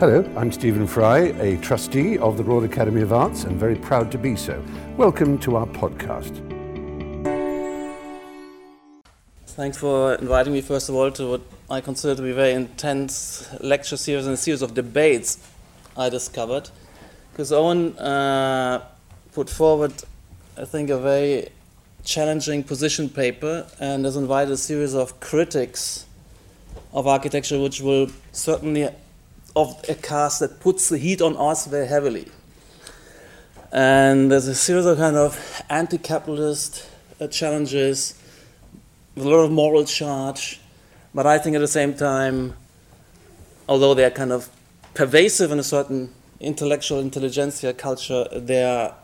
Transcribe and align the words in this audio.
Hello, 0.00 0.24
I'm 0.36 0.52
Stephen 0.52 0.86
Fry, 0.86 1.18
a 1.40 1.56
trustee 1.56 2.18
of 2.18 2.36
the 2.36 2.44
Royal 2.44 2.62
Academy 2.62 3.02
of 3.02 3.12
Arts 3.12 3.42
and 3.42 3.58
very 3.58 3.74
proud 3.74 4.12
to 4.12 4.16
be 4.16 4.36
so. 4.36 4.62
Welcome 4.96 5.38
to 5.38 5.56
our 5.56 5.66
podcast. 5.66 6.36
Thanks 9.44 9.76
for 9.76 10.14
inviting 10.14 10.52
me, 10.52 10.60
first 10.60 10.88
of 10.88 10.94
all, 10.94 11.10
to 11.10 11.30
what 11.30 11.40
I 11.68 11.80
consider 11.80 12.14
to 12.14 12.22
be 12.22 12.30
a 12.30 12.34
very 12.34 12.52
intense 12.52 13.52
lecture 13.60 13.96
series 13.96 14.26
and 14.26 14.34
a 14.34 14.36
series 14.36 14.62
of 14.62 14.72
debates 14.74 15.44
I 15.96 16.10
discovered. 16.10 16.70
Because 17.32 17.50
Owen 17.50 17.98
uh, 17.98 18.84
put 19.32 19.50
forward, 19.50 19.94
I 20.56 20.64
think, 20.64 20.90
a 20.90 20.98
very 21.00 21.48
challenging 22.04 22.62
position 22.62 23.08
paper 23.08 23.66
and 23.80 24.04
has 24.04 24.14
invited 24.14 24.52
a 24.52 24.58
series 24.58 24.94
of 24.94 25.18
critics 25.18 26.06
of 26.92 27.08
architecture, 27.08 27.60
which 27.60 27.80
will 27.80 28.06
certainly 28.30 28.90
of 29.56 29.82
a 29.88 29.94
cast 29.94 30.40
that 30.40 30.60
puts 30.60 30.88
the 30.88 30.98
heat 30.98 31.20
on 31.20 31.36
us 31.36 31.66
very 31.66 31.86
heavily. 31.86 32.28
And 33.72 34.30
there's 34.30 34.48
a 34.48 34.54
series 34.54 34.86
of 34.86 34.96
kind 34.98 35.16
of 35.16 35.62
anti 35.68 35.98
capitalist 35.98 36.88
uh, 37.20 37.26
challenges 37.28 38.14
with 39.14 39.26
a 39.26 39.28
lot 39.28 39.44
of 39.44 39.50
moral 39.50 39.84
charge, 39.84 40.60
but 41.12 41.26
I 41.26 41.38
think 41.38 41.56
at 41.56 41.60
the 41.60 41.68
same 41.68 41.94
time, 41.94 42.54
although 43.68 43.94
they're 43.94 44.10
kind 44.10 44.32
of 44.32 44.48
pervasive 44.94 45.50
in 45.50 45.58
a 45.58 45.62
certain 45.62 46.12
intellectual 46.40 47.00
intelligentsia 47.00 47.74
culture, 47.74 48.26
they're 48.32 48.94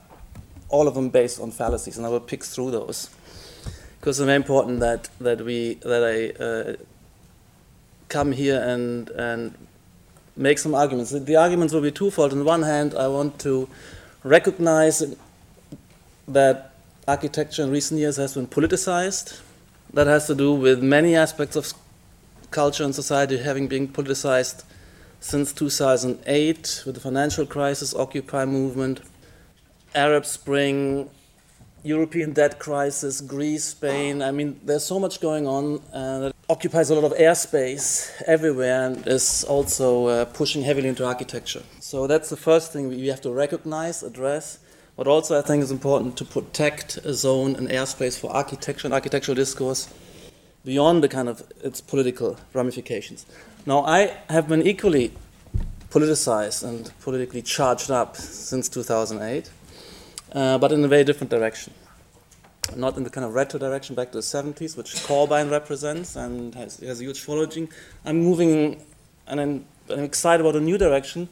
all 0.68 0.88
of 0.88 0.94
them 0.94 1.10
based 1.10 1.40
on 1.40 1.50
fallacies, 1.50 1.96
and 1.96 2.06
I 2.06 2.08
will 2.08 2.20
pick 2.20 2.44
through 2.44 2.70
those 2.70 3.10
because 4.04 4.20
it's 4.20 4.26
very 4.26 4.36
important 4.36 4.80
that 4.80 5.08
that 5.18 5.40
we 5.40 5.74
that 5.82 6.04
I 6.04 6.42
uh, 6.44 6.76
come 8.08 8.32
here 8.32 8.60
and 8.60 9.08
and 9.10 9.63
make 10.36 10.58
some 10.58 10.74
arguments. 10.74 11.10
The 11.10 11.36
arguments 11.36 11.72
will 11.72 11.80
be 11.80 11.90
twofold. 11.90 12.32
On 12.32 12.44
one 12.44 12.62
hand, 12.62 12.94
I 12.94 13.08
want 13.08 13.38
to 13.40 13.68
recognize 14.22 15.14
that 16.28 16.74
architecture 17.06 17.62
in 17.62 17.70
recent 17.70 18.00
years 18.00 18.16
has 18.16 18.34
been 18.34 18.46
politicized. 18.46 19.40
That 19.92 20.06
has 20.06 20.26
to 20.26 20.34
do 20.34 20.54
with 20.54 20.82
many 20.82 21.14
aspects 21.14 21.56
of 21.56 21.72
culture 22.50 22.84
and 22.84 22.94
society 22.94 23.38
having 23.38 23.68
been 23.68 23.88
politicized 23.88 24.64
since 25.20 25.52
2008 25.52 26.82
with 26.84 26.94
the 26.94 27.00
financial 27.00 27.46
crisis, 27.46 27.94
Occupy 27.94 28.44
movement, 28.44 29.00
Arab 29.94 30.26
Spring, 30.26 31.08
European 31.84 32.32
debt 32.32 32.58
crisis, 32.58 33.20
Greece, 33.20 33.64
Spain. 33.64 34.22
I 34.22 34.30
mean, 34.30 34.58
there's 34.64 34.84
so 34.84 34.98
much 34.98 35.20
going 35.20 35.46
on 35.46 35.82
uh, 35.92 36.18
that 36.20 36.34
occupies 36.48 36.88
a 36.88 36.94
lot 36.94 37.04
of 37.04 37.12
airspace 37.18 38.10
everywhere 38.26 38.86
and 38.86 39.06
is 39.06 39.44
also 39.44 40.06
uh, 40.06 40.24
pushing 40.24 40.62
heavily 40.62 40.88
into 40.88 41.04
architecture. 41.04 41.62
So 41.80 42.06
that's 42.06 42.30
the 42.30 42.38
first 42.38 42.72
thing 42.72 42.88
we 42.88 43.08
have 43.08 43.20
to 43.20 43.30
recognize, 43.30 44.02
address. 44.02 44.58
But 44.96 45.06
also, 45.06 45.38
I 45.38 45.42
think 45.42 45.62
it's 45.62 45.72
important 45.72 46.16
to 46.18 46.24
protect 46.24 46.96
a 46.98 47.12
zone, 47.12 47.54
an 47.56 47.68
airspace 47.68 48.18
for 48.18 48.30
architecture 48.30 48.86
and 48.86 48.94
architectural 48.94 49.34
discourse 49.34 49.92
beyond 50.64 51.02
the 51.02 51.08
kind 51.08 51.28
of 51.28 51.42
its 51.62 51.82
political 51.82 52.38
ramifications. 52.54 53.26
Now, 53.66 53.84
I 53.84 54.16
have 54.30 54.48
been 54.48 54.62
equally 54.62 55.12
politicized 55.90 56.66
and 56.66 56.90
politically 57.00 57.42
charged 57.42 57.90
up 57.90 58.16
since 58.16 58.68
2008 58.70 59.50
uh, 60.34 60.58
but 60.58 60.72
in 60.72 60.84
a 60.84 60.88
very 60.88 61.04
different 61.04 61.30
direction. 61.30 61.72
Not 62.76 62.96
in 62.96 63.04
the 63.04 63.10
kind 63.10 63.24
of 63.24 63.34
retro 63.34 63.58
direction 63.58 63.94
back 63.94 64.10
to 64.12 64.18
the 64.18 64.22
70s, 64.22 64.76
which 64.76 64.94
Corbyn 65.06 65.50
represents 65.50 66.16
and 66.16 66.54
has, 66.54 66.78
has 66.80 67.00
a 67.00 67.04
huge 67.04 67.20
following. 67.20 67.68
I'm 68.04 68.18
moving, 68.20 68.82
and 69.26 69.40
I'm, 69.40 69.64
I'm 69.90 70.04
excited 70.04 70.40
about 70.40 70.56
a 70.56 70.60
new 70.60 70.78
direction. 70.78 71.28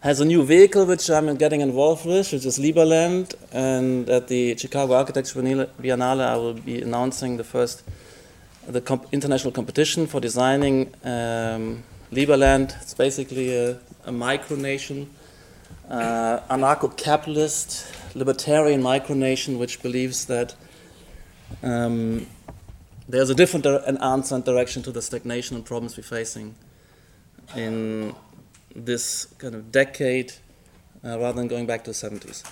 Has 0.00 0.20
a 0.20 0.24
new 0.24 0.44
vehicle 0.44 0.84
which 0.84 1.10
I'm 1.10 1.34
getting 1.36 1.60
involved 1.60 2.06
with, 2.06 2.32
which 2.32 2.44
is 2.44 2.58
Liberland. 2.58 3.34
And 3.52 4.08
at 4.10 4.28
the 4.28 4.56
Chicago 4.56 4.94
Architecture 4.94 5.40
Biennale, 5.40 6.20
I 6.20 6.36
will 6.36 6.54
be 6.54 6.82
announcing 6.82 7.36
the 7.36 7.44
first 7.44 7.82
the 8.68 8.80
comp 8.82 9.06
international 9.12 9.52
competition 9.52 10.06
for 10.06 10.20
designing 10.20 10.92
um, 11.02 11.82
Liberland. 12.12 12.80
It's 12.82 12.94
basically 12.94 13.54
a, 13.56 13.70
a 14.04 14.12
micronation, 14.12 15.06
uh, 15.90 16.40
anarcho-capitalist 16.50 17.86
libertarian 18.14 18.82
micronation 18.82 19.58
which 19.58 19.82
believes 19.82 20.26
that 20.26 20.54
um, 21.62 22.26
there's 23.08 23.30
a 23.30 23.34
different 23.34 23.64
an 23.64 23.96
answer 23.98 24.34
and 24.34 24.44
direction 24.44 24.82
to 24.82 24.92
the 24.92 25.00
stagnation 25.00 25.56
and 25.56 25.64
problems 25.64 25.96
we're 25.96 26.02
facing 26.02 26.54
in 27.56 28.14
this 28.74 29.24
kind 29.38 29.54
of 29.54 29.72
decade 29.72 30.32
uh, 31.04 31.18
rather 31.18 31.38
than 31.38 31.48
going 31.48 31.66
back 31.66 31.84
to 31.84 31.90
the 31.90 31.96
70s. 31.96 32.42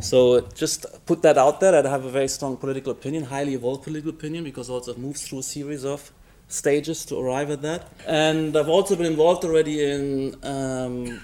So 0.00 0.40
just 0.54 0.86
put 1.06 1.22
that 1.22 1.38
out 1.38 1.60
there 1.60 1.74
I 1.74 1.88
have 1.88 2.04
a 2.04 2.10
very 2.10 2.28
strong 2.28 2.56
political 2.56 2.92
opinion, 2.92 3.24
highly 3.24 3.54
evolved 3.54 3.84
political 3.84 4.10
opinion, 4.10 4.44
because 4.44 4.68
also 4.68 4.92
it 4.92 4.98
moves 4.98 5.26
through 5.26 5.38
a 5.38 5.42
series 5.42 5.84
of 5.84 6.12
stages 6.48 7.04
to 7.06 7.18
arrive 7.18 7.50
at 7.50 7.62
that. 7.62 7.90
And 8.06 8.56
I've 8.56 8.68
also 8.68 8.94
been 8.94 9.06
involved 9.06 9.44
already 9.44 9.82
in 9.90 10.36
um, 10.44 11.20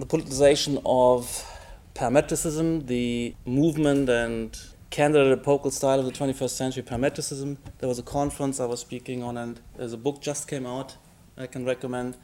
the 0.00 0.06
politicization 0.06 0.80
of 0.84 1.46
parametricism, 1.94 2.86
the 2.86 3.34
movement 3.44 4.08
and 4.08 4.58
candidate 4.90 5.38
epochal 5.38 5.70
style 5.70 6.00
of 6.00 6.06
the 6.06 6.12
21st 6.12 6.50
century 6.50 6.82
parametricism. 6.82 7.56
There 7.78 7.88
was 7.88 7.98
a 7.98 8.02
conference 8.02 8.58
I 8.58 8.64
was 8.64 8.80
speaking 8.80 9.22
on, 9.22 9.36
and 9.36 9.60
there's 9.76 9.92
a 9.92 9.98
book 9.98 10.20
just 10.20 10.48
came 10.48 10.66
out 10.66 10.96
I 11.38 11.46
can 11.46 11.64
recommend 11.64 12.16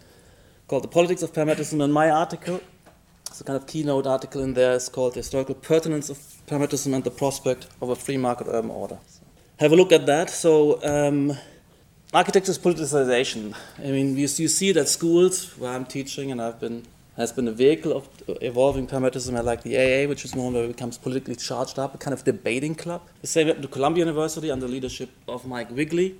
called 0.68 0.84
The 0.84 0.88
Politics 0.88 1.22
of 1.22 1.32
Parametricism. 1.32 1.82
And 1.82 1.92
my 1.92 2.10
article, 2.10 2.60
it's 3.26 3.40
a 3.40 3.44
kind 3.44 3.56
of 3.56 3.66
keynote 3.66 4.06
article 4.06 4.42
in 4.42 4.54
there, 4.54 4.72
is 4.72 4.88
called 4.88 5.14
The 5.14 5.20
Historical 5.20 5.54
Pertinence 5.54 6.10
of 6.10 6.18
Parametricism 6.46 6.94
and 6.94 7.04
the 7.04 7.10
Prospect 7.10 7.66
of 7.80 7.88
a 7.90 7.96
Free 7.96 8.16
Market 8.16 8.48
Urban 8.50 8.70
Order. 8.70 8.98
Have 9.58 9.72
a 9.72 9.76
look 9.76 9.92
at 9.92 10.06
that. 10.06 10.28
So, 10.28 10.82
um, 10.84 11.36
architecture's 12.12 12.58
politicization. 12.58 13.54
I 13.78 13.90
mean, 13.90 14.16
you, 14.16 14.28
you 14.36 14.48
see 14.48 14.70
it 14.70 14.76
at 14.76 14.88
schools 14.88 15.56
where 15.56 15.70
I'm 15.70 15.86
teaching, 15.86 16.30
and 16.30 16.42
I've 16.42 16.60
been 16.60 16.84
has 17.16 17.32
been 17.32 17.48
a 17.48 17.52
vehicle 17.52 17.92
of 17.96 18.08
evolving 18.42 18.86
parametricism 18.86 19.42
like 19.42 19.62
the 19.62 19.76
AA, 19.76 20.08
which 20.08 20.24
is 20.24 20.34
more 20.34 20.50
where 20.50 20.64
it 20.64 20.68
becomes 20.68 20.98
politically 20.98 21.34
charged 21.34 21.78
up, 21.78 21.94
a 21.94 21.98
kind 21.98 22.12
of 22.12 22.24
debating 22.24 22.74
club. 22.74 23.02
The 23.22 23.26
same 23.26 23.46
happened 23.46 23.62
to 23.62 23.68
Columbia 23.68 24.04
University 24.04 24.50
under 24.50 24.68
leadership 24.68 25.10
of 25.26 25.46
Mark 25.46 25.70
Wigley, 25.70 26.18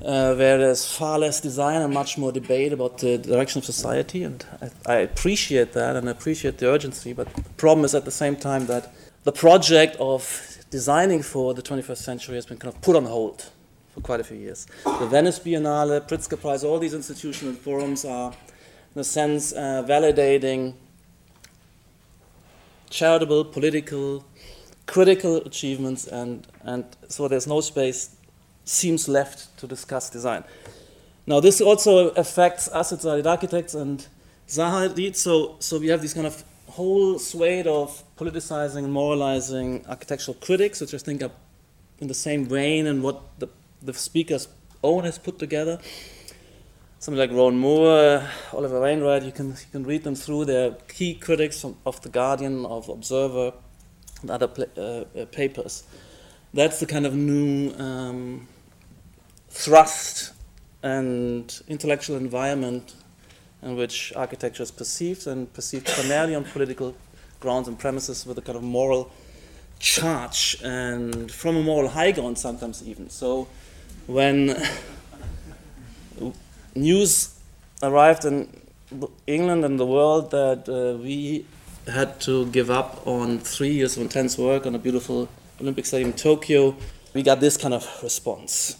uh, 0.00 0.34
where 0.34 0.58
there's 0.58 0.90
far 0.90 1.18
less 1.18 1.40
design 1.40 1.82
and 1.82 1.92
much 1.92 2.16
more 2.16 2.32
debate 2.32 2.72
about 2.72 2.98
the 2.98 3.18
direction 3.18 3.58
of 3.58 3.64
society. 3.66 4.22
And 4.22 4.44
I, 4.62 4.94
I 4.94 4.96
appreciate 4.96 5.72
that 5.74 5.96
and 5.96 6.08
I 6.08 6.12
appreciate 6.12 6.58
the 6.58 6.70
urgency, 6.70 7.12
but 7.12 7.32
the 7.34 7.42
problem 7.58 7.84
is 7.84 7.94
at 7.94 8.06
the 8.06 8.10
same 8.10 8.36
time 8.36 8.66
that 8.66 8.92
the 9.24 9.32
project 9.32 9.96
of 10.00 10.56
designing 10.70 11.22
for 11.22 11.52
the 11.52 11.62
21st 11.62 11.98
century 11.98 12.36
has 12.36 12.46
been 12.46 12.58
kind 12.58 12.74
of 12.74 12.80
put 12.80 12.96
on 12.96 13.04
hold 13.04 13.50
for 13.92 14.00
quite 14.00 14.20
a 14.20 14.24
few 14.24 14.36
years. 14.36 14.66
The 14.84 15.06
Venice 15.06 15.38
Biennale, 15.40 16.00
Pritzker 16.08 16.40
Prize, 16.40 16.64
all 16.64 16.78
these 16.78 16.94
institutional 16.94 17.54
forums 17.54 18.04
are 18.04 18.32
in 18.96 19.00
a 19.00 19.04
sense, 19.04 19.52
uh, 19.52 19.84
validating 19.86 20.72
charitable, 22.88 23.44
political, 23.44 24.24
critical 24.86 25.36
achievements, 25.36 26.06
and, 26.06 26.46
and 26.62 26.82
so 27.06 27.28
there's 27.28 27.46
no 27.46 27.60
space, 27.60 28.16
seems 28.64 29.06
left 29.06 29.54
to 29.58 29.66
discuss 29.66 30.08
design. 30.08 30.42
Now, 31.26 31.40
this 31.40 31.60
also 31.60 32.08
affects 32.12 32.68
us 32.68 32.90
Zaha 32.90 33.26
Architects 33.26 33.74
and 33.74 34.06
Zaha 34.48 35.14
so, 35.14 35.56
so 35.58 35.78
we 35.78 35.88
have 35.88 36.00
this 36.00 36.14
kind 36.14 36.26
of 36.26 36.42
whole 36.68 37.18
swathe 37.18 37.66
of 37.66 38.02
politicizing 38.16 38.84
and 38.84 38.92
moralizing 38.94 39.84
architectural 39.90 40.38
critics, 40.40 40.80
which 40.80 40.94
I 40.94 40.98
think 40.98 41.22
are 41.22 41.32
in 41.98 42.08
the 42.08 42.14
same 42.14 42.46
vein 42.46 42.86
and 42.86 43.02
what 43.02 43.20
the, 43.40 43.50
the 43.82 43.92
speaker's 43.92 44.48
Owen 44.82 45.04
has 45.04 45.18
put 45.18 45.38
together 45.38 45.80
somebody 47.06 47.28
like 47.28 47.36
Rowan 47.36 47.56
Moore, 47.56 48.28
Oliver 48.52 48.80
Wainwright, 48.80 49.22
you 49.22 49.30
can, 49.30 49.50
you 49.50 49.70
can 49.70 49.84
read 49.84 50.02
them 50.02 50.16
through. 50.16 50.44
They're 50.44 50.72
key 50.88 51.14
critics 51.14 51.60
from, 51.60 51.76
of 51.86 52.02
The 52.02 52.08
Guardian, 52.08 52.66
of 52.66 52.88
Observer, 52.88 53.52
and 54.22 54.30
other 54.32 54.50
uh, 54.76 54.80
uh, 54.80 55.26
papers. 55.26 55.84
That's 56.52 56.80
the 56.80 56.86
kind 56.86 57.06
of 57.06 57.14
new 57.14 57.72
um, 57.78 58.48
thrust 59.50 60.32
and 60.82 61.62
intellectual 61.68 62.16
environment 62.16 62.96
in 63.62 63.76
which 63.76 64.12
architecture 64.16 64.64
is 64.64 64.72
perceived 64.72 65.28
and 65.28 65.52
perceived 65.52 65.86
primarily 65.86 66.34
on 66.34 66.42
political 66.42 66.96
grounds 67.38 67.68
and 67.68 67.78
premises 67.78 68.26
with 68.26 68.36
a 68.38 68.42
kind 68.42 68.56
of 68.56 68.64
moral 68.64 69.12
charge 69.78 70.58
and 70.64 71.30
from 71.30 71.56
a 71.56 71.62
moral 71.62 71.90
high 71.90 72.10
ground 72.10 72.36
sometimes 72.36 72.82
even. 72.84 73.08
So 73.10 73.46
when 74.08 74.56
news 76.76 77.38
arrived 77.82 78.24
in 78.24 78.48
England 79.26 79.64
and 79.64 79.78
the 79.78 79.86
world 79.86 80.30
that 80.30 80.68
uh, 80.68 81.02
we 81.02 81.44
had 81.90 82.20
to 82.20 82.46
give 82.46 82.70
up 82.70 83.06
on 83.06 83.38
three 83.38 83.72
years 83.72 83.96
of 83.96 84.02
intense 84.02 84.38
work 84.38 84.66
on 84.66 84.74
a 84.74 84.78
beautiful 84.78 85.28
Olympic 85.60 85.86
Stadium 85.86 86.10
in 86.10 86.16
Tokyo. 86.16 86.76
We 87.14 87.22
got 87.22 87.40
this 87.40 87.56
kind 87.56 87.74
of 87.74 87.86
response 88.02 88.76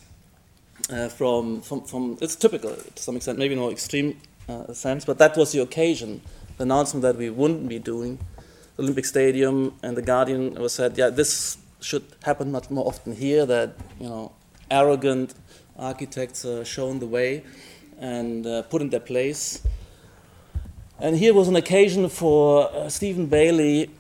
uh, 0.91 1.09
from, 1.09 1.61
from, 1.63 1.83
from, 1.83 2.19
it's 2.21 2.37
typical 2.37 2.75
to 2.75 3.03
some 3.03 3.17
extent, 3.17 3.39
maybe 3.39 3.55
no 3.55 3.71
extreme 3.71 4.21
uh, 4.49 4.73
sense. 4.73 5.05
But 5.05 5.19
that 5.19 5.37
was 5.37 5.53
the 5.53 5.61
occasion, 5.61 6.21
the 6.57 6.65
announcement 6.65 7.03
that 7.03 7.17
we 7.17 7.31
wouldn't 7.31 7.69
be 7.69 7.79
doing 7.79 8.19
the 8.77 8.83
Olympic 8.83 9.07
Stadium, 9.07 9.75
and 9.83 9.97
the 9.97 10.03
Guardian 10.03 10.55
was 10.55 10.75
said, 10.75 10.99
yeah, 10.99 11.09
this 11.09 11.59
should 11.81 12.05
happen 12.25 12.53
much 12.53 12.71
more 12.71 12.87
often 12.87 13.15
here. 13.15 13.47
That 13.47 13.75
you 13.99 14.09
know, 14.09 14.33
arrogant 14.71 15.35
architects 15.79 16.45
are 16.45 16.65
shown 16.65 16.99
the 16.99 17.07
way 17.07 17.45
and 17.99 18.47
uh, 18.47 18.63
put 18.63 18.83
in 18.83 18.91
their 18.91 19.01
place. 19.01 19.63
And 20.99 21.17
here 21.17 21.35
was 21.35 21.49
an 21.49 21.57
occasion 21.57 22.09
for 22.09 22.71
uh, 22.73 22.89
Stephen 22.89 23.27
Bayley 23.27 23.91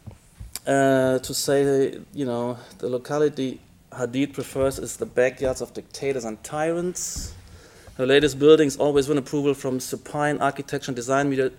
uh, 0.67 1.19
to 1.19 1.35
say, 1.35 1.99
you 2.13 2.25
know, 2.25 2.59
the 2.79 2.89
locality 2.89 3.61
Hadid 3.93 4.33
prefers 4.33 4.79
is 4.79 4.97
the 4.97 5.07
backyards 5.07 5.61
of 5.61 5.73
dictators 5.73 6.25
and 6.25 6.43
tyrants. 6.43 7.35
Her 7.97 8.07
latest 8.07 8.39
buildings 8.39 8.77
always 8.77 9.09
win 9.09 9.17
approval 9.17 9.55
from 9.55 9.81
supine 9.81 10.39
architecture 10.39 10.91
and 10.91 10.97
design 10.97 11.31
media, 11.31 11.51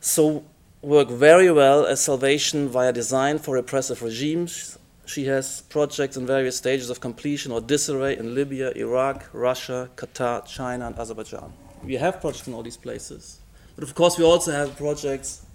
so 0.00 0.44
work 0.82 1.08
very 1.08 1.50
well 1.50 1.86
as 1.86 2.00
salvation 2.00 2.68
via 2.68 2.92
design 2.92 3.38
for 3.38 3.54
repressive 3.54 4.02
regimes. 4.02 4.78
She 5.06 5.26
has 5.26 5.62
projects 5.62 6.16
in 6.16 6.26
various 6.26 6.56
stages 6.56 6.90
of 6.90 7.00
completion 7.00 7.52
or 7.52 7.60
disarray 7.60 8.18
in 8.18 8.34
Libya, 8.34 8.72
Iraq, 8.74 9.30
Russia, 9.32 9.88
Qatar, 9.94 10.44
China, 10.44 10.88
and 10.88 10.98
Azerbaijan. 10.98 11.52
We 11.84 11.94
have 11.94 12.20
projects 12.20 12.48
in 12.48 12.54
all 12.54 12.64
these 12.64 12.76
places. 12.76 13.38
But 13.76 13.84
of 13.84 13.94
course, 13.94 14.18
we 14.18 14.24
also 14.24 14.50
have 14.50 14.76
projects 14.76 15.46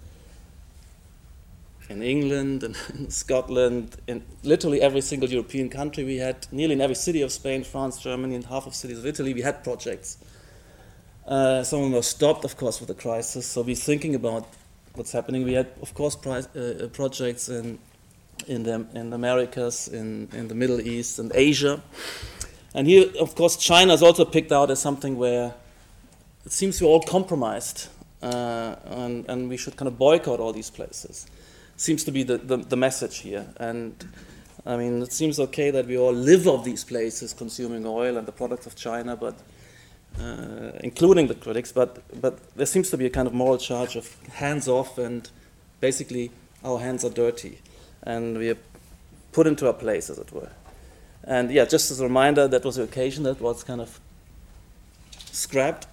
in 1.90 2.02
England 2.02 2.62
and 2.62 2.76
in 2.94 3.10
Scotland, 3.10 3.96
in 4.06 4.24
literally 4.42 4.80
every 4.80 5.02
single 5.02 5.28
European 5.28 5.68
country. 5.68 6.02
We 6.02 6.16
had 6.16 6.46
nearly 6.50 6.72
in 6.72 6.80
every 6.80 6.96
city 6.96 7.20
of 7.20 7.30
Spain, 7.30 7.62
France, 7.62 7.98
Germany, 7.98 8.34
and 8.34 8.46
half 8.46 8.66
of 8.66 8.74
cities 8.74 8.98
of 9.00 9.06
Italy, 9.06 9.34
we 9.34 9.42
had 9.42 9.62
projects. 9.62 10.16
Uh, 11.26 11.62
some 11.62 11.80
of 11.80 11.84
them 11.84 11.92
were 11.92 12.02
stopped, 12.02 12.44
of 12.46 12.56
course, 12.56 12.80
with 12.80 12.88
the 12.88 12.94
crisis. 12.94 13.46
So 13.46 13.60
we're 13.60 13.76
thinking 13.76 14.14
about 14.14 14.48
what's 14.94 15.12
happening. 15.12 15.44
We 15.44 15.52
had, 15.52 15.68
of 15.82 15.92
course, 15.92 16.16
pri- 16.16 16.46
uh, 16.56 16.88
projects 16.88 17.48
in 17.48 17.78
in 18.46 18.64
the, 18.64 18.86
in 18.94 19.10
the 19.10 19.16
Americas, 19.16 19.88
in, 19.88 20.28
in 20.32 20.48
the 20.48 20.54
Middle 20.54 20.80
East, 20.80 21.18
and 21.18 21.32
Asia. 21.34 21.82
And 22.74 22.86
here, 22.86 23.10
of 23.20 23.34
course, 23.34 23.56
China 23.56 23.92
is 23.92 24.02
also 24.02 24.24
picked 24.24 24.52
out 24.52 24.70
as 24.70 24.80
something 24.80 25.16
where 25.16 25.54
it 26.44 26.52
seems 26.52 26.80
we're 26.80 26.88
all 26.88 27.02
compromised, 27.02 27.88
uh, 28.22 28.76
and, 28.86 29.28
and 29.28 29.48
we 29.48 29.56
should 29.56 29.76
kind 29.76 29.88
of 29.88 29.98
boycott 29.98 30.40
all 30.40 30.52
these 30.52 30.70
places 30.70 31.26
seems 31.82 32.04
to 32.04 32.12
be 32.12 32.22
the, 32.22 32.38
the, 32.38 32.56
the, 32.58 32.76
message 32.76 33.18
here. 33.18 33.46
And 33.56 33.92
I 34.64 34.76
mean, 34.76 35.02
it 35.02 35.12
seems 35.12 35.40
okay 35.40 35.70
that 35.72 35.86
we 35.86 35.98
all 35.98 36.12
live 36.12 36.46
off 36.46 36.64
these 36.64 36.84
places 36.84 37.34
consuming 37.34 37.84
oil 37.86 38.16
and 38.16 38.26
the 38.26 38.32
products 38.32 38.66
of 38.66 38.76
China, 38.76 39.16
but 39.16 39.34
uh, 40.20 40.72
including 40.80 41.26
the 41.26 41.34
critics, 41.34 41.72
but, 41.72 42.02
but 42.20 42.54
there 42.54 42.66
seems 42.66 42.90
to 42.90 42.96
be 42.96 43.06
a 43.06 43.10
kind 43.10 43.26
of 43.26 43.34
moral 43.34 43.58
charge 43.58 43.96
of 43.96 44.16
hands 44.28 44.68
off 44.68 44.98
and 44.98 45.30
basically 45.80 46.30
our 46.62 46.78
hands 46.78 47.04
are 47.04 47.10
dirty 47.10 47.58
and 48.02 48.38
we 48.38 48.50
are 48.50 48.58
put 49.32 49.46
into 49.46 49.66
our 49.66 49.72
place, 49.72 50.10
as 50.10 50.18
it 50.18 50.32
were. 50.32 50.50
And 51.24 51.50
yeah, 51.50 51.64
just 51.64 51.90
as 51.90 52.00
a 52.00 52.04
reminder, 52.04 52.48
that 52.48 52.64
was 52.64 52.76
the 52.76 52.82
occasion 52.82 53.24
that 53.24 53.40
was 53.40 53.62
kind 53.62 53.80
of 53.80 54.00
scrapped. 55.30 55.86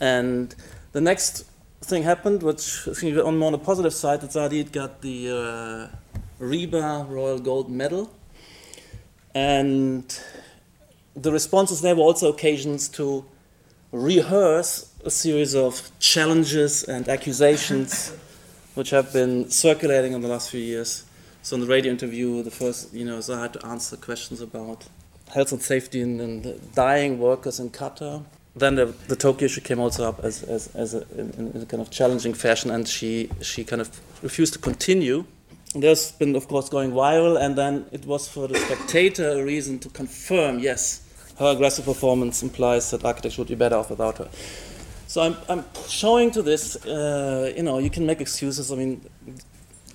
And 0.00 0.54
the 0.92 1.00
next 1.00 1.44
thing 1.82 2.02
happened, 2.02 2.42
which 2.42 2.88
on 2.88 3.38
more 3.38 3.46
on 3.46 3.52
the 3.52 3.58
positive 3.58 3.94
side, 3.94 4.20
that 4.22 4.30
Hadid 4.30 4.72
got 4.72 5.02
the 5.02 5.28
uh, 5.30 6.44
RIBA 6.44 7.08
Royal 7.08 7.38
Gold 7.38 7.70
Medal. 7.70 8.10
And 9.34 10.04
the 11.14 11.32
responses 11.32 11.80
there 11.80 11.94
were 11.94 12.02
also 12.02 12.32
occasions 12.32 12.88
to 12.90 13.24
rehearse 13.92 14.92
a 15.04 15.10
series 15.10 15.54
of 15.54 15.90
challenges 16.00 16.82
and 16.84 17.08
accusations 17.08 18.12
which 18.74 18.90
have 18.90 19.12
been 19.12 19.50
circulating 19.50 20.12
in 20.12 20.20
the 20.20 20.28
last 20.28 20.50
few 20.50 20.60
years. 20.60 21.04
So 21.42 21.56
in 21.56 21.60
the 21.60 21.66
radio 21.66 21.92
interview, 21.92 22.42
the 22.42 22.50
first, 22.50 22.92
you 22.92 23.04
know, 23.04 23.20
so 23.20 23.34
I 23.34 23.42
had 23.42 23.52
to 23.54 23.66
answer 23.66 23.96
questions 23.96 24.40
about 24.40 24.86
health 25.32 25.52
and 25.52 25.62
safety 25.62 26.00
and, 26.00 26.20
and 26.20 26.74
dying 26.74 27.18
workers 27.18 27.60
in 27.60 27.70
Qatar 27.70 28.24
then 28.56 28.76
the, 28.76 28.86
the 29.08 29.16
Tokyo 29.16 29.46
issue 29.46 29.60
came 29.60 29.80
also 29.80 30.08
up 30.08 30.24
as, 30.24 30.42
as, 30.44 30.68
as 30.74 30.94
a, 30.94 31.02
in, 31.18 31.52
in, 31.54 31.62
a 31.62 31.66
kind 31.66 31.80
of 31.80 31.90
challenging 31.90 32.34
fashion, 32.34 32.70
and 32.70 32.86
she, 32.86 33.28
she 33.42 33.64
kind 33.64 33.82
of 33.82 34.00
refused 34.22 34.52
to 34.52 34.58
continue. 34.58 35.24
There's 35.74 36.12
been, 36.12 36.36
of 36.36 36.46
course, 36.46 36.68
going 36.68 36.92
viral, 36.92 37.40
and 37.40 37.56
then 37.56 37.86
it 37.90 38.06
was 38.06 38.28
for 38.28 38.46
the 38.46 38.56
spectator 38.56 39.28
a 39.40 39.44
reason 39.44 39.80
to 39.80 39.88
confirm 39.88 40.60
yes, 40.60 41.00
her 41.38 41.50
aggressive 41.50 41.84
performance 41.84 42.44
implies 42.44 42.92
that 42.92 43.04
architecture 43.04 43.40
would 43.40 43.48
be 43.48 43.56
better 43.56 43.74
off 43.74 43.90
without 43.90 44.18
her. 44.18 44.28
So 45.06 45.22
I'm, 45.22 45.36
I'm 45.48 45.64
showing 45.88 46.30
to 46.32 46.42
this, 46.42 46.76
uh, 46.86 47.52
you 47.56 47.62
know, 47.62 47.78
you 47.78 47.90
can 47.90 48.06
make 48.06 48.20
excuses. 48.20 48.72
I 48.72 48.76
mean, 48.76 49.00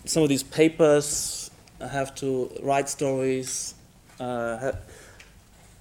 some 0.06 0.24
of 0.24 0.30
these 0.30 0.44
papers 0.44 1.52
have 1.80 2.14
to 2.16 2.52
write 2.62 2.90
stories, 2.90 3.74
uh, 4.20 4.72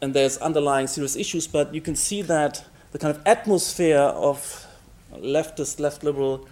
and 0.00 0.14
there's 0.14 0.38
underlying 0.38 0.86
serious 0.86 1.16
issues, 1.16 1.46
but 1.46 1.74
you 1.74 1.80
can 1.80 1.96
see 1.96 2.22
that 2.22 2.64
the 2.92 2.98
kind 2.98 3.14
of 3.14 3.22
atmosphere 3.26 3.98
of 3.98 4.66
leftist, 5.14 5.80
left 5.80 6.04
liberal 6.04 6.46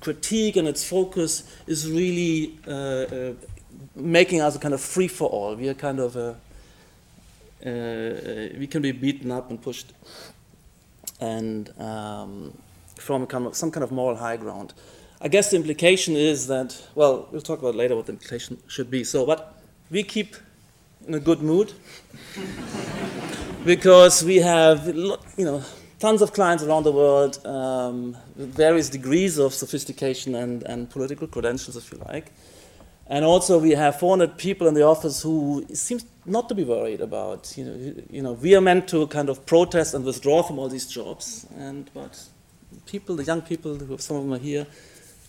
critique 0.00 0.56
and 0.56 0.66
its 0.66 0.84
focus 0.88 1.44
is 1.66 1.90
really 1.90 2.58
uh, 2.66 2.70
uh, 2.70 3.32
making 3.94 4.40
us 4.40 4.56
a 4.56 4.58
kind 4.58 4.74
of 4.74 4.80
free 4.80 5.08
for 5.08 5.28
all. 5.28 5.54
We 5.54 5.68
are 5.68 5.74
kind 5.74 6.00
of 6.00 6.16
a, 6.16 6.36
uh, 7.64 8.58
we 8.58 8.66
can 8.66 8.82
be 8.82 8.92
beaten 8.92 9.30
up 9.30 9.50
and 9.50 9.60
pushed, 9.60 9.92
and 11.20 11.78
um, 11.80 12.56
from 12.96 13.26
kind 13.26 13.46
of 13.46 13.56
some 13.56 13.70
kind 13.70 13.84
of 13.84 13.92
moral 13.92 14.16
high 14.16 14.36
ground. 14.36 14.74
I 15.20 15.28
guess 15.28 15.50
the 15.50 15.56
implication 15.56 16.16
is 16.16 16.46
that 16.46 16.80
well, 16.94 17.28
we'll 17.30 17.42
talk 17.42 17.58
about 17.58 17.74
later 17.74 17.96
what 17.96 18.06
the 18.06 18.12
implication 18.12 18.58
should 18.68 18.90
be. 18.90 19.04
So, 19.04 19.26
but 19.26 19.62
we 19.90 20.02
keep 20.02 20.36
in 21.06 21.14
a 21.14 21.20
good 21.20 21.42
mood 21.42 21.72
because 23.64 24.24
we 24.24 24.36
have, 24.36 24.86
you 24.86 25.16
know, 25.38 25.62
tons 25.98 26.22
of 26.22 26.32
clients 26.32 26.62
around 26.64 26.84
the 26.84 26.92
world, 26.92 27.44
um, 27.46 28.16
various 28.36 28.88
degrees 28.88 29.38
of 29.38 29.52
sophistication 29.52 30.34
and, 30.34 30.62
and 30.64 30.88
political 30.88 31.26
credentials, 31.26 31.76
if 31.76 31.92
you 31.92 31.98
like. 32.08 32.32
And 33.06 33.24
also, 33.24 33.58
we 33.58 33.72
have 33.72 33.98
400 33.98 34.38
people 34.38 34.66
in 34.68 34.74
the 34.74 34.82
office 34.82 35.20
who 35.22 35.66
seems 35.74 36.04
not 36.30 36.48
to 36.48 36.54
be 36.54 36.64
worried 36.64 37.00
about. 37.00 37.52
You 37.56 37.64
know, 37.64 38.02
you 38.08 38.22
know, 38.22 38.32
we 38.32 38.54
are 38.54 38.60
meant 38.60 38.88
to 38.88 39.06
kind 39.08 39.28
of 39.28 39.44
protest 39.46 39.94
and 39.94 40.04
withdraw 40.04 40.42
from 40.42 40.58
all 40.58 40.68
these 40.68 40.86
jobs, 40.86 41.46
and 41.58 41.90
but 41.92 42.22
people, 42.86 43.16
the 43.16 43.24
young 43.24 43.42
people, 43.42 43.74
who 43.74 43.98
some 43.98 44.16
of 44.16 44.22
them 44.22 44.32
are 44.32 44.38
here, 44.38 44.66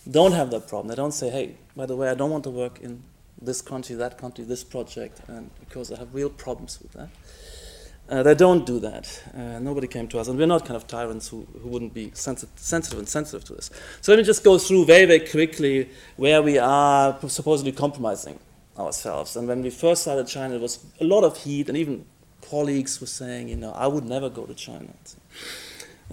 don't 0.10 0.34
have 0.34 0.52
that 0.52 0.68
problem. 0.68 0.88
They 0.88 0.96
don't 0.96 1.14
say, 1.14 1.30
"Hey, 1.30 1.56
by 1.76 1.86
the 1.86 1.96
way, 1.96 2.10
I 2.10 2.14
don't 2.14 2.32
want 2.32 2.44
to 2.46 2.52
work 2.52 2.80
in 2.80 3.04
this 3.42 3.62
country, 3.62 3.96
that 3.96 4.18
country, 4.18 4.44
this 4.46 4.64
project, 4.64 5.22
and 5.28 5.50
because 5.60 5.92
I 5.92 5.98
have 5.98 6.14
real 6.14 6.30
problems 6.30 6.80
with 6.82 6.92
that. 6.94 7.10
Uh, 8.10 8.22
they 8.24 8.36
don't 8.36 8.66
do 8.66 8.78
that. 8.80 9.24
Uh, 9.34 9.58
nobody 9.60 9.88
came 9.88 10.08
to 10.10 10.20
us, 10.20 10.28
and 10.28 10.38
we're 10.38 10.46
not 10.46 10.66
kind 10.66 10.76
of 10.76 10.86
tyrants 10.86 11.30
who, 11.30 11.48
who 11.62 11.70
wouldn't 11.70 11.94
be 11.94 12.12
sensi- 12.14 12.48
sensitive 12.56 13.00
and 13.00 13.08
sensitive 13.08 13.44
to 13.46 13.54
this. 13.54 13.72
So 14.02 14.12
let 14.12 14.18
me 14.18 14.24
just 14.24 14.44
go 14.44 14.58
through 14.58 14.86
very, 14.86 15.06
very 15.06 15.22
quickly 15.22 15.90
where 16.18 16.42
we 16.42 16.58
are 16.58 17.18
supposedly 17.30 17.72
compromising 17.72 18.38
ourselves. 18.86 19.36
And 19.36 19.48
when 19.48 19.62
we 19.62 19.70
first 19.70 20.04
started 20.04 20.28
China, 20.28 20.52
there 20.52 20.60
was 20.60 20.86
a 21.00 21.06
lot 21.06 21.24
of 21.24 21.38
heat, 21.38 21.70
and 21.70 21.78
even 21.78 22.06
colleagues 22.50 23.00
were 23.00 23.08
saying, 23.08 23.50
you 23.50 23.56
know, 23.56 23.72
I 23.72 23.88
would 23.88 24.06
never 24.06 24.30
go 24.30 24.46
to 24.46 24.54
China. 24.54 24.88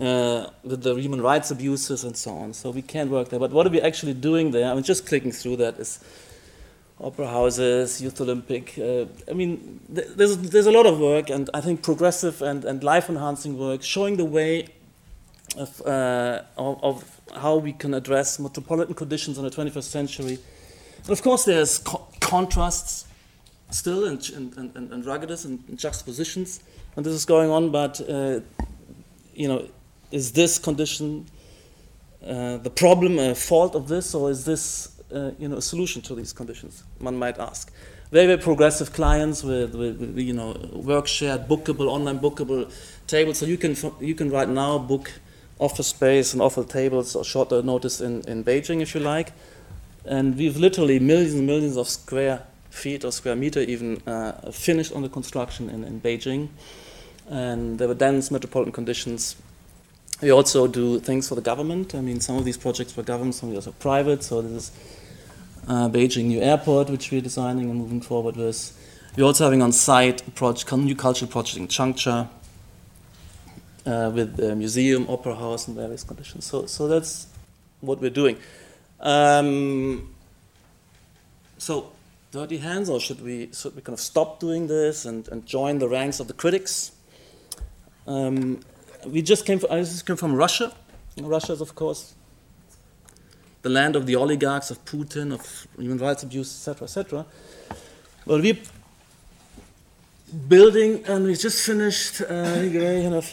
Uh, 0.00 0.48
with 0.62 0.82
the 0.84 0.94
human 0.94 1.20
rights 1.20 1.50
abuses 1.50 2.04
and 2.04 2.16
so 2.16 2.30
on. 2.30 2.52
So 2.52 2.70
we 2.70 2.82
can't 2.82 3.10
work 3.10 3.30
there. 3.30 3.40
But 3.40 3.50
what 3.50 3.66
are 3.66 3.70
we 3.70 3.80
actually 3.80 4.14
doing 4.14 4.52
there? 4.52 4.70
I 4.70 4.74
mean, 4.74 4.84
just 4.84 5.06
clicking 5.06 5.32
through 5.32 5.56
that 5.56 5.80
is 5.80 5.98
opera 7.00 7.26
houses, 7.26 8.00
Youth 8.00 8.20
Olympic. 8.20 8.78
Uh, 8.78 9.06
I 9.28 9.34
mean, 9.34 9.80
th- 9.92 10.08
there's, 10.14 10.36
there's 10.38 10.66
a 10.66 10.70
lot 10.70 10.86
of 10.86 11.00
work, 11.00 11.30
and 11.30 11.50
I 11.52 11.60
think 11.60 11.82
progressive 11.82 12.42
and, 12.42 12.64
and 12.64 12.84
life 12.84 13.08
enhancing 13.08 13.58
work 13.58 13.82
showing 13.82 14.16
the 14.16 14.24
way 14.24 14.68
of, 15.56 15.80
uh, 15.86 16.42
of, 16.56 16.84
of, 16.84 17.20
how 17.34 17.56
we 17.56 17.72
can 17.72 17.92
address 17.92 18.38
metropolitan 18.38 18.94
conditions 18.94 19.36
in 19.36 19.44
the 19.44 19.50
21st 19.50 19.82
century. 19.82 20.38
And 21.02 21.10
of 21.10 21.22
course, 21.22 21.44
there's 21.44 21.78
co- 21.78 22.06
contrasts 22.20 23.06
still 23.70 24.04
and, 24.04 24.28
and, 24.30 24.56
and, 24.56 24.92
and 24.92 25.04
ruggedness 25.04 25.44
and, 25.44 25.62
and, 25.68 25.78
juxtapositions, 25.78 26.60
and 26.96 27.04
this 27.04 27.12
is 27.12 27.24
going 27.24 27.50
on, 27.50 27.70
but 27.70 28.00
uh, 28.08 28.40
you 29.34 29.48
know, 29.48 29.68
is 30.10 30.32
this 30.32 30.58
condition 30.58 31.26
uh, 32.26 32.56
the 32.58 32.70
problem, 32.70 33.18
a 33.18 33.34
fault 33.34 33.74
of 33.74 33.88
this, 33.88 34.14
or 34.14 34.30
is 34.30 34.44
this 34.44 35.00
uh, 35.14 35.30
you 35.38 35.48
know, 35.48 35.56
a 35.56 35.62
solution 35.62 36.02
to 36.02 36.14
these 36.14 36.32
conditions, 36.32 36.82
one 36.98 37.16
might 37.16 37.38
ask. 37.38 37.72
Very, 38.10 38.26
very 38.26 38.38
progressive 38.38 38.92
clients 38.92 39.42
with, 39.42 39.74
with, 39.74 40.00
with, 40.00 40.18
you 40.18 40.32
know, 40.32 40.54
work 40.72 41.06
shared, 41.06 41.46
bookable, 41.46 41.88
online 41.88 42.18
bookable 42.18 42.70
tables. 43.06 43.38
So 43.38 43.46
you 43.46 43.56
can, 43.56 43.76
you 44.00 44.14
can 44.14 44.30
right 44.30 44.48
now 44.48 44.78
book 44.78 45.12
office 45.58 45.88
space 45.88 46.32
and 46.32 46.42
offer 46.42 46.64
tables 46.64 47.14
or 47.14 47.24
shorter 47.24 47.62
notice 47.62 48.00
in, 48.00 48.22
in 48.22 48.44
Beijing 48.44 48.80
if 48.80 48.94
you 48.94 49.00
like. 49.00 49.32
And 50.08 50.36
we've 50.36 50.56
literally 50.56 50.98
millions 50.98 51.34
and 51.34 51.46
millions 51.46 51.76
of 51.76 51.88
square 51.88 52.42
feet 52.70 53.04
or 53.04 53.12
square 53.12 53.36
meter 53.36 53.60
even 53.60 54.02
uh, 54.06 54.50
finished 54.50 54.92
on 54.92 55.02
the 55.02 55.08
construction 55.08 55.68
in, 55.68 55.84
in 55.84 56.00
Beijing. 56.00 56.48
And 57.28 57.78
there 57.78 57.88
were 57.88 57.94
dense 57.94 58.30
metropolitan 58.30 58.72
conditions 58.72 59.36
We 60.20 60.32
also 60.32 60.66
do 60.66 60.98
things 60.98 61.28
for 61.28 61.36
the 61.36 61.40
government. 61.40 61.94
I 61.94 62.00
mean, 62.00 62.20
some 62.20 62.36
of 62.36 62.44
these 62.44 62.56
projects 62.56 62.96
were 62.96 63.04
government, 63.04 63.36
some 63.36 63.50
of 63.50 63.54
these 63.54 63.68
are 63.68 63.72
private. 63.72 64.24
So 64.24 64.42
this 64.42 64.50
is 64.50 64.72
uh, 65.68 65.88
Beijing 65.88 66.24
New 66.24 66.40
Airport, 66.40 66.90
which 66.90 67.12
we're 67.12 67.20
designing 67.20 67.70
and 67.70 67.78
moving 67.78 68.00
forward 68.00 68.36
with. 68.36 68.76
We're 69.16 69.24
also 69.24 69.44
having 69.44 69.62
on 69.62 69.70
site 69.70 70.26
a 70.26 70.30
project, 70.32 70.72
new 70.72 70.96
cultural 70.96 71.30
project 71.30 71.58
in 71.58 71.68
Changsha 71.68 72.28
uh, 73.86 74.10
with 74.12 74.36
the 74.36 74.56
museum, 74.56 75.06
opera 75.08 75.36
house, 75.36 75.68
and 75.68 75.76
various 75.76 76.02
conditions. 76.02 76.44
So, 76.44 76.66
so 76.66 76.88
that's 76.88 77.28
what 77.80 78.00
we're 78.00 78.10
doing. 78.10 78.38
Um, 79.00 80.14
so, 81.58 81.92
dirty 82.30 82.58
hands, 82.58 82.88
or 82.90 83.00
should 83.00 83.22
we, 83.22 83.50
should 83.52 83.74
we 83.74 83.82
kind 83.82 83.94
of 83.94 84.00
stop 84.00 84.40
doing 84.40 84.66
this 84.66 85.04
and, 85.04 85.26
and 85.28 85.46
join 85.46 85.78
the 85.78 85.88
ranks 85.88 86.20
of 86.20 86.28
the 86.28 86.34
critics? 86.34 86.92
Um, 88.06 88.60
we 89.06 89.22
just 89.22 89.44
came 89.46 89.58
from, 89.58 89.70
I 89.70 89.80
just 89.80 90.06
came 90.06 90.16
from 90.16 90.34
Russia. 90.34 90.72
Russia 91.20 91.52
is, 91.52 91.60
of 91.60 91.74
course, 91.74 92.14
the 93.62 93.68
land 93.68 93.96
of 93.96 94.06
the 94.06 94.16
oligarchs, 94.16 94.70
of 94.70 94.84
Putin, 94.84 95.32
of 95.32 95.66
human 95.76 95.98
rights 95.98 96.22
abuse, 96.22 96.68
etc., 96.68 96.84
etc. 96.84 97.26
Well, 98.24 98.40
we're 98.40 98.58
building, 100.48 101.04
and 101.06 101.26
we 101.26 101.34
just 101.34 101.64
finished 101.64 102.20
uh, 102.20 102.26
kind 102.26 103.14
of 103.14 103.32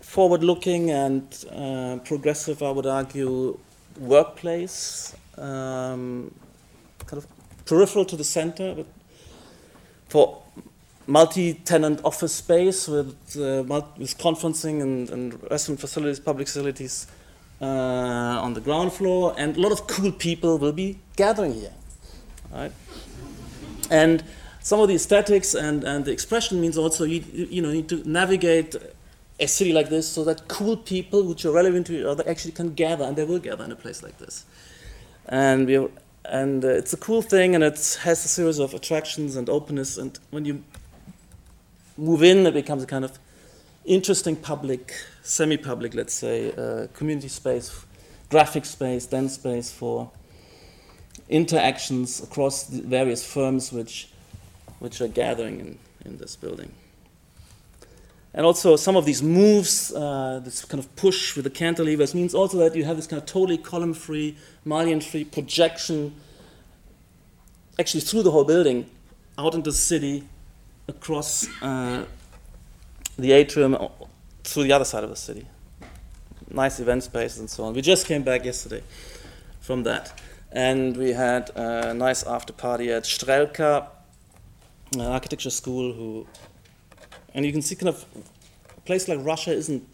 forward-looking 0.00 0.90
and 0.90 1.44
uh, 1.50 1.98
progressive, 2.04 2.62
I 2.62 2.70
would 2.70 2.86
argue, 2.86 3.58
workplace, 3.98 5.14
um, 5.38 6.34
kind 7.06 7.22
of 7.22 7.26
peripheral 7.64 8.04
to 8.04 8.16
the 8.16 8.24
center, 8.24 8.74
but 8.74 8.86
for 10.08 10.42
multi-tenant 11.06 12.00
office 12.04 12.34
space 12.34 12.86
with, 12.88 13.14
uh, 13.36 13.62
with 13.98 14.16
conferencing 14.18 14.82
and, 14.82 15.10
and 15.10 15.50
restaurant 15.50 15.80
facilities, 15.80 16.20
public 16.20 16.46
facilities 16.46 17.06
uh, 17.60 17.64
on 17.64 18.54
the 18.54 18.60
ground 18.60 18.92
floor, 18.92 19.34
and 19.38 19.56
a 19.56 19.60
lot 19.60 19.72
of 19.72 19.86
cool 19.86 20.12
people 20.12 20.58
will 20.58 20.72
be 20.72 20.98
gathering 21.16 21.54
here, 21.54 21.72
right? 22.52 22.72
And 23.90 24.22
some 24.60 24.80
of 24.80 24.88
the 24.88 24.94
aesthetics 24.94 25.54
and, 25.54 25.84
and 25.84 26.04
the 26.04 26.12
expression 26.12 26.60
means 26.60 26.78
also 26.78 27.04
you, 27.04 27.22
you 27.32 27.60
know 27.60 27.70
need 27.72 27.88
to 27.88 28.08
navigate 28.08 28.76
a 29.42 29.48
city 29.48 29.72
like 29.72 29.88
this 29.88 30.08
so 30.08 30.24
that 30.24 30.48
cool 30.48 30.76
people 30.76 31.24
which 31.24 31.44
are 31.44 31.52
relevant 31.52 31.86
to 31.88 31.98
each 31.98 32.06
other 32.06 32.24
actually 32.28 32.52
can 32.52 32.74
gather, 32.74 33.04
and 33.04 33.16
they 33.16 33.24
will 33.24 33.38
gather 33.38 33.64
in 33.64 33.72
a 33.72 33.76
place 33.76 34.02
like 34.02 34.18
this. 34.18 34.44
And 35.28 35.66
we 35.66 35.88
and 36.24 36.64
uh, 36.64 36.68
it's 36.68 36.92
a 36.92 36.96
cool 36.96 37.20
thing, 37.20 37.54
and 37.54 37.64
it 37.64 37.98
has 38.02 38.24
a 38.24 38.28
series 38.28 38.60
of 38.60 38.74
attractions 38.74 39.34
and 39.34 39.48
openness. 39.48 39.98
And 39.98 40.18
when 40.30 40.44
you 40.44 40.62
move 41.96 42.22
in, 42.22 42.46
it 42.46 42.54
becomes 42.54 42.84
a 42.84 42.86
kind 42.86 43.04
of 43.04 43.18
interesting 43.84 44.36
public, 44.36 44.94
semi-public, 45.22 45.94
let's 45.94 46.14
say, 46.14 46.52
uh, 46.52 46.86
community 46.94 47.28
space, 47.28 47.84
graphic 48.30 48.64
space, 48.64 49.06
den 49.06 49.28
space 49.28 49.72
for 49.72 50.10
interactions 51.28 52.22
across 52.22 52.68
various 52.68 53.26
firms 53.26 53.72
which, 53.72 54.08
which 54.78 55.00
are 55.00 55.08
gathering 55.08 55.58
in, 55.58 55.78
in 56.04 56.18
this 56.18 56.36
building. 56.36 56.72
And 58.34 58.46
also 58.46 58.76
some 58.76 58.96
of 58.96 59.04
these 59.04 59.22
moves, 59.22 59.92
uh, 59.92 60.40
this 60.42 60.64
kind 60.64 60.82
of 60.82 60.94
push 60.96 61.36
with 61.36 61.44
the 61.44 61.50
cantilevers 61.50 62.14
means 62.14 62.34
also 62.34 62.58
that 62.58 62.74
you 62.74 62.84
have 62.84 62.96
this 62.96 63.06
kind 63.06 63.20
of 63.20 63.26
totally 63.26 63.58
column-free, 63.58 64.36
mullion-free 64.64 65.24
projection 65.24 66.14
actually 67.78 68.00
through 68.00 68.22
the 68.22 68.30
whole 68.30 68.44
building 68.44 68.86
out 69.38 69.54
into 69.54 69.70
the 69.70 69.76
city 69.76 70.24
across 70.88 71.46
uh, 71.62 72.04
the 73.18 73.32
atrium 73.32 73.76
through 74.44 74.62
the 74.64 74.72
other 74.72 74.84
side 74.84 75.04
of 75.04 75.10
the 75.10 75.16
city. 75.16 75.46
Nice 76.50 76.80
event 76.80 77.02
spaces 77.02 77.38
and 77.38 77.50
so 77.50 77.64
on. 77.64 77.74
We 77.74 77.82
just 77.82 78.06
came 78.06 78.22
back 78.22 78.44
yesterday 78.44 78.82
from 79.60 79.82
that. 79.84 80.20
And 80.50 80.96
we 80.96 81.12
had 81.12 81.50
a 81.54 81.94
nice 81.94 82.22
after 82.24 82.52
party 82.52 82.90
at 82.92 83.04
Strelka 83.04 83.88
an 84.94 85.00
architecture 85.00 85.50
school 85.50 85.92
who 85.92 86.26
and 87.34 87.44
you 87.44 87.52
can 87.52 87.62
see 87.62 87.74
kind 87.74 87.88
of 87.88 88.04
a 88.76 88.80
place 88.82 89.08
like 89.08 89.18
Russia 89.22 89.52
isn't 89.52 89.86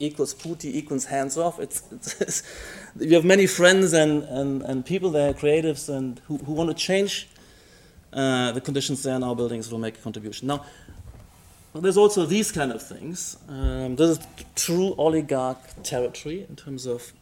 equals 0.00 0.34
Putin 0.34 0.74
equals 0.74 1.04
hands 1.06 1.38
off. 1.38 1.60
It's, 1.60 1.82
it's, 1.92 2.20
it's, 2.20 2.42
you 2.98 3.14
have 3.14 3.24
many 3.24 3.46
friends 3.46 3.92
and, 3.92 4.24
and, 4.24 4.62
and 4.62 4.84
people 4.84 5.10
there, 5.10 5.32
creatives, 5.32 5.88
and 5.88 6.20
who, 6.26 6.38
who 6.38 6.52
want 6.52 6.70
to 6.70 6.74
change 6.74 7.28
uh, 8.12 8.52
the 8.52 8.60
conditions 8.60 9.02
there 9.02 9.14
in 9.14 9.22
our 9.22 9.36
buildings 9.36 9.70
will 9.70 9.78
make 9.78 9.96
a 9.96 10.00
contribution. 10.00 10.48
Now, 10.48 10.64
there's 11.74 11.96
also 11.96 12.26
these 12.26 12.52
kind 12.52 12.70
of 12.70 12.86
things. 12.86 13.38
Um, 13.48 13.96
this 13.96 14.18
is 14.18 14.26
true 14.54 14.94
oligarch 14.98 15.58
territory 15.82 16.44
in 16.48 16.56
terms 16.56 16.84
of 16.84 17.12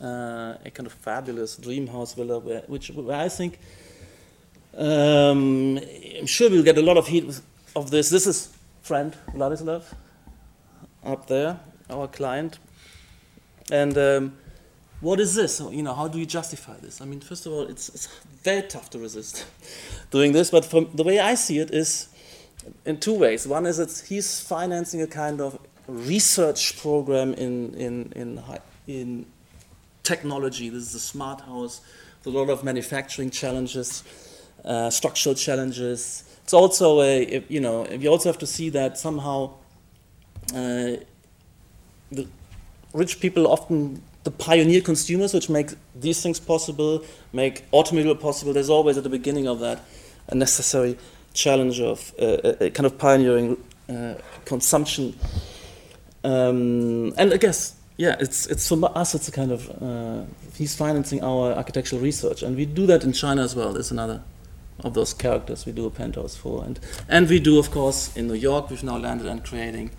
uh, 0.00 0.54
a 0.64 0.70
kind 0.72 0.86
of 0.86 0.92
fabulous 0.92 1.56
dream 1.56 1.86
house 1.86 2.14
villa, 2.14 2.38
where, 2.38 2.62
which 2.66 2.88
where 2.90 3.20
I 3.20 3.28
think 3.28 3.58
um, 4.76 5.78
I'm 6.18 6.26
sure 6.26 6.48
we'll 6.48 6.62
get 6.62 6.78
a 6.78 6.82
lot 6.82 6.96
of 6.96 7.06
heat 7.08 7.40
of 7.76 7.90
this. 7.90 8.10
This 8.10 8.26
is 8.26 8.56
friend 8.82 9.16
Vladislav 9.32 9.84
up 11.04 11.26
there, 11.26 11.60
our 11.90 12.08
client, 12.08 12.58
and. 13.70 13.96
Um, 13.98 14.36
what 15.00 15.20
is 15.20 15.34
this? 15.34 15.60
You 15.60 15.82
know, 15.82 15.92
how 15.92 16.08
do 16.08 16.18
you 16.18 16.24
justify 16.24 16.78
this? 16.80 17.02
I 17.02 17.04
mean, 17.04 17.20
first 17.20 17.44
of 17.44 17.52
all, 17.52 17.62
it's, 17.62 17.90
it's 17.90 18.06
very 18.42 18.62
tough 18.62 18.88
to 18.90 18.98
resist 18.98 19.44
doing 20.10 20.32
this, 20.32 20.50
but 20.50 20.64
from 20.64 20.88
the 20.94 21.02
way 21.02 21.18
I 21.18 21.34
see 21.34 21.58
it 21.58 21.70
is 21.72 22.08
in 22.86 22.98
two 22.98 23.12
ways. 23.12 23.46
One 23.46 23.66
is 23.66 23.76
that 23.76 24.06
he's 24.08 24.40
financing 24.40 25.02
a 25.02 25.06
kind 25.06 25.42
of 25.42 25.58
research 25.86 26.80
program 26.80 27.34
in, 27.34 27.74
in, 27.74 28.12
in, 28.16 28.42
in 28.86 29.26
technology. 30.02 30.70
This 30.70 30.84
is 30.84 30.94
a 30.94 31.00
smart 31.00 31.42
house 31.42 31.82
with 32.24 32.34
a 32.34 32.38
lot 32.38 32.48
of 32.48 32.64
manufacturing 32.64 33.30
challenges, 33.30 34.04
uh, 34.64 34.88
structural 34.88 35.34
challenges. 35.34 36.24
It's 36.44 36.52
also 36.52 37.00
a, 37.00 37.42
you 37.48 37.58
know, 37.58 37.86
you 37.88 38.10
also 38.10 38.28
have 38.28 38.38
to 38.38 38.46
see 38.46 38.68
that 38.70 38.98
somehow 38.98 39.54
uh, 40.52 41.00
the 42.12 42.28
rich 42.92 43.18
people 43.18 43.46
often 43.46 44.02
the 44.24 44.30
pioneer 44.30 44.80
consumers 44.80 45.34
which 45.34 45.48
make 45.48 45.70
these 45.94 46.22
things 46.22 46.40
possible, 46.40 47.04
make 47.32 47.64
automobile 47.72 48.14
possible. 48.14 48.52
There's 48.52 48.70
always 48.70 48.96
at 48.96 49.04
the 49.04 49.10
beginning 49.10 49.46
of 49.46 49.60
that 49.60 49.84
a 50.28 50.34
necessary 50.34 50.98
challenge 51.34 51.80
of 51.80 52.12
uh, 52.20 52.52
a, 52.60 52.70
kind 52.70 52.86
of 52.86 52.98
pioneering 52.98 53.62
uh, 53.88 54.14
consumption. 54.44 55.14
Um, 56.24 57.12
and 57.18 57.34
I 57.34 57.36
guess, 57.36 57.76
yeah, 57.98 58.16
it's, 58.18 58.46
it's 58.46 58.66
for 58.66 58.90
us, 58.96 59.14
it's 59.14 59.28
a 59.28 59.32
kind 59.32 59.52
of, 59.52 59.82
uh, 59.82 60.24
he's 60.56 60.74
financing 60.74 61.22
our 61.22 61.52
architectural 61.52 62.00
research. 62.00 62.42
And 62.42 62.56
we 62.56 62.64
do 62.64 62.86
that 62.86 63.04
in 63.04 63.12
China 63.12 63.42
as 63.42 63.54
well. 63.54 63.72
There's 63.72 63.90
another 63.90 64.22
of 64.80 64.94
those 64.94 65.14
characters 65.14 65.66
we 65.66 65.72
do 65.72 65.86
a 65.86 65.90
penthouse 65.90 66.36
for. 66.36 66.64
And, 66.64 66.80
and 67.08 67.28
we 67.28 67.38
do, 67.38 67.58
of 67.58 67.70
course, 67.70 68.16
in 68.16 68.26
New 68.26 68.34
York, 68.34 68.70
we've 68.70 68.82
now 68.82 68.98
landed 68.98 69.28
on 69.28 69.40
creating 69.40 69.90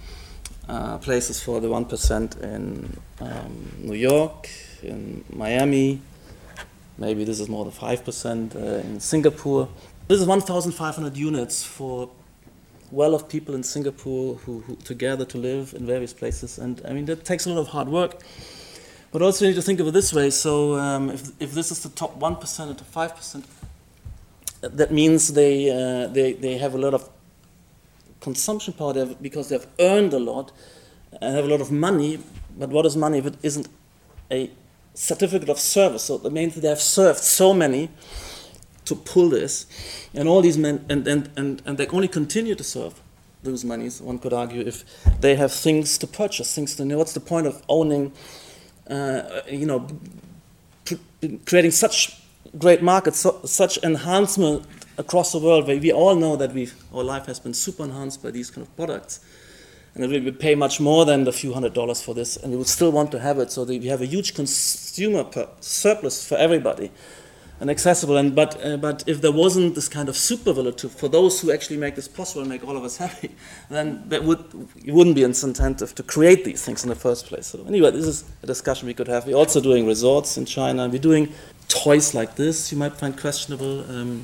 uh, 0.67 0.97
places 0.97 1.41
for 1.41 1.61
the 1.61 1.67
1% 1.67 2.41
in 2.41 2.97
um, 3.19 3.71
New 3.79 3.95
York, 3.95 4.49
in 4.83 5.23
Miami, 5.31 6.01
maybe 6.97 7.23
this 7.23 7.39
is 7.39 7.49
more 7.49 7.65
than 7.65 7.73
5% 7.73 8.55
uh, 8.55 8.59
in 8.59 8.99
Singapore. 8.99 9.69
This 10.07 10.19
is 10.19 10.27
1,500 10.27 11.17
units 11.17 11.63
for 11.63 12.09
well 12.91 13.15
of 13.15 13.27
people 13.27 13.55
in 13.55 13.63
Singapore 13.63 14.35
who, 14.35 14.59
who 14.61 14.75
together 14.77 15.25
to 15.25 15.37
live 15.37 15.73
in 15.73 15.85
various 15.85 16.13
places. 16.13 16.57
And 16.57 16.81
I 16.87 16.93
mean, 16.93 17.05
that 17.05 17.25
takes 17.25 17.45
a 17.45 17.49
lot 17.49 17.59
of 17.59 17.67
hard 17.69 17.89
work. 17.89 18.21
But 19.11 19.21
also, 19.21 19.45
you 19.45 19.51
need 19.51 19.55
to 19.55 19.61
think 19.61 19.79
of 19.79 19.87
it 19.87 19.91
this 19.91 20.13
way. 20.13 20.29
So, 20.29 20.75
um, 20.75 21.09
if, 21.09 21.29
if 21.39 21.53
this 21.53 21.71
is 21.71 21.81
the 21.83 21.89
top 21.89 22.19
1% 22.19 22.69
or 22.69 22.73
the 22.73 22.83
5%, 22.83 23.43
that 24.69 24.91
means 24.91 25.33
they, 25.33 25.69
uh, 25.69 26.07
they, 26.07 26.33
they 26.33 26.57
have 26.57 26.73
a 26.73 26.77
lot 26.77 26.93
of 26.93 27.09
consumption 28.21 28.73
power 28.73 29.05
because 29.21 29.49
they've 29.49 29.67
earned 29.79 30.13
a 30.13 30.19
lot 30.19 30.51
and 31.21 31.35
have 31.35 31.45
a 31.45 31.47
lot 31.47 31.61
of 31.61 31.71
money. 31.71 32.19
But 32.57 32.69
what 32.69 32.85
is 32.85 32.95
money 32.95 33.19
if 33.19 33.25
it 33.25 33.37
isn't 33.43 33.67
a 34.31 34.49
certificate 34.93 35.49
of 35.49 35.59
service? 35.59 36.03
So 36.03 36.17
that 36.17 36.31
means 36.31 36.55
they 36.55 36.67
have 36.69 36.81
served 36.81 37.19
so 37.19 37.53
many 37.53 37.89
to 38.85 38.95
pull 38.95 39.29
this, 39.29 39.65
and 40.13 40.29
all 40.29 40.41
these 40.41 40.59
men, 40.59 40.85
and, 40.89 41.07
and, 41.07 41.29
and, 41.35 41.61
and 41.65 41.77
they 41.77 41.87
only 41.87 42.07
continue 42.07 42.53
to 42.53 42.63
serve 42.63 43.01
those 43.41 43.65
monies, 43.65 44.01
one 44.01 44.19
could 44.19 44.33
argue, 44.33 44.61
if 44.61 44.83
they 45.21 45.35
have 45.35 45.51
things 45.51 45.97
to 45.97 46.07
purchase, 46.07 46.53
things 46.53 46.75
to 46.75 46.85
know. 46.85 46.97
What's 46.97 47.13
the 47.13 47.19
point 47.19 47.47
of 47.47 47.63
owning, 47.67 48.11
uh, 48.89 49.41
you 49.49 49.65
know, 49.65 49.87
creating 51.45 51.71
such 51.71 52.19
great 52.57 52.81
markets, 52.81 53.19
so, 53.19 53.39
such 53.45 53.77
enhancement 53.83 54.65
across 54.97 55.31
the 55.31 55.39
world 55.39 55.67
where 55.67 55.77
we 55.77 55.91
all 55.91 56.15
know 56.15 56.35
that 56.35 56.53
we 56.53 56.69
our 56.93 57.03
life 57.03 57.25
has 57.25 57.39
been 57.39 57.53
super 57.53 57.83
enhanced 57.83 58.23
by 58.23 58.31
these 58.31 58.49
kind 58.49 58.65
of 58.65 58.75
products. 58.75 59.19
And 59.93 60.09
we 60.11 60.19
would 60.19 60.39
pay 60.39 60.55
much 60.55 60.81
more 60.81 61.05
than 61.05 61.23
the 61.23 61.31
few 61.31 61.53
hundred 61.53 61.73
dollars 61.73 62.01
for 62.01 62.13
this, 62.13 62.35
and 62.35 62.51
we 62.51 62.57
would 62.57 62.67
still 62.67 62.91
want 62.91 63.11
to 63.11 63.19
have 63.19 63.39
it. 63.39 63.51
So 63.51 63.63
we 63.63 63.87
have 63.87 64.01
a 64.01 64.05
huge 64.05 64.33
consumer 64.33 65.25
surplus 65.61 66.27
for 66.27 66.35
everybody. 66.35 66.91
and 67.59 67.69
accessible. 67.69 68.17
And 68.17 68.35
but 68.35 68.63
uh, 68.63 68.77
but 68.77 69.03
if 69.07 69.21
there 69.21 69.31
wasn't 69.31 69.75
this 69.75 69.87
kind 69.87 70.09
of 70.09 70.15
superlative 70.15 70.91
for 70.91 71.07
those 71.07 71.39
who 71.39 71.51
actually 71.51 71.77
make 71.77 71.95
this 71.95 72.07
possible 72.07 72.41
and 72.41 72.49
make 72.49 72.67
all 72.67 72.77
of 72.77 72.83
us 72.83 72.97
happy, 73.05 73.31
then 73.69 74.03
that 74.09 74.23
would 74.23 74.43
it 74.83 74.93
wouldn't 74.93 75.15
be 75.15 75.23
incentive 75.23 75.95
to 75.95 76.03
create 76.03 76.43
these 76.43 76.63
things 76.63 76.83
in 76.83 76.89
the 76.89 76.95
first 76.95 77.27
place. 77.27 77.47
So 77.47 77.63
anyway, 77.65 77.91
this 77.91 78.05
is 78.05 78.25
a 78.43 78.47
discussion 78.47 78.87
we 78.87 78.93
could 78.93 79.07
have. 79.07 79.25
We're 79.25 79.37
also 79.37 79.61
doing 79.61 79.85
resorts 79.87 80.37
in 80.37 80.45
China. 80.45 80.87
We're 80.89 80.99
doing 80.99 81.33
toys 81.67 82.13
like 82.13 82.35
this. 82.35 82.71
You 82.71 82.77
might 82.77 82.93
find 82.93 83.17
questionable. 83.17 83.89
Um, 83.89 84.23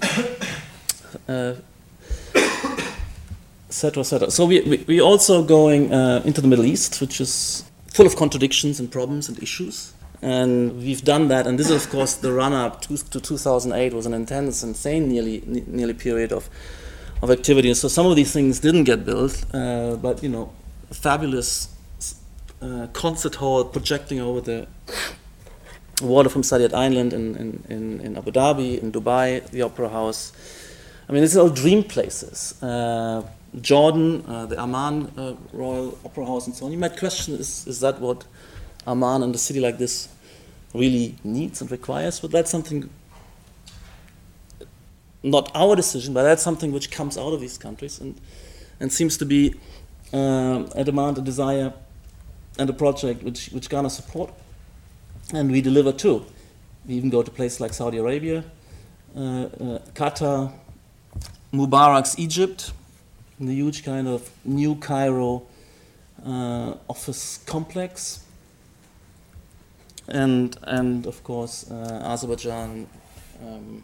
uh, 1.27 1.53
Cetera, 3.69 4.03
cetera. 4.03 4.29
So 4.29 4.45
we, 4.45 4.59
we, 4.61 4.85
we're 4.85 5.01
also 5.01 5.41
going 5.41 5.93
uh, 5.93 6.21
into 6.25 6.41
the 6.41 6.47
Middle 6.47 6.65
East, 6.65 6.99
which 6.99 7.21
is 7.21 7.63
full 7.87 8.05
of 8.05 8.17
contradictions 8.17 8.81
and 8.81 8.91
problems 8.91 9.29
and 9.29 9.41
issues 9.41 9.93
and 10.21 10.77
we've 10.77 11.03
done 11.03 11.27
that. 11.29 11.47
And 11.47 11.57
this 11.57 11.69
is, 11.69 11.85
of 11.85 11.91
course, 11.91 12.15
the 12.15 12.31
run-up 12.31 12.81
to, 12.83 12.97
to 12.97 13.19
2008 13.19 13.93
was 13.93 14.05
an 14.05 14.13
intense, 14.13 14.63
insane, 14.63 15.09
nearly 15.09 15.43
nearly 15.45 15.93
period 15.93 16.31
of 16.31 16.49
of 17.21 17.29
activity. 17.29 17.69
And 17.69 17.77
so 17.77 17.87
some 17.87 18.05
of 18.05 18.15
these 18.15 18.31
things 18.31 18.59
didn't 18.59 18.85
get 18.85 19.05
built, 19.05 19.45
uh, 19.53 19.95
but 19.95 20.23
you 20.23 20.29
know, 20.29 20.51
fabulous 20.91 21.69
uh, 22.61 22.87
concert 22.93 23.35
hall 23.35 23.65
projecting 23.65 24.19
over 24.19 24.41
the 24.41 24.67
water 26.01 26.29
from 26.29 26.41
Saadiyat 26.41 26.73
Island 26.73 27.13
in, 27.13 27.35
in, 27.69 27.99
in, 28.01 28.17
Abu 28.17 28.31
Dhabi, 28.31 28.81
in 28.81 28.91
Dubai, 28.91 29.45
the 29.51 29.61
Opera 29.61 29.89
House. 29.89 30.31
I 31.07 31.13
mean, 31.13 31.21
these 31.21 31.35
are 31.37 31.41
all 31.41 31.49
dream 31.49 31.83
places. 31.83 32.61
Uh, 32.61 33.23
Jordan, 33.59 34.23
uh, 34.27 34.45
the 34.45 34.59
Amman 34.59 35.11
uh, 35.17 35.33
Royal 35.51 35.97
Opera 36.05 36.25
House, 36.25 36.47
and 36.47 36.55
so 36.55 36.65
on. 36.65 36.71
You 36.71 36.77
might 36.77 36.97
question: 36.97 37.35
Is 37.35 37.67
is 37.67 37.79
that 37.81 37.99
what 37.99 38.25
Amman 38.87 39.23
and 39.23 39.35
a 39.35 39.37
city 39.37 39.59
like 39.59 39.77
this 39.77 40.07
really 40.73 41.15
needs 41.23 41.61
and 41.61 41.69
requires, 41.69 42.19
but 42.19 42.31
that's 42.31 42.49
something 42.49 42.89
not 45.23 45.51
our 45.53 45.75
decision, 45.75 46.13
but 46.13 46.23
that's 46.23 46.41
something 46.41 46.71
which 46.71 46.91
comes 46.91 47.17
out 47.17 47.33
of 47.33 47.41
these 47.41 47.57
countries 47.57 47.99
and, 47.99 48.19
and 48.79 48.91
seems 48.91 49.17
to 49.17 49.25
be 49.25 49.53
uh, 50.13 50.63
a 50.75 50.83
demand, 50.83 51.17
a 51.17 51.21
desire, 51.21 51.73
and 52.57 52.69
a 52.69 52.73
project 52.73 53.23
which, 53.23 53.49
which 53.49 53.69
Ghana 53.69 53.89
support. 53.89 54.31
And 55.33 55.51
we 55.51 55.61
deliver 55.61 55.91
too. 55.91 56.25
We 56.87 56.95
even 56.95 57.09
go 57.09 57.23
to 57.23 57.31
places 57.31 57.61
like 57.61 57.73
Saudi 57.73 57.97
Arabia, 57.97 58.43
uh, 59.15 59.19
uh, 59.19 59.79
Qatar, 59.93 60.51
Mubarak's 61.53 62.19
Egypt, 62.19 62.73
the 63.39 63.53
huge 63.53 63.83
kind 63.83 64.07
of 64.07 64.29
new 64.43 64.75
Cairo 64.75 65.43
uh, 66.25 66.75
office 66.89 67.39
complex 67.45 68.25
and 70.07 70.57
and 70.63 71.05
of 71.07 71.23
course 71.23 71.69
uh, 71.71 72.01
Azerbaijan, 72.03 72.87
um, 73.41 73.83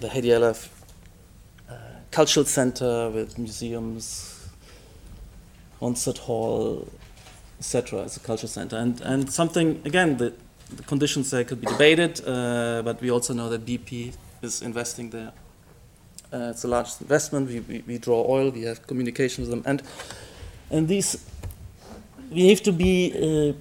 the 0.00 0.08
Heydar 0.08 0.68
uh, 1.68 1.74
Cultural 2.10 2.46
Center 2.46 3.10
with 3.10 3.38
museums, 3.38 4.48
concert 5.80 6.18
hall, 6.18 6.88
etc. 7.58 8.02
as 8.02 8.16
a 8.16 8.20
culture 8.20 8.46
center, 8.46 8.76
and 8.76 9.00
and 9.00 9.32
something 9.32 9.80
again 9.84 10.16
the, 10.16 10.32
the 10.76 10.82
conditions 10.82 11.30
there 11.30 11.44
could 11.44 11.60
be 11.60 11.66
debated, 11.66 12.20
uh, 12.26 12.82
but 12.82 13.00
we 13.00 13.10
also 13.10 13.34
know 13.34 13.48
that 13.48 13.64
BP 13.64 14.14
is 14.42 14.62
investing 14.62 15.10
there. 15.10 15.32
Uh, 16.32 16.50
it's 16.50 16.62
the 16.62 16.68
largest 16.68 17.00
investment. 17.00 17.48
We, 17.48 17.60
we, 17.60 17.82
we 17.86 17.98
draw 17.98 18.24
oil. 18.28 18.50
We 18.50 18.62
have 18.62 18.86
communication 18.86 19.42
with 19.42 19.50
them, 19.50 19.62
and 19.64 19.82
and 20.70 20.88
these 20.88 21.24
we 22.30 22.48
have 22.48 22.62
to 22.62 22.72
be 22.72 23.12
uh, 23.14 23.52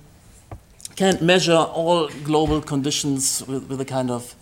can't 0.97 1.21
measure 1.21 1.55
all 1.55 2.09
global 2.23 2.59
conditions 2.59 3.43
with, 3.47 3.69
with 3.69 3.79
a 3.79 3.85
kind 3.85 4.09
of 4.09 4.35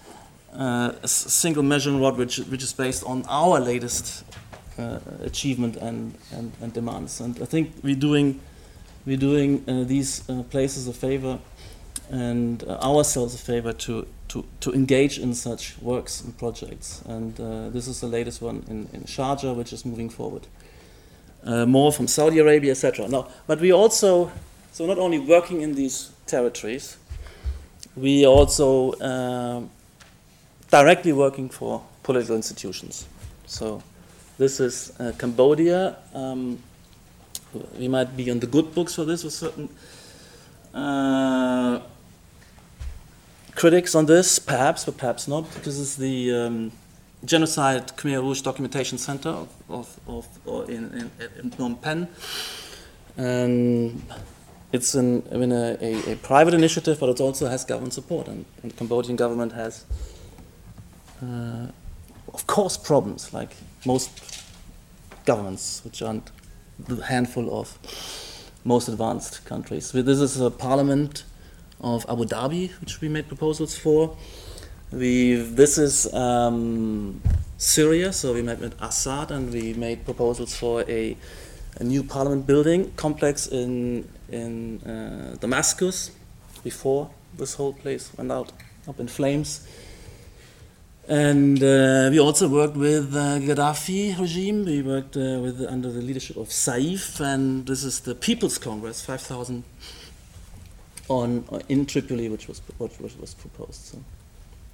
uh, 0.53 0.93
single 1.05 1.63
measuring 1.63 1.99
rod 1.99 2.17
which, 2.17 2.37
which 2.37 2.63
is 2.63 2.71
based 2.71 3.03
on 3.03 3.25
our 3.27 3.59
latest 3.59 4.23
uh, 4.79 4.99
achievement 5.21 5.75
and, 5.75 6.15
and, 6.31 6.53
and, 6.61 6.71
demands. 6.71 7.19
And 7.19 7.41
I 7.41 7.45
think 7.45 7.73
we're 7.83 7.95
doing, 7.95 8.39
we're 9.05 9.17
doing 9.17 9.63
uh, 9.67 9.83
these 9.83 10.27
uh, 10.29 10.43
places 10.43 10.87
a 10.87 10.93
favor 10.93 11.39
and 12.09 12.63
uh, 12.63 12.77
ourselves 12.81 13.35
a 13.35 13.37
favor 13.37 13.73
to, 13.73 14.07
to, 14.27 14.45
to 14.59 14.71
engage 14.73 15.17
in 15.19 15.33
such 15.33 15.77
works 15.79 16.21
and 16.21 16.37
projects. 16.37 17.01
And 17.05 17.35
this 17.73 17.87
is 17.87 18.01
the 18.01 18.07
latest 18.07 18.41
one 18.41 18.63
in, 18.67 18.87
in 18.93 19.03
Sharjah, 19.03 19.55
which 19.55 19.73
is 19.73 19.85
moving 19.85 20.09
forward. 20.09 20.47
more 21.43 21.91
from 21.91 22.07
Saudi 22.07 22.39
Arabia, 22.39 22.71
etc. 22.71 23.07
Now, 23.07 23.27
but 23.47 23.59
we 23.59 23.71
also, 23.71 24.31
so 24.71 24.85
not 24.85 24.97
only 24.97 25.19
working 25.19 25.61
in 25.61 25.75
these 25.75 26.11
territories. 26.25 26.97
We 27.95 28.25
also 28.25 28.91
uh, 28.93 29.61
directly 30.69 31.13
working 31.13 31.49
for 31.49 31.81
political 32.03 32.35
institutions. 32.35 33.07
So 33.45 33.81
this 34.37 34.59
is 34.59 34.91
uh, 34.99 35.13
Cambodia. 35.17 35.97
Um, 36.13 36.61
we 37.77 37.87
might 37.87 38.15
be 38.15 38.29
on 38.31 38.39
the 38.39 38.47
good 38.47 38.73
books 38.73 38.95
for 38.95 39.05
this 39.05 39.23
with 39.23 39.33
certain 39.33 39.69
uh, 40.73 41.79
critics 43.55 43.95
on 43.95 44.05
this, 44.05 44.39
perhaps, 44.39 44.85
but 44.85 44.97
perhaps 44.97 45.27
not, 45.27 45.51
because 45.53 45.79
it's 45.79 45.95
the 45.95 46.33
um, 46.33 46.71
Genocide 47.23 47.95
Khmer 47.97 48.21
Rouge 48.21 48.41
Documentation 48.41 48.97
Center 48.97 49.29
of, 49.29 49.49
of, 49.69 49.99
of 50.07 50.69
in, 50.69 50.85
in, 50.93 51.11
in 51.39 51.51
Phnom 51.51 51.81
Penh. 51.81 52.07
It's 54.75 54.93
an, 54.93 55.23
I 55.31 55.37
mean, 55.37 55.53
a, 55.53 55.77
a, 55.79 56.11
a, 56.11 56.15
private 56.17 56.53
initiative, 56.53 56.99
but 56.99 57.07
it 57.07 57.21
also 57.21 57.47
has 57.47 57.63
government 57.63 57.93
support, 57.93 58.27
and, 58.27 58.43
and 58.61 58.71
the 58.73 58.75
Cambodian 58.75 59.15
government 59.15 59.53
has, 59.53 59.85
uh, 61.23 61.67
of 62.33 62.45
course, 62.45 62.75
problems 62.75 63.33
like 63.33 63.55
most 63.85 64.43
governments, 65.23 65.81
which 65.85 66.01
aren't 66.01 66.29
the 66.79 67.03
handful 67.03 67.59
of 67.59 67.77
most 68.63 68.87
advanced 68.87 69.45
countries. 69.45 69.91
This 69.91 70.19
is 70.19 70.39
a 70.39 70.49
parliament 70.49 71.23
of 71.81 72.05
Abu 72.09 72.25
Dhabi, 72.25 72.71
which 72.81 73.01
we 73.01 73.09
made 73.09 73.27
proposals 73.27 73.77
for. 73.77 74.15
We 74.91 75.35
this 75.35 75.77
is 75.77 76.11
um, 76.13 77.21
Syria, 77.57 78.11
so 78.13 78.33
we 78.33 78.41
met 78.41 78.59
with 78.59 78.79
Assad, 78.81 79.31
and 79.31 79.51
we 79.51 79.73
made 79.73 80.05
proposals 80.05 80.55
for 80.55 80.83
a, 80.87 81.17
a 81.79 81.83
new 81.83 82.03
parliament 82.03 82.47
building 82.47 82.91
complex 82.95 83.47
in 83.47 84.07
in 84.29 84.81
uh, 84.81 85.35
Damascus 85.39 86.11
before 86.63 87.09
this 87.37 87.55
whole 87.55 87.73
place 87.73 88.11
went 88.17 88.31
out 88.31 88.51
up 88.87 88.99
in 88.99 89.07
flames. 89.07 89.67
And 91.07 91.61
uh, 91.61 92.09
we 92.09 92.19
also 92.19 92.49
worked 92.49 92.75
with 92.75 93.15
uh, 93.15 93.37
Gaddafi 93.37 94.17
regime. 94.19 94.65
We 94.65 94.81
worked 94.81 95.15
uh, 95.15 95.37
with 95.39 95.63
under 95.69 95.91
the 95.91 96.01
leadership 96.01 96.35
of 96.35 96.47
Saif, 96.47 97.19
and 97.19 97.67
this 97.67 97.83
is 97.83 97.99
the 97.99 98.15
People's 98.15 98.57
Congress, 98.57 99.05
5,000 99.05 99.63
on 101.07 101.45
uh, 101.51 101.59
in 101.69 101.85
Tripoli, 101.85 102.27
which 102.27 102.47
was 102.47 102.59
what 102.79 102.99
was 102.99 103.35
proposed. 103.35 103.81
So, 103.81 103.99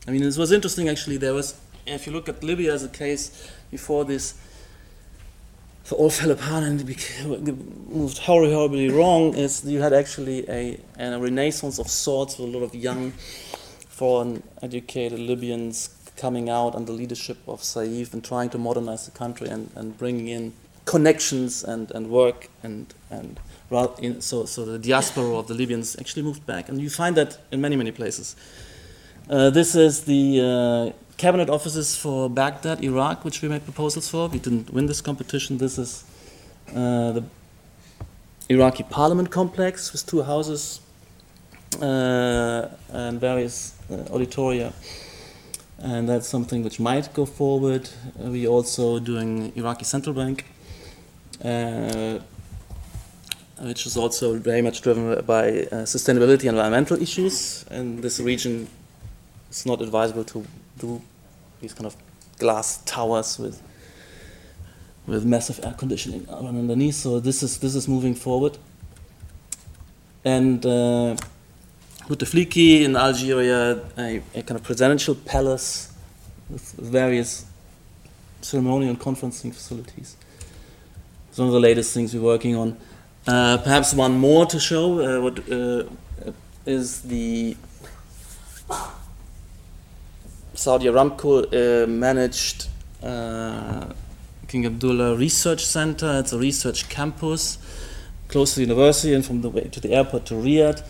I 0.08 0.12
mean, 0.12 0.22
this 0.22 0.38
was 0.38 0.54
interesting. 0.54 0.88
Actually, 0.88 1.18
there 1.18 1.34
was, 1.34 1.60
if 1.86 2.08
you 2.08 2.14
look 2.14 2.30
at 2.30 2.42
Libya 2.42 2.74
as 2.74 2.86
a 2.86 2.90
case 2.90 3.52
before 3.70 4.06
this 4.06 4.36
so 5.84 5.98
all 5.98 6.10
fell 6.10 6.32
apart 6.32 6.64
and 6.64 6.86
moved 7.90 8.20
horribly, 8.20 8.54
horribly 8.54 8.90
wrong 8.90 9.34
is 9.34 9.66
you 9.66 9.82
had 9.82 9.92
actually 9.92 10.48
a, 10.50 10.80
a 10.98 11.20
renaissance 11.20 11.80
of 11.80 11.90
sorts 11.90 12.38
with 12.38 12.54
a 12.54 12.58
lot 12.58 12.64
of 12.64 12.74
young, 12.74 13.12
foreign 13.90 14.44
educated 14.62 15.20
Libyans 15.20 15.90
coming 16.22 16.50
out 16.50 16.76
under 16.76 16.92
leadership 16.92 17.38
of 17.48 17.62
Saif 17.62 18.14
and 18.14 18.24
trying 18.24 18.50
to 18.52 18.58
modernize 18.58 19.04
the 19.06 19.12
country 19.24 19.48
and, 19.50 19.72
and 19.76 19.98
bringing 19.98 20.28
in 20.28 20.54
connections 20.86 21.64
and, 21.64 21.92
and 21.92 22.10
work 22.10 22.50
and, 22.64 22.94
and 23.10 23.40
in, 24.00 24.22
so, 24.22 24.46
so 24.46 24.66
the 24.66 24.78
diaspora 24.78 25.36
of 25.42 25.48
the 25.48 25.54
Libyans 25.54 25.96
actually 26.00 26.24
moved 26.24 26.46
back. 26.46 26.70
And 26.70 26.82
you 26.82 26.90
find 26.90 27.16
that 27.18 27.40
in 27.52 27.62
many, 27.62 27.76
many 27.76 27.92
places. 27.92 28.36
Uh, 29.30 29.50
this 29.50 29.76
is 29.76 30.04
the 30.04 30.24
uh, 30.42 31.18
cabinet 31.18 31.50
offices 31.50 31.96
for 31.96 32.30
Baghdad, 32.30 32.84
Iraq, 32.84 33.24
which 33.24 33.42
we 33.42 33.48
made 33.50 33.64
proposals 33.64 34.10
for. 34.10 34.28
We 34.28 34.40
didn't 34.40 34.74
win 34.74 34.86
this 34.88 35.02
competition. 35.02 35.58
This 35.58 35.78
is 35.78 36.04
uh, 36.76 37.12
the 37.18 37.24
Iraqi 38.50 38.84
parliament 38.84 39.32
complex 39.32 39.94
with 39.94 40.06
two 40.06 40.24
houses 40.24 40.82
uh, 41.82 42.68
and 42.90 43.20
various 43.22 43.76
uh, 43.90 44.14
auditoria. 44.16 44.74
And 45.84 46.08
that's 46.08 46.28
something 46.28 46.64
which 46.64 46.80
might 46.80 47.14
go 47.14 47.26
forward. 47.26 47.90
Uh, 48.20 48.30
we 48.30 48.48
also 48.48 49.00
doing 49.00 49.52
Iraqi 49.56 49.84
central 49.84 50.14
bank, 50.14 50.46
uh, 51.44 52.20
which 53.62 53.86
is 53.86 53.98
also 53.98 54.38
very 54.38 54.62
much 54.62 54.82
driven 54.82 55.26
by 55.26 55.48
uh, 55.50 55.86
sustainability 55.86 56.42
and 56.42 56.58
environmental 56.58 57.02
issues. 57.02 57.66
And 57.72 58.04
this 58.04 58.20
region 58.20 58.68
it's 59.52 59.66
not 59.66 59.82
advisable 59.82 60.24
to 60.24 60.46
do 60.80 61.02
these 61.60 61.74
kind 61.74 61.86
of 61.86 61.96
glass 62.40 62.78
towers 62.86 63.38
with 63.38 63.62
with 65.06 65.26
massive 65.26 65.60
air 65.66 65.76
conditioning 65.78 66.26
underneath. 66.30 66.96
So 66.96 67.20
this 67.20 67.44
is 67.44 67.58
this 67.58 67.76
is 67.76 67.88
moving 67.88 68.16
forward, 68.16 68.58
and 70.24 70.66
uh, 70.66 71.18
Bouteflika 72.08 72.84
in 72.84 72.96
Algeria, 72.96 73.82
a, 73.98 74.22
a, 74.34 74.42
kind 74.44 74.60
of 74.60 74.64
presidential 74.64 75.16
palace 75.16 75.94
with 76.50 76.74
various 76.74 77.46
ceremonial 78.42 78.90
and 78.90 79.00
conferencing 79.00 79.54
facilities. 79.54 80.18
Some 81.32 81.46
of 81.46 81.52
the 81.52 81.60
latest 81.60 81.94
things 81.94 82.14
we're 82.14 82.22
working 82.22 82.56
on. 82.56 82.78
Uh, 83.28 83.58
perhaps 83.58 83.94
one 83.94 84.18
more 84.18 84.46
to 84.48 84.60
show 84.60 85.00
uh, 85.00 85.22
what 85.22 85.40
uh, 85.52 85.84
is 86.66 87.02
the 87.04 87.56
Saudi 90.56 90.88
Aramco 90.88 91.46
uh, 91.54 91.88
managed 91.88 92.68
uh, 93.04 93.86
King 94.48 94.66
Abdullah 94.66 95.16
Research 95.16 95.66
Center. 95.66 96.20
It's 96.20 96.34
a 96.34 96.38
research 96.38 96.90
campus 96.90 97.58
close 98.28 98.54
to 98.56 98.62
the 98.62 98.66
university 98.66 99.14
and 99.14 99.26
from 99.26 99.42
the 99.42 99.50
way 99.50 99.66
to 99.72 99.80
the 99.80 99.94
airport 99.94 100.26
to 100.28 100.34
Riyadh. 100.34 100.84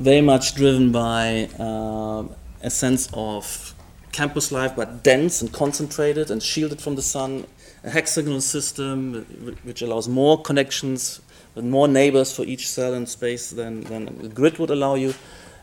Very 0.00 0.20
much 0.20 0.54
driven 0.54 0.92
by 0.92 1.48
uh, 1.58 2.22
a 2.62 2.70
sense 2.70 3.08
of 3.12 3.74
campus 4.12 4.52
life, 4.52 4.76
but 4.76 5.02
dense 5.02 5.42
and 5.42 5.52
concentrated 5.52 6.30
and 6.30 6.40
shielded 6.40 6.80
from 6.80 6.94
the 6.94 7.02
sun. 7.02 7.46
A 7.82 7.90
hexagonal 7.90 8.40
system 8.40 9.56
which 9.64 9.82
allows 9.82 10.08
more 10.08 10.40
connections 10.40 11.20
with 11.56 11.64
more 11.64 11.88
neighbors 11.88 12.34
for 12.34 12.44
each 12.44 12.68
cell 12.68 12.94
and 12.94 13.08
space 13.08 13.50
than, 13.50 13.80
than 13.82 14.22
the 14.22 14.28
grid 14.28 14.58
would 14.58 14.70
allow 14.70 14.94
you, 14.94 15.14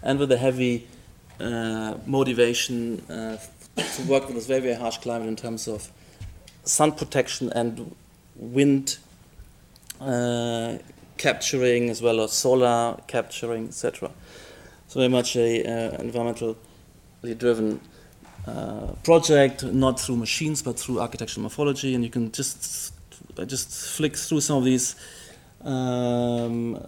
and 0.03 0.19
with 0.19 0.29
a 0.33 0.37
heavy 0.37 0.85
uh, 1.39 1.95
motivation 2.05 2.99
uh, 3.09 3.37
to 3.77 4.01
work 4.03 4.27
with 4.27 4.35
this 4.35 4.47
very, 4.47 4.59
very 4.59 4.75
harsh 4.75 4.97
climate 4.97 5.29
in 5.29 5.37
terms 5.37 5.65
of 5.65 5.89
sun 6.65 6.91
protection 6.91 7.53
and 7.53 7.95
wind 8.35 8.97
uh, 10.01 10.77
capturing 11.17 11.89
as 11.89 12.01
well 12.01 12.21
as 12.21 12.31
solar 12.31 12.97
capturing, 13.07 13.67
etc. 13.67 14.11
So 14.87 14.99
very 14.99 15.09
much 15.09 15.35
a 15.35 15.63
uh, 15.63 15.97
environmentally 15.97 16.55
driven 17.37 17.79
uh, 18.47 18.93
project, 19.03 19.63
not 19.63 19.99
through 19.99 20.17
machines 20.17 20.61
but 20.61 20.79
through 20.79 20.99
architectural 20.99 21.41
morphology, 21.41 21.95
and 21.95 22.03
you 22.03 22.09
can 22.09 22.31
just 22.31 22.93
just 23.47 23.97
flick 23.97 24.15
through 24.15 24.41
some 24.41 24.57
of 24.57 24.63
these 24.63 24.95
um, 25.63 26.79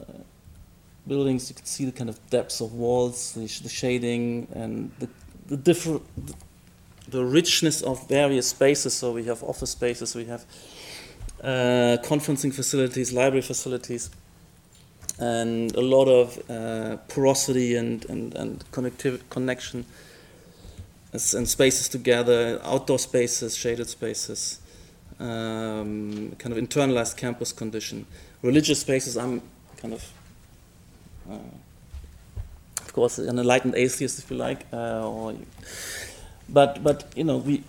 buildings. 1.07 1.49
You 1.49 1.55
can 1.55 1.65
see 1.65 1.85
the 1.85 1.91
kind 1.91 2.09
of 2.09 2.29
depths 2.29 2.61
of 2.61 2.73
walls, 2.73 3.33
the, 3.33 3.47
the 3.63 3.69
shading, 3.69 4.47
and 4.53 4.91
the, 4.99 5.09
the 5.47 5.57
different 5.57 6.03
the 7.09 7.23
richness 7.23 7.81
of 7.81 8.07
various 8.07 8.49
spaces. 8.49 8.93
So 8.93 9.13
we 9.13 9.23
have 9.25 9.41
office 9.43 9.71
spaces, 9.71 10.15
we 10.15 10.25
have 10.25 10.45
uh, 11.43 11.97
conferencing 12.03 12.53
facilities, 12.53 13.13
library 13.13 13.41
facilities, 13.41 14.09
and 15.19 15.75
a 15.75 15.81
lot 15.81 16.07
of 16.07 16.49
uh, 16.49 16.97
porosity 17.07 17.75
and, 17.75 18.05
and, 18.05 18.35
and 18.35 18.71
connective 18.71 19.27
connection 19.29 19.85
and 21.13 21.47
spaces 21.47 21.87
together, 21.89 22.59
outdoor 22.63 22.99
spaces, 22.99 23.55
shaded 23.55 23.87
spaces, 23.87 24.59
um, 25.19 26.35
kind 26.37 26.55
of 26.55 26.63
internalized 26.63 27.17
campus 27.17 27.51
condition. 27.51 28.05
Religious 28.43 28.81
spaces, 28.81 29.17
I'm 29.17 29.41
kind 29.77 29.93
of, 29.93 30.11
uh, 31.29 31.39
of 32.81 32.93
course, 32.93 33.17
an 33.17 33.39
enlightened 33.39 33.75
atheist, 33.75 34.19
if 34.19 34.29
you 34.29 34.37
like, 34.37 34.65
uh, 34.71 35.09
or 35.09 35.33
but 36.49 36.83
but 36.83 37.11
you 37.15 37.23
know 37.23 37.37
we 37.37 37.63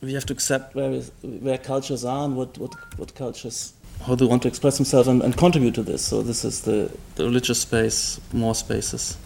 we 0.00 0.14
have 0.14 0.26
to 0.26 0.32
accept 0.32 0.74
where 0.74 1.00
where 1.00 1.58
cultures 1.58 2.04
are 2.04 2.24
and 2.24 2.36
what 2.36 2.56
what 2.58 2.74
what 2.98 3.14
cultures 3.14 3.74
how 4.06 4.14
they 4.14 4.24
want 4.24 4.42
to 4.42 4.48
express 4.48 4.76
themselves 4.78 5.08
and, 5.08 5.22
and 5.22 5.36
contribute 5.36 5.74
to 5.74 5.82
this. 5.82 6.02
So 6.02 6.22
this 6.22 6.42
is 6.42 6.62
the, 6.62 6.90
the 7.16 7.24
religious 7.24 7.60
space, 7.60 8.18
more 8.32 8.54
spaces. 8.54 9.18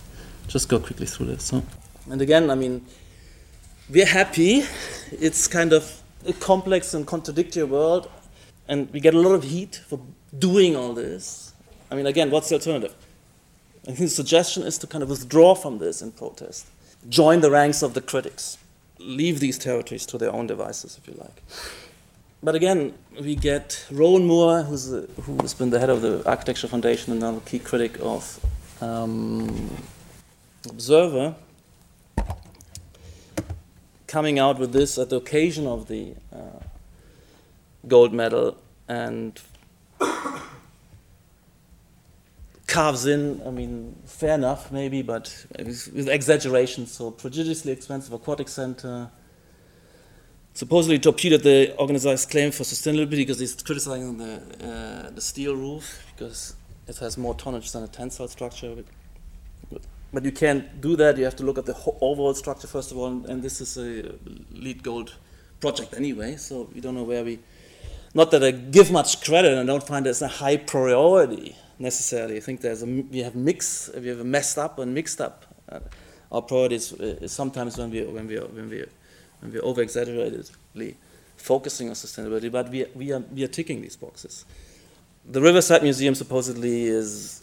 Just 0.49 0.69
go 0.69 0.81
quickly 0.81 1.07
through 1.07 1.27
this. 1.27 1.53
And 2.11 2.21
again, 2.21 2.51
I 2.51 2.57
mean, 2.57 2.85
we're 3.89 4.05
happy. 4.05 4.65
It's 5.13 5.47
kind 5.47 5.73
of 5.73 6.03
a 6.27 6.33
complex 6.33 6.93
and 6.93 7.07
contradictory 7.07 7.63
world, 7.63 8.11
and 8.67 8.93
we 8.93 8.99
get 8.99 9.15
a 9.15 9.21
lot 9.21 9.35
of 9.35 9.45
heat 9.45 9.81
for 9.87 10.01
doing 10.37 10.75
all 10.75 10.93
this. 10.93 11.53
I 11.91 11.95
mean, 11.95 12.07
again, 12.07 12.31
what's 12.31 12.49
the 12.49 12.57
alternative? 12.57 12.95
I 13.83 13.93
think 13.93 13.99
the 13.99 14.09
suggestion 14.09 14.65
is 14.65 14.77
to 14.79 14.89
kind 14.89 15.05
of 15.05 15.11
withdraw 15.11 15.55
from 15.55 15.79
this 15.79 16.03
in 16.03 16.11
protest 16.11 16.67
join 17.09 17.41
the 17.41 17.51
ranks 17.51 17.83
of 17.83 17.93
the 17.93 18.01
critics, 18.01 18.57
leave 18.99 19.41
these 19.41 19.59
territories 19.59 20.07
to 20.07 20.19
their 20.19 20.33
own 20.33 20.47
devices, 20.47 20.99
if 20.99 21.07
you 21.09 21.15
like. 21.21 21.43
But 22.43 22.55
again, 22.55 22.95
we 23.21 23.37
get 23.37 23.87
Rowan 23.91 24.27
Moore, 24.27 24.63
who's 24.63 24.93
a, 24.93 25.03
who's 25.23 25.55
been 25.55 25.71
the 25.71 25.81
head 25.81 25.91
of 25.91 26.03
the 26.03 26.29
Architecture 26.29 26.69
Foundation 26.69 27.13
and 27.13 27.21
now 27.21 27.37
a 27.37 27.41
key 27.41 27.59
critic 27.59 27.99
of 28.01 28.39
um, 28.83 29.71
Observer, 30.69 31.35
coming 34.07 34.39
out 34.39 34.59
with 34.59 34.73
this 34.73 34.99
at 34.99 35.11
the 35.11 35.17
occasion 35.17 35.67
of 35.67 35.89
the 35.89 36.15
uh, 36.33 36.61
gold 37.89 38.13
medal 38.13 38.57
and 38.89 39.41
carves 42.67 43.07
in, 43.07 43.43
I 43.47 43.51
mean, 43.51 43.97
fair 44.07 44.35
enough 44.35 44.73
maybe, 44.73 45.03
but 45.03 45.47
with 45.59 46.09
exaggeration. 46.09 46.87
So 46.87 47.11
prodigiously 47.11 47.73
expensive 47.73 48.13
aquatic 48.13 48.49
center. 48.49 49.11
Supposedly 50.55 50.99
torpedoed 51.01 51.43
the 51.43 51.75
organizer's 51.77 52.25
claim 52.27 52.53
for 52.53 52.63
sustainability 52.63 53.17
because 53.17 53.41
he's 53.41 53.61
criticizing 53.61 54.19
the, 54.19 54.35
uh, 55.07 55.11
the 55.11 55.21
steel 55.21 55.57
roof 55.57 56.05
because 56.15 56.55
it 56.87 56.97
has 56.99 57.19
more 57.19 57.35
tonnage 57.35 57.73
than 57.73 57.83
a 57.83 57.89
tensile 57.89 58.29
structure. 58.29 58.77
But 60.13 60.25
you 60.25 60.31
can't 60.31 60.81
do 60.81 60.95
that. 60.95 61.19
You 61.19 61.25
have 61.25 61.35
to 61.37 61.43
look 61.43 61.59
at 61.59 61.67
the 61.67 61.77
overall 62.01 62.35
structure 62.35 62.69
first 62.69 62.93
of 62.93 62.99
all, 62.99 63.27
and 63.27 63.43
this 63.43 63.61
is 63.61 63.77
a 63.77 64.15
LEED 64.53 64.85
gold 64.85 65.17
project 65.61 65.93
anyway, 65.95 66.37
so 66.37 66.69
we 66.73 66.81
don't 66.81 66.95
know 66.95 67.03
where 67.03 67.25
we. 67.25 67.41
Not 68.15 68.31
that 68.31 68.45
I 68.45 68.53
give 68.53 68.93
much 68.93 69.25
credit 69.25 69.51
and 69.51 69.61
I 69.61 69.65
don't 69.65 69.85
find 69.85 70.07
it 70.07 70.11
as 70.11 70.23
a 70.23 70.29
high 70.29 70.57
priority 70.57 71.57
necessarily. 71.79 72.37
I 72.37 72.41
think 72.41 72.61
there's 72.61 72.83
a, 72.83 72.87
we 72.87 73.21
have 73.21 73.35
mix, 73.35 73.91
we 73.95 74.09
have 74.09 74.25
messed 74.25 74.59
up 74.59 74.79
and 74.79 74.95
mixed 74.95 75.21
up. 75.21 75.47
Uh, 75.69 75.81
our 76.33 76.43
priorities 76.43 76.93
uh, 76.93 77.29
sometimes 77.29 77.79
when 77.79 77.91
we 77.91 78.03
when 78.03 78.27
we 78.27 78.37
when 78.37 78.69
we 78.69 78.85
when 79.41 79.53
we 79.53 79.61
over 79.61 79.83
exaggeratedly 79.83 80.97
focusing 81.37 81.89
on 81.89 81.95
sustainability, 81.95 82.51
but 82.51 82.69
we 82.71 82.87
we 82.95 83.13
are 83.13 83.21
we 83.33 83.45
are 83.45 83.49
ticking 83.49 83.83
these 83.83 83.97
boxes. 83.97 84.45
The 85.27 85.41
Riverside 85.41 85.83
Museum 85.83 86.15
supposedly 86.15 86.85
is, 86.85 87.43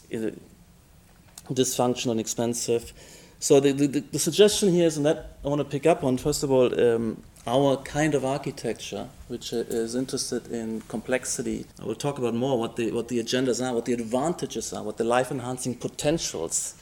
dysfunctional 1.50 2.12
and 2.12 2.20
expensive. 2.20 2.92
So 3.40 3.58
the, 3.58 3.72
the, 3.72 3.86
the, 4.00 4.18
suggestion 4.20 4.72
here 4.72 4.86
is, 4.86 4.96
and 4.96 5.06
that 5.06 5.38
I 5.44 5.48
want 5.48 5.58
to 5.58 5.64
pick 5.64 5.84
up 5.84 6.04
on, 6.04 6.16
first 6.16 6.44
of 6.44 6.52
all, 6.52 6.80
um, 6.80 7.20
our 7.46 7.76
kind 7.78 8.14
of 8.14 8.24
architecture, 8.24 9.08
which 9.26 9.52
is 9.52 9.94
interested 9.94 10.46
in 10.52 10.80
complexity. 10.82 11.66
I 11.80 11.84
will 11.84 11.96
talk 11.96 12.18
about 12.18 12.34
more 12.34 12.58
what 12.58 12.76
the, 12.76 12.92
what 12.92 13.08
the 13.08 13.18
agendas 13.18 13.64
are, 13.64 13.74
what 13.74 13.84
the 13.84 13.94
advantages 13.94 14.72
are, 14.72 14.82
what 14.82 14.96
the 14.96 15.04
life 15.04 15.32
enhancing 15.32 15.74
potentials 15.74 16.74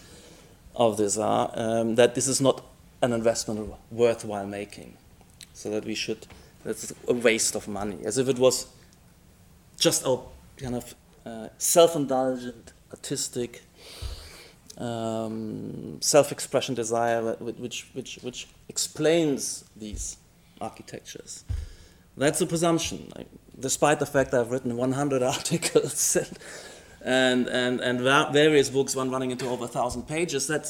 of 0.76 0.98
this 0.98 1.16
are, 1.16 1.50
um, 1.54 1.94
that 1.94 2.14
this 2.14 2.28
is 2.28 2.40
not 2.40 2.64
an 3.00 3.12
investment 3.12 3.72
worthwhile 3.90 4.46
making. 4.46 4.96
So 5.54 5.70
that 5.70 5.84
we 5.84 5.94
should, 5.94 6.26
that's 6.64 6.92
a 7.08 7.14
waste 7.14 7.54
of 7.54 7.66
money, 7.66 7.98
as 8.04 8.18
if 8.18 8.28
it 8.28 8.38
was 8.38 8.66
just 9.78 10.06
our 10.06 10.22
kind 10.58 10.74
of 10.74 10.94
uh, 11.24 11.48
self 11.56 11.96
indulgent, 11.96 12.72
artistic, 12.90 13.62
um, 14.76 15.98
self 16.00 16.32
expression 16.32 16.74
desire, 16.74 17.34
which, 17.40 17.88
which, 17.92 18.18
which 18.22 18.48
explains 18.68 19.64
these 19.76 20.16
architectures. 20.60 21.44
That's 22.16 22.40
a 22.40 22.46
presumption, 22.46 23.12
despite 23.58 23.98
the 23.98 24.06
fact 24.06 24.34
I've 24.34 24.50
written 24.50 24.76
100 24.76 25.22
articles 25.34 26.16
and, 27.04 27.46
and, 27.48 27.80
and 27.80 28.00
various 28.00 28.68
books, 28.68 28.94
one 28.94 29.10
running 29.10 29.30
into 29.30 29.46
over 29.46 29.62
1,000 29.62 30.02
pages. 30.06 30.46
That 30.48 30.66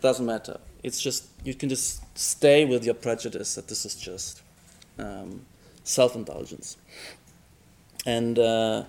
doesn't 0.00 0.24
matter. 0.24 0.60
It's 0.82 1.00
just, 1.00 1.26
you 1.44 1.54
can 1.54 1.68
just 1.68 2.00
stay 2.16 2.64
with 2.64 2.84
your 2.84 2.94
prejudice 2.94 3.54
that 3.56 3.68
this 3.68 3.84
is 3.84 3.94
just 3.94 4.42
um, 4.98 5.44
self 5.84 6.14
indulgence. 6.14 6.76
And 8.04 8.38
uh, 8.38 8.84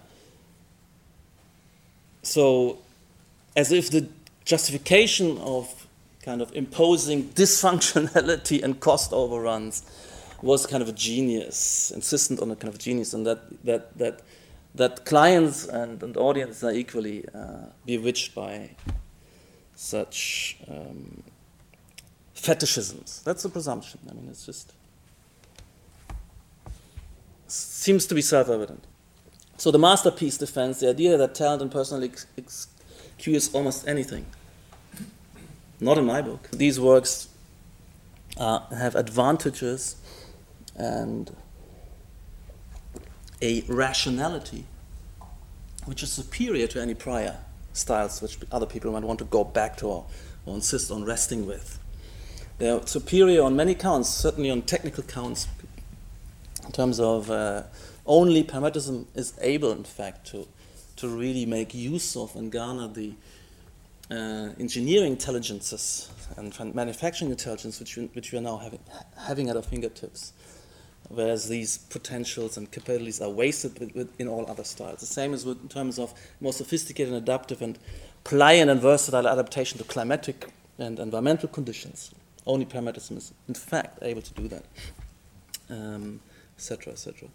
so, 2.22 2.78
as 3.56 3.72
if 3.72 3.90
the 3.90 4.08
justification 4.46 5.38
of 5.40 5.87
kind 6.28 6.42
of 6.42 6.52
imposing 6.54 7.20
dysfunctionality 7.42 8.62
and 8.62 8.80
cost 8.80 9.14
overruns 9.14 9.76
was 10.42 10.68
kind 10.68 10.84
of 10.84 10.90
a 10.90 10.98
genius, 11.10 11.92
insistent 12.00 12.40
on 12.42 12.52
a 12.52 12.56
kind 12.56 12.72
of 12.74 12.78
genius, 12.88 13.14
and 13.16 13.26
that 13.26 13.40
that 13.70 13.98
that 13.98 14.16
that 14.76 14.94
clients 15.06 15.58
and, 15.80 16.04
and 16.04 16.16
audience 16.18 16.64
are 16.64 16.76
equally 16.84 17.26
uh, 17.34 17.66
bewitched 17.86 18.36
by 18.36 18.76
such 19.74 20.58
um, 20.70 21.24
fetishisms. 22.36 23.24
That's 23.24 23.44
a 23.46 23.50
presumption. 23.50 24.00
I 24.10 24.14
mean, 24.14 24.28
it's 24.30 24.46
just 24.46 24.74
seems 27.48 28.06
to 28.06 28.14
be 28.14 28.22
self-evident. 28.22 28.84
So 29.58 29.72
the 29.72 29.80
masterpiece 29.80 30.38
defends 30.38 30.82
the 30.82 30.90
idea 30.90 31.18
that 31.18 31.34
talent 31.34 31.62
and 31.62 31.72
personal 31.72 32.04
excuse 32.04 33.56
almost 33.56 33.88
anything 33.88 34.26
not 35.80 35.98
in 35.98 36.06
my 36.06 36.22
book. 36.22 36.50
These 36.52 36.80
works 36.80 37.30
uh, 38.38 38.68
have 38.70 38.96
advantages 38.96 39.96
and 40.76 41.36
a 43.42 43.62
rationality 43.68 44.66
which 45.86 46.04
is 46.04 46.12
superior 46.12 46.68
to 46.68 46.82
any 46.82 46.94
prior 46.94 47.38
styles 47.74 48.22
which 48.22 48.38
other 48.52 48.66
people 48.66 48.92
might 48.92 49.04
want 49.04 49.20
to 49.20 49.26
go 49.26 49.44
back 49.44 49.78
to 49.78 49.86
or, 49.88 50.06
or 50.46 50.56
insist 50.56 50.92
on 50.92 51.06
resting 51.06 51.46
with. 51.46 51.80
They're 52.58 52.86
superior 52.86 53.44
on 53.44 53.56
many 53.56 53.76
counts, 53.76 54.10
certainly 54.10 54.50
on 54.50 54.64
technical 54.64 55.04
counts, 55.04 55.48
in 56.66 56.72
terms 56.72 57.00
of 57.00 57.30
uh, 57.30 57.64
only 58.06 58.44
Parametricism 58.44 59.06
is 59.14 59.34
able, 59.42 59.72
in 59.72 59.84
fact, 59.84 60.28
to, 60.28 60.48
to 60.98 61.08
really 61.08 61.46
make 61.46 61.74
use 61.74 62.16
of 62.16 62.36
and 62.36 62.52
garner 62.52 62.88
the 62.88 63.14
uh, 64.10 64.50
engineering 64.60 65.14
intelligences 65.14 66.10
and 66.38 66.76
manufacturing 66.76 67.32
intelligence 67.32 67.80
which 67.80 67.98
we, 67.98 68.06
which 68.08 68.32
we 68.32 68.38
are 68.38 68.42
now 68.42 68.58
having, 68.58 68.80
having 69.18 69.50
at 69.50 69.56
our 69.56 69.62
fingertips. 69.62 70.34
Whereas 71.10 71.48
these 71.48 71.78
potentials 71.78 72.58
and 72.58 72.70
capabilities 72.70 73.22
are 73.22 73.30
wasted 73.30 73.80
with, 73.80 73.96
with 73.96 74.20
in 74.20 74.28
all 74.28 74.50
other 74.50 74.66
styles. 74.66 75.00
The 75.00 75.06
same 75.06 75.34
is 75.34 75.46
with, 75.46 75.62
in 75.62 75.70
terms 75.70 76.00
of 76.00 76.14
more 76.42 76.52
sophisticated 76.52 77.14
and 77.14 77.22
adaptive 77.22 77.62
and 77.62 77.80
pliant 78.26 78.70
and 78.70 78.82
versatile 78.82 79.28
adaptation 79.28 79.78
to 79.78 79.86
climatic 79.86 80.48
and 80.78 81.00
environmental 81.00 81.48
conditions. 81.48 82.14
Only 82.46 82.66
Parametricism 82.66 83.18
is, 83.18 83.34
in 83.48 83.54
fact, 83.54 84.00
able 84.02 84.22
to 84.22 84.34
do 84.34 84.48
that, 84.50 84.64
etc., 86.58 86.92
um, 86.92 86.94
etc. 86.94 87.30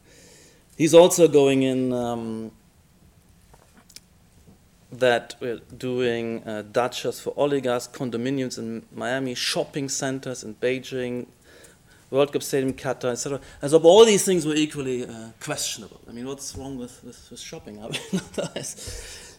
He's 0.76 0.94
also 0.94 1.28
going 1.28 1.62
in 1.62 1.92
um, 1.92 2.50
that 4.92 5.34
we're 5.40 5.60
doing 5.76 6.42
uh, 6.44 6.62
dachas 6.70 7.20
for 7.20 7.32
oligarchs, 7.36 7.88
condominiums 7.88 8.58
in 8.58 8.84
Miami, 8.94 9.34
shopping 9.34 9.88
centers 9.88 10.44
in 10.44 10.54
Beijing, 10.56 11.26
World 12.10 12.30
Cup 12.30 12.42
Stadium, 12.42 12.74
Qatar, 12.74 13.12
etc. 13.12 13.40
As 13.62 13.72
of 13.72 13.86
all 13.86 14.04
these 14.04 14.24
things 14.24 14.44
were 14.44 14.54
equally 14.54 15.06
uh, 15.06 15.30
questionable. 15.40 15.98
I 16.06 16.12
mean, 16.12 16.26
what's 16.26 16.54
wrong 16.56 16.76
with, 16.78 17.02
with, 17.02 17.30
with 17.30 17.40
shopping? 17.40 17.82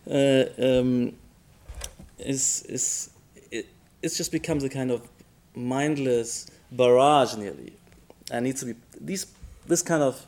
Uh, 0.05 0.43
um, 0.59 1.15
is, 2.19 3.09
it, 3.49 3.67
it 4.01 4.09
just 4.09 4.33
becomes 4.33 4.65
a 4.65 4.69
kind 4.69 4.91
of 4.91 5.07
mindless 5.55 6.51
barrage 6.73 7.35
nearly. 7.35 7.71
And 8.29 8.43
needs 8.43 8.59
to 8.59 8.65
be, 8.65 8.75
these, 8.99 9.27
this 9.65 9.81
kind 9.81 10.03
of 10.03 10.25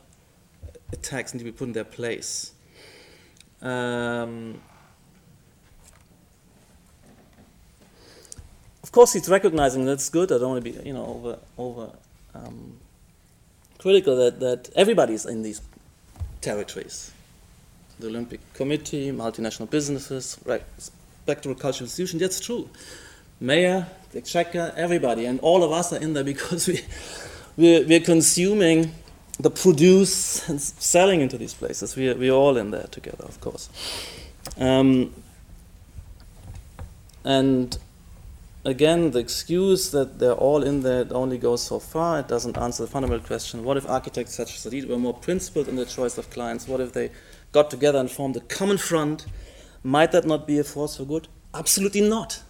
attacks 0.94 1.34
need 1.34 1.40
to 1.40 1.44
be 1.44 1.52
put 1.52 1.66
in 1.66 1.72
their 1.74 1.84
place. 1.84 2.52
Um, 3.60 4.62
of 8.86 8.92
course, 8.92 9.14
he's 9.14 9.28
recognizing 9.28 9.84
that's 9.84 10.08
good. 10.08 10.30
I 10.30 10.38
don't 10.38 10.50
want 10.50 10.64
to 10.64 10.70
be, 10.70 10.78
you 10.86 10.94
know, 10.94 11.06
over 11.06 11.38
over 11.58 11.90
um, 12.36 12.78
critical 13.78 14.14
that 14.16 14.38
that 14.38 14.70
everybody's 14.76 15.26
in 15.26 15.42
these 15.42 15.60
territories. 16.40 17.10
The 17.98 18.06
Olympic 18.06 18.40
Committee, 18.54 19.10
multinational 19.10 19.68
businesses, 19.68 20.38
respectable 20.44 21.56
cultural 21.56 21.86
institutions. 21.86 22.22
That's 22.22 22.38
true. 22.38 22.70
Mayor, 23.40 23.88
the 24.12 24.18
exchequer, 24.18 24.72
everybody, 24.76 25.26
and 25.26 25.40
all 25.40 25.64
of 25.64 25.72
us 25.72 25.92
are 25.92 26.00
in 26.00 26.12
there 26.12 26.22
because 26.24 26.68
we 26.68 26.80
we're, 27.56 27.84
we're 27.88 28.00
consuming 28.00 28.94
the 29.40 29.50
produce 29.50 30.48
and 30.48 30.60
selling 30.60 31.22
into 31.22 31.36
these 31.36 31.54
places. 31.54 31.96
We 31.96 32.10
are, 32.10 32.14
we 32.14 32.30
are 32.30 32.34
all 32.34 32.56
in 32.56 32.70
there 32.70 32.86
together, 32.86 33.24
of 33.24 33.40
course. 33.40 33.68
Um, 34.56 35.12
and 37.24 37.76
again, 38.66 39.12
the 39.12 39.20
excuse 39.20 39.90
that 39.92 40.18
they're 40.18 40.32
all 40.32 40.62
in 40.62 40.82
there 40.82 41.02
it 41.02 41.12
only 41.12 41.38
goes 41.38 41.62
so 41.62 41.78
far. 41.78 42.20
It 42.20 42.28
doesn't 42.28 42.58
answer 42.58 42.84
the 42.84 42.90
fundamental 42.90 43.26
question 43.26 43.64
what 43.64 43.76
if 43.76 43.88
architects 43.88 44.34
such 44.34 44.56
as 44.56 44.72
Hadid 44.72 44.88
were 44.88 44.98
more 44.98 45.14
principled 45.14 45.68
in 45.68 45.76
the 45.76 45.86
choice 45.86 46.18
of 46.18 46.28
clients? 46.30 46.66
What 46.68 46.80
if 46.80 46.92
they 46.92 47.10
got 47.52 47.70
together 47.70 47.98
and 47.98 48.10
formed 48.10 48.36
a 48.36 48.40
common 48.40 48.78
front? 48.78 49.26
Might 49.82 50.12
that 50.12 50.26
not 50.26 50.46
be 50.46 50.58
a 50.58 50.64
force 50.64 50.96
for 50.96 51.04
good? 51.04 51.28
Absolutely 51.54 52.02
not. 52.02 52.42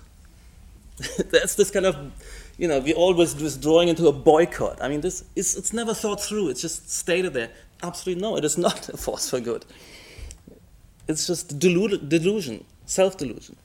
That's 1.31 1.55
this 1.55 1.71
kind 1.71 1.87
of 1.87 1.97
you 2.59 2.67
know, 2.67 2.79
we 2.79 2.95
always 2.95 3.35
withdrawing 3.35 3.89
into 3.89 4.09
a 4.09 4.13
boycott. 4.13 4.83
I 4.83 4.89
mean, 4.89 5.03
this 5.03 5.25
is 5.37 5.57
it's 5.57 5.73
never 5.73 5.93
thought 5.93 6.23
through. 6.23 6.49
It's 6.49 6.63
just 6.63 6.91
stated 6.91 7.35
there. 7.35 7.51
Absolutely 7.83 8.23
no, 8.23 8.37
it 8.37 8.45
is 8.45 8.57
not 8.57 8.89
a 8.95 8.97
force 8.97 9.29
for 9.31 9.41
good. 9.41 9.67
It's 11.09 11.27
just 11.27 11.59
delusion, 11.59 12.65
self-delusion. 12.87 13.57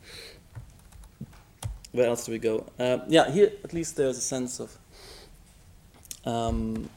Where 1.91 2.07
else 2.07 2.25
do 2.25 2.31
we 2.31 2.39
go? 2.39 2.65
Uh, 2.79 2.99
yeah, 3.07 3.29
here 3.29 3.51
at 3.63 3.73
least 3.73 3.97
there's 3.97 4.17
a 4.17 4.21
sense 4.21 4.59
of 4.59 4.77
um, 6.25 6.89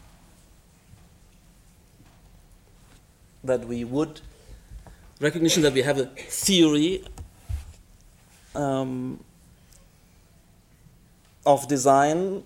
that 3.43 3.67
we 3.67 3.85
would 3.85 4.21
recognition 5.21 5.63
that 5.63 5.73
we 5.73 5.83
have 5.83 5.99
a 5.99 6.07
theory 6.07 7.05
um, 8.55 9.23
of 11.47 11.67
design, 11.69 12.45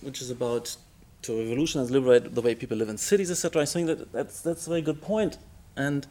which 0.00 0.20
is 0.20 0.30
about 0.30 0.76
to 1.22 1.38
revolutionize, 1.38 1.90
liberate 1.90 2.34
the 2.34 2.42
way 2.42 2.54
people 2.54 2.76
live 2.76 2.88
in 2.88 2.98
cities, 2.98 3.30
etc. 3.30 3.62
I 3.62 3.64
think 3.64 3.86
that 3.86 4.12
that's 4.12 4.40
that's 4.40 4.66
a 4.66 4.70
very 4.70 4.82
good 4.82 5.00
point, 5.02 5.38
and 5.76 6.06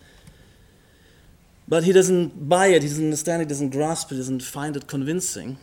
but 1.68 1.84
he 1.84 1.92
doesn't 1.92 2.48
buy 2.48 2.68
it, 2.68 2.84
he 2.84 2.90
doesn't 2.90 3.06
understand 3.06 3.42
it, 3.42 3.48
doesn't 3.48 3.70
grasp 3.70 4.12
it, 4.12 4.16
doesn't 4.16 4.44
find 4.44 4.76
it 4.76 4.88
convincing. 4.88 5.58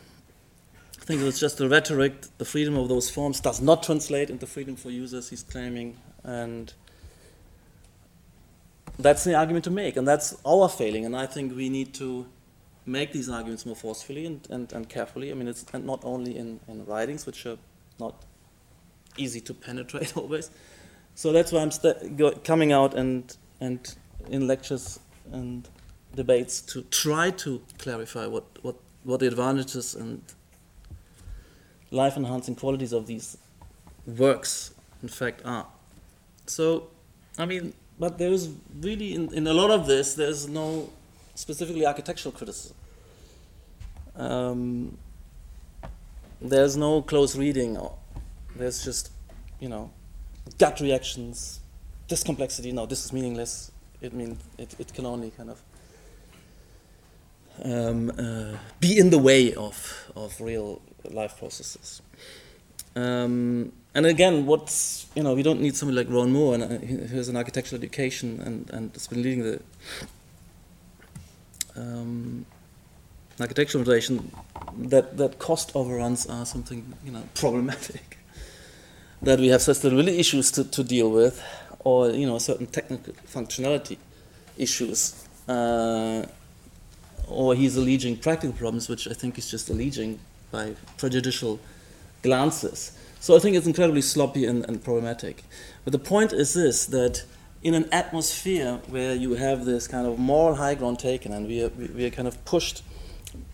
I 1.01 1.05
think 1.05 1.21
it's 1.23 1.41
just 1.41 1.59
the 1.59 1.69
rhetoric, 1.69 2.15
the 2.39 2.45
freedom 2.45 2.77
of 2.77 2.89
those 2.89 3.11
forms 3.11 3.41
does 3.41 3.61
not 3.61 3.83
translate 3.83 4.31
into 4.31 4.47
freedom 4.47 4.77
for 4.77 4.91
users, 4.91 5.31
he's 5.31 5.43
claiming, 5.43 5.97
and 6.23 6.73
that's 8.99 9.25
the 9.25 9.35
argument 9.35 9.65
to 9.65 9.71
make, 9.71 9.97
and 9.97 10.07
that's 10.07 10.37
our 10.45 10.69
failing, 10.69 11.05
and 11.05 11.17
I 11.17 11.27
think 11.27 11.57
we 11.57 11.69
need 11.69 11.95
to 11.95 12.27
make 12.87 13.13
these 13.13 13.29
arguments 13.29 13.65
more 13.65 13.77
forcefully 13.77 14.27
and, 14.27 14.47
and, 14.51 14.73
and 14.73 14.89
carefully. 14.89 15.31
I 15.31 15.35
mean, 15.35 15.49
it's 15.49 15.65
not 15.73 16.01
only 16.05 16.37
in, 16.37 16.61
in 16.69 16.85
writings, 16.87 17.27
which 17.27 17.47
are 17.47 17.59
not 17.99 18.15
easy 19.17 19.41
to 19.43 19.55
penetrate 19.55 20.17
always. 20.17 20.51
So 21.15 21.33
that's 21.33 21.53
why 21.53 21.61
I'm 21.61 22.43
coming 22.43 22.73
out 22.73 22.95
and, 22.95 23.37
and 23.61 23.95
in 24.29 24.47
lectures 24.47 24.99
and 25.31 25.69
debates 26.15 26.61
to 26.61 26.83
try 26.83 27.31
to 27.31 27.63
clarify 27.79 28.27
what, 28.27 28.45
what, 28.63 28.77
what 29.05 29.21
the 29.21 29.27
advantages 29.27 29.95
and 29.95 30.23
life 31.91 32.17
enhancing 32.17 32.55
qualities 32.55 32.93
of 32.93 33.07
these 33.07 33.37
works, 34.07 34.75
in 35.03 35.09
fact, 35.09 35.43
are. 35.45 35.67
So, 36.47 36.89
I 37.39 37.47
mean, 37.47 37.75
but 37.99 38.19
there 38.19 38.31
is 38.31 38.51
really, 38.81 39.15
in, 39.15 39.33
in 39.35 39.47
a 39.47 39.55
lot 39.55 39.71
of 39.71 39.87
this, 39.87 40.15
there's 40.15 40.49
no 40.49 40.91
specifically 41.35 41.87
architectural 41.87 42.33
criticism. 42.33 42.77
Um, 44.17 44.99
there's 46.41 46.77
no 46.77 47.03
close 47.03 47.37
reading. 47.37 47.79
There's 48.57 48.85
just, 48.85 49.11
you 49.61 49.69
know, 49.69 49.91
gut 50.59 50.81
reactions. 50.81 51.61
This 52.09 52.23
complexity, 52.23 52.73
no, 52.73 52.87
this 52.87 53.05
is 53.05 53.13
meaningless. 53.13 53.71
It 54.01 54.13
means 54.13 54.43
it, 54.59 54.75
it 54.79 54.93
can 54.93 55.07
only 55.07 55.31
kind 55.31 55.49
of 55.49 55.63
um, 57.65 58.11
uh, 58.19 58.57
be 58.81 58.99
in 58.99 59.11
the 59.11 59.19
way 59.19 59.55
of, 59.55 60.11
of 60.17 60.41
real 60.41 60.81
life 61.11 61.39
processes. 61.39 62.03
Um, 62.95 63.73
and 63.95 64.07
again, 64.07 64.47
what's 64.47 65.07
you 65.15 65.23
know, 65.23 65.35
we 65.35 65.43
don't 65.43 65.61
need 65.61 65.77
somebody 65.77 65.97
like 65.99 66.09
Rowan 66.09 66.33
Moore, 66.33 66.55
and 66.55 66.63
uh, 66.63 66.79
he 66.79 66.97
has 67.17 67.29
an 67.29 67.37
architectural 67.37 67.79
education 67.79 68.41
and 68.41 68.71
and 68.71 68.93
has 68.93 69.07
been 69.07 69.23
leading 69.23 69.43
the 69.43 69.61
um, 71.77 72.47
architectural 73.41 73.85
notation 73.85 74.31
that, 74.77 75.17
that 75.17 75.39
cost 75.39 75.73
overruns 75.75 76.27
are 76.27 76.47
something 76.47 76.93
you 77.05 77.13
know 77.13 77.23
problematic. 77.35 78.19
that 79.23 79.39
we 79.39 79.49
have 79.49 79.61
sustainability 79.61 80.19
issues 80.19 80.51
to, 80.51 80.65
to 80.65 80.83
deal 80.83 81.11
with, 81.11 81.43
or 81.85 82.11
you 82.11 82.27
know 82.27 82.39
certain 82.39 82.67
technical 82.67 83.13
functionality 83.27 83.97
issues, 84.59 85.27
uh, 85.49 86.25
or 87.33 87.55
he's 87.55 87.77
alleging 87.77 88.17
practical 88.17 88.57
problems, 88.57 88.89
which 88.89 89.09
I 89.09 89.15
think 89.15 89.39
is 89.39 89.51
just 89.51 89.71
alleging 89.71 90.19
by 90.51 90.75
prejudicial 90.99 91.59
glances. 92.23 92.93
So 93.21 93.37
I 93.37 93.39
think 93.39 93.57
it's 93.57 93.67
incredibly 93.67 94.03
sloppy 94.03 94.47
and, 94.47 94.65
and 94.67 94.83
problematic. 94.83 95.45
But 95.85 95.93
the 95.93 95.99
point 95.99 96.33
is 96.33 96.55
this 96.55 96.87
that 96.87 97.25
in 97.63 97.75
an 97.75 97.89
atmosphere 97.93 98.81
where 98.89 99.15
you 99.15 99.35
have 99.35 99.65
this 99.65 99.87
kind 99.87 100.07
of 100.07 100.19
moral 100.19 100.57
high 100.57 100.75
ground 100.75 100.99
taken 100.99 101.33
and 101.33 101.47
we 101.47 101.63
are, 101.63 101.69
we 101.69 102.05
are 102.05 102.11
kind 102.11 102.27
of 102.27 102.45
pushed, 102.45 102.83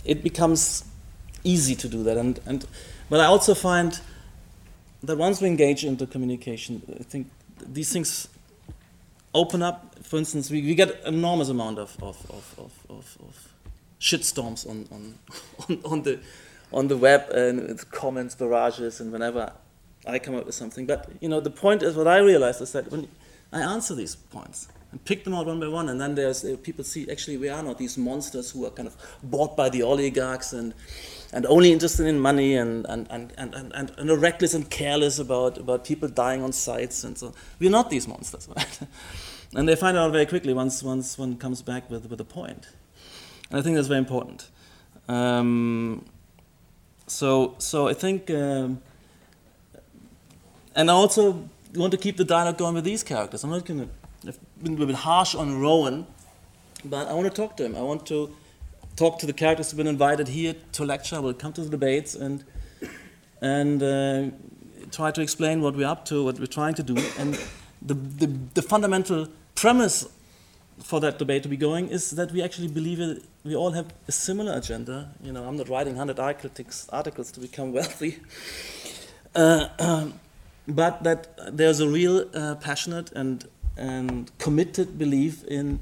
it 0.05 0.23
becomes 0.23 0.85
easy 1.45 1.75
to 1.75 1.89
do 1.89 2.03
that. 2.03 2.17
And, 2.17 2.41
and, 2.47 2.67
but 3.11 3.21
I 3.21 3.27
also 3.27 3.55
find 3.55 4.01
that 5.03 5.19
once 5.19 5.41
we 5.41 5.49
engage 5.49 5.85
into 5.85 6.07
communication, 6.07 6.83
I 6.99 7.03
think 7.03 7.31
these 7.61 7.93
things 7.93 8.29
open 9.35 9.63
up. 9.63 9.97
For 10.03 10.17
instance, 10.17 10.51
we, 10.51 10.63
we 10.63 10.75
get 10.75 11.01
enormous 11.05 11.49
amount 11.49 11.79
of, 11.79 11.97
of, 12.03 12.19
of, 12.31 12.55
of, 12.59 12.73
of, 12.89 13.19
of 13.21 13.49
shitstorms 14.01 14.69
on, 14.69 14.87
on, 14.91 15.19
on, 15.69 15.93
on, 15.93 16.03
the, 16.03 16.21
on 16.73 16.89
the 16.89 16.97
web 16.97 17.29
and 17.31 17.91
comments, 17.91 18.35
barrages, 18.35 19.01
and 19.01 19.13
whenever 19.13 19.53
I 20.07 20.19
come 20.19 20.35
up 20.35 20.47
with 20.47 20.55
something. 20.55 20.87
But 20.87 21.11
you 21.21 21.29
know, 21.29 21.41
the 21.41 21.51
point 21.51 21.83
is 21.83 21.97
what 21.97 22.09
I 22.09 22.19
realized 22.19 22.61
is 22.63 22.73
that 22.73 22.91
when 22.91 23.09
I 23.53 23.61
answer 23.61 23.95
these 23.95 24.17
points 24.17 24.69
and 24.91 25.05
pick 25.05 25.25
them 25.25 25.35
out 25.35 25.47
one 25.47 25.61
by 25.61 25.69
one, 25.69 25.89
and 25.89 26.01
then 26.01 26.15
there's 26.15 26.45
uh, 26.45 26.57
people 26.63 26.85
see 26.85 27.11
actually 27.11 27.37
we 27.37 27.49
are 27.49 27.63
not 27.63 27.79
these 27.79 27.99
monsters 27.99 28.51
who 28.51 28.65
are 28.65 28.71
kind 28.71 28.89
of 28.89 28.97
bought 29.23 29.57
by 29.57 29.69
the 29.69 29.83
oligarchs 29.83 30.53
and 30.53 30.75
and 31.33 31.45
only 31.47 31.73
interested 31.73 32.07
in 32.07 32.19
money 32.19 32.57
and 32.57 32.87
and, 32.89 33.07
and, 33.11 33.33
and, 33.37 33.55
and, 33.55 33.73
and, 33.75 33.93
and 33.99 34.11
are 34.11 34.17
reckless 34.17 34.55
and 34.55 34.71
careless 34.71 35.19
about, 35.19 35.59
about 35.59 35.85
people 35.85 36.09
dying 36.09 36.43
on 36.43 36.53
sites 36.53 37.05
and 37.05 37.19
so 37.19 37.35
we're 37.59 37.71
not 37.71 37.91
these 37.91 38.09
monsters, 38.09 38.49
right? 38.57 38.81
and 39.55 39.69
they 39.69 39.77
find 39.77 39.97
out 39.97 40.13
very 40.13 40.27
quickly 40.27 40.55
once 40.55 40.83
once 40.83 41.19
one 41.19 41.37
comes 41.37 41.61
back 41.61 41.91
with, 41.91 42.09
with 42.09 42.21
a 42.21 42.25
point. 42.25 42.69
And 43.51 43.59
I 43.59 43.63
think 43.63 43.77
that's 43.77 43.89
very 43.89 43.99
important. 43.99 44.51
Um, 45.09 46.05
so 47.07 47.55
so 47.59 47.89
I 47.89 47.95
think 47.95 48.31
um, 48.31 48.83
and 50.75 50.91
I 50.91 50.95
also 50.95 51.49
want 51.75 51.93
to 51.93 51.99
keep 51.99 52.17
the 52.17 52.25
dialogue 52.25 52.59
going 52.59 52.75
with 52.75 52.85
these 52.85 53.03
characters. 53.03 53.45
I'm 53.45 53.51
not 53.51 53.65
going 53.65 53.81
to. 53.81 53.89
I've 54.29 54.39
been 54.63 54.81
a 54.81 54.87
bit 54.87 54.97
harsh 54.97 55.35
on 55.35 55.61
Rowan, 55.61 56.07
but 56.85 57.09
I 57.09 57.15
want 57.15 57.27
to 57.27 57.35
talk 57.35 57.57
to 57.59 57.65
him. 57.65 57.77
I 57.77 57.83
want 57.83 58.07
to 58.07 58.35
talk 58.97 59.19
to 59.21 59.27
the 59.27 59.33
characters 59.33 59.71
who've 59.71 59.79
been 59.79 59.87
invited 59.87 60.29
here 60.29 60.55
to 60.73 60.85
lecture. 60.85 61.21
We'll 61.23 61.35
come 61.35 61.53
to 61.55 61.63
the 61.63 61.71
debates 61.71 62.15
and 62.15 62.45
and 63.41 63.83
uh, 63.83 64.31
try 64.91 65.11
to 65.11 65.21
explain 65.21 65.61
what 65.61 65.77
we're 65.77 65.87
up 65.87 66.05
to, 66.07 66.25
what 66.25 66.39
we're 66.39 66.47
trying 66.47 66.75
to 66.75 66.83
do, 66.83 66.97
and 67.19 67.39
the, 67.81 67.95
the, 67.95 68.27
the 68.55 68.63
fundamental 68.63 69.29
premise 69.55 70.07
for 70.83 71.01
that 71.01 71.19
debate 71.19 71.43
to 71.43 71.49
be 71.49 71.57
going 71.57 71.89
is 71.89 72.11
that 72.13 72.33
we 72.33 72.43
actually 72.43 72.69
believe 72.69 73.01
it, 73.01 73.25
we 73.45 73.55
all 73.55 73.73
have 73.73 73.93
a 74.07 74.13
similar 74.13 74.53
agenda. 74.53 75.11
You 75.23 75.33
know, 75.33 75.45
I'm 75.45 75.57
not 75.57 75.69
writing 75.69 75.97
100 75.97 76.19
articles, 76.19 76.89
articles 76.93 77.31
to 77.33 77.41
become 77.41 77.73
wealthy. 77.79 78.19
Uh, 79.35 79.69
um, 79.79 80.15
but 80.67 81.03
that 81.03 81.57
there's 81.57 81.81
a 81.81 81.89
real 81.89 82.29
uh, 82.35 82.55
passionate 82.57 83.13
and, 83.13 83.47
and 83.77 84.31
committed 84.39 84.99
belief 84.99 85.45
in 85.45 85.81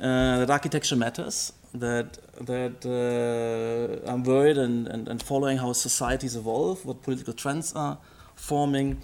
uh, 0.00 0.38
that 0.38 0.50
architecture 0.50 0.96
matters, 0.96 1.52
that, 1.74 2.18
that 2.40 2.84
uh, 2.86 4.10
I'm 4.10 4.22
worried 4.24 4.58
and, 4.58 4.86
and, 4.88 5.08
and 5.08 5.22
following 5.22 5.58
how 5.58 5.72
societies 5.72 6.36
evolve, 6.36 6.84
what 6.84 7.02
political 7.02 7.32
trends 7.32 7.72
are 7.74 7.98
forming, 8.34 9.00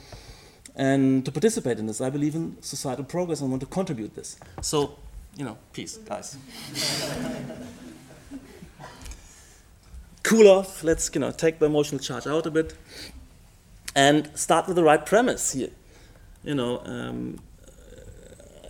and 0.76 1.24
to 1.24 1.32
participate 1.32 1.78
in 1.78 1.86
this. 1.86 2.00
I 2.00 2.10
believe 2.10 2.34
in 2.34 2.56
societal 2.60 3.04
progress 3.04 3.40
and 3.40 3.50
want 3.50 3.60
to 3.60 3.66
contribute 3.66 4.14
this. 4.14 4.38
So, 4.60 4.98
you 5.36 5.44
know, 5.44 5.56
peace, 5.72 5.96
guys. 5.98 6.36
cool 10.22 10.48
off, 10.48 10.82
let's, 10.82 11.10
you 11.14 11.20
know, 11.20 11.30
take 11.30 11.58
the 11.58 11.66
emotional 11.66 12.00
charge 12.00 12.26
out 12.26 12.46
a 12.46 12.50
bit 12.50 12.74
and 13.94 14.30
start 14.34 14.66
with 14.66 14.76
the 14.76 14.82
right 14.82 15.04
premise 15.04 15.52
here. 15.52 15.70
You 16.42 16.54
know, 16.54 16.82
um, 16.84 17.38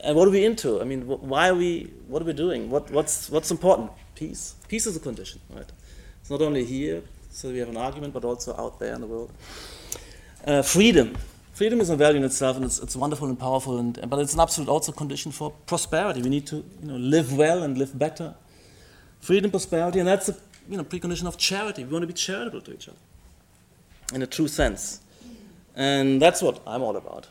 and 0.02 0.16
what 0.16 0.28
are 0.28 0.30
we 0.30 0.44
into? 0.44 0.80
I 0.80 0.84
mean, 0.84 1.02
wh- 1.02 1.22
why 1.24 1.48
are 1.48 1.54
we? 1.54 1.90
What 2.06 2.22
are 2.22 2.24
we 2.24 2.32
doing? 2.34 2.70
What, 2.70 2.90
what's 2.90 3.30
what's 3.30 3.50
important? 3.50 3.90
Peace. 4.14 4.54
Peace 4.68 4.86
is 4.86 4.96
a 4.96 5.00
condition, 5.00 5.40
right? 5.50 5.70
It's 6.20 6.30
not 6.30 6.42
only 6.42 6.64
here, 6.64 7.02
so 7.30 7.50
we 7.50 7.58
have 7.58 7.68
an 7.68 7.76
argument, 7.76 8.12
but 8.14 8.24
also 8.24 8.54
out 8.56 8.78
there 8.78 8.94
in 8.94 9.00
the 9.00 9.06
world. 9.06 9.32
Uh, 10.46 10.62
freedom. 10.62 11.16
Freedom 11.54 11.80
is 11.80 11.88
a 11.88 11.94
value 11.94 12.18
in 12.18 12.24
itself, 12.24 12.56
and 12.56 12.64
it's, 12.64 12.80
it's 12.80 12.96
wonderful 12.96 13.28
and 13.28 13.38
powerful, 13.38 13.78
and, 13.78 14.10
but 14.10 14.18
it's 14.18 14.34
an 14.34 14.40
absolute 14.40 14.68
also 14.68 14.90
condition 14.90 15.30
for 15.30 15.52
prosperity. 15.66 16.20
We 16.20 16.28
need 16.28 16.48
to 16.48 16.56
you 16.56 16.88
know, 16.88 16.96
live 16.96 17.32
well 17.32 17.62
and 17.62 17.78
live 17.78 17.96
better. 17.96 18.34
Freedom, 19.20 19.52
prosperity, 19.52 20.00
and 20.00 20.08
that's 20.08 20.28
a 20.28 20.36
you 20.68 20.76
know, 20.76 20.82
precondition 20.82 21.26
of 21.26 21.38
charity. 21.38 21.84
We 21.84 21.92
want 21.92 22.02
to 22.02 22.08
be 22.08 22.12
charitable 22.12 22.60
to 22.62 22.74
each 22.74 22.88
other 22.88 22.98
in 24.12 24.22
a 24.22 24.26
true 24.26 24.48
sense. 24.48 25.00
And 25.76 26.20
that's 26.20 26.42
what 26.42 26.60
I'm 26.66 26.82
all 26.82 26.96
about. 26.96 27.28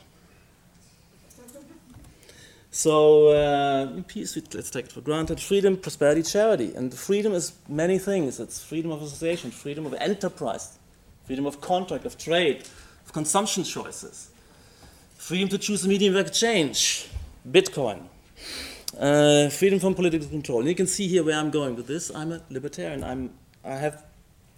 So, 2.71 3.27
uh, 3.27 4.01
peace, 4.07 4.37
let's 4.53 4.71
take 4.71 4.85
it 4.85 4.91
for 4.93 5.01
granted. 5.01 5.41
Freedom, 5.41 5.75
prosperity, 5.75 6.23
charity. 6.23 6.73
And 6.73 6.93
freedom 6.93 7.33
is 7.33 7.53
many 7.67 7.99
things 7.99 8.39
it's 8.39 8.63
freedom 8.63 8.91
of 8.91 9.01
association, 9.01 9.51
freedom 9.51 9.85
of 9.85 9.93
enterprise, 9.95 10.79
freedom 11.25 11.45
of 11.45 11.59
contract, 11.59 12.05
of 12.05 12.17
trade, 12.17 12.63
consumption 13.13 13.63
choices, 13.63 14.31
freedom 15.15 15.47
to 15.49 15.57
choose 15.57 15.85
a 15.85 15.87
medium 15.87 16.15
of 16.15 16.27
exchange, 16.27 17.07
Bitcoin, 17.49 18.01
uh, 18.99 19.49
freedom 19.49 19.79
from 19.79 19.93
political 19.95 20.27
control. 20.27 20.59
And 20.59 20.67
you 20.67 20.75
can 20.75 20.87
see 20.87 21.07
here 21.07 21.23
where 21.23 21.37
I'm 21.37 21.51
going 21.51 21.75
with 21.75 21.87
this. 21.87 22.13
I'm 22.13 22.31
a 22.31 22.41
libertarian. 22.49 23.03
I'm, 23.03 23.31
I 23.63 23.75
have 23.75 24.03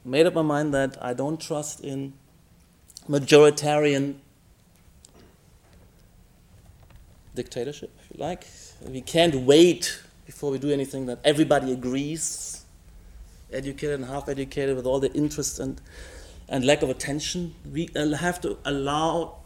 made 0.03 0.25
up 0.25 0.33
my 0.33 0.41
mind 0.41 0.73
that 0.73 0.97
I 1.03 1.13
don't 1.13 1.39
trust 1.39 1.81
in 1.81 2.13
majoritarian 3.09 4.15
dictatorship, 7.35 7.91
if 8.01 8.17
you 8.17 8.23
like. 8.23 8.47
We 8.87 9.01
can't 9.01 9.35
wait 9.35 10.01
before 10.25 10.49
we 10.49 10.57
do 10.57 10.71
anything 10.71 11.05
that 11.07 11.19
everybody 11.23 11.71
agrees, 11.73 12.63
educated 13.51 13.99
and 13.99 14.05
half 14.05 14.29
educated, 14.29 14.75
with 14.75 14.85
all 14.85 14.99
the 14.99 15.11
interests 15.13 15.59
and, 15.59 15.81
and 16.49 16.65
lack 16.65 16.81
of 16.81 16.89
attention. 16.89 17.55
We 17.71 17.89
have 17.95 18.41
to 18.41 18.57
allow 18.65 19.37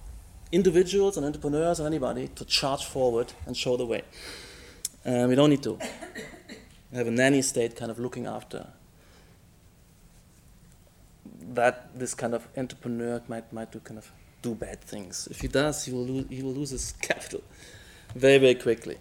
individuals 0.52 1.18
and 1.18 1.26
entrepreneurs 1.26 1.80
and 1.80 1.88
anybody 1.88 2.28
to 2.30 2.46
charge 2.46 2.86
forward 2.86 3.34
and 3.46 3.56
show 3.56 3.78
the 3.78 3.86
way. 3.86 4.02
Uh, 5.06 5.26
we 5.28 5.36
don't 5.36 5.50
need 5.50 5.64
to 5.64 5.78
have 6.94 7.08
a 7.08 7.12
nanny 7.12 7.42
state 7.42 7.76
kind 7.76 7.92
of 7.92 8.00
looking 8.00 8.26
after 8.26 8.68
that 11.54 11.98
this 11.98 12.14
kind 12.14 12.34
of 12.34 12.48
entrepreneur 12.58 13.22
might, 13.28 13.52
might 13.52 13.72
do 13.72 13.80
kind 13.80 13.98
of 13.98 14.12
do 14.42 14.56
bad 14.56 14.82
things. 14.82 15.28
If 15.32 15.42
he 15.42 15.48
does, 15.48 15.86
he 15.86 15.92
will 15.92 16.06
lose, 16.06 16.26
he 16.30 16.42
will 16.42 16.54
lose 16.54 16.70
his 16.70 16.92
capital 17.02 17.42
very, 18.16 18.38
very 18.38 18.56
quickly. 18.56 18.98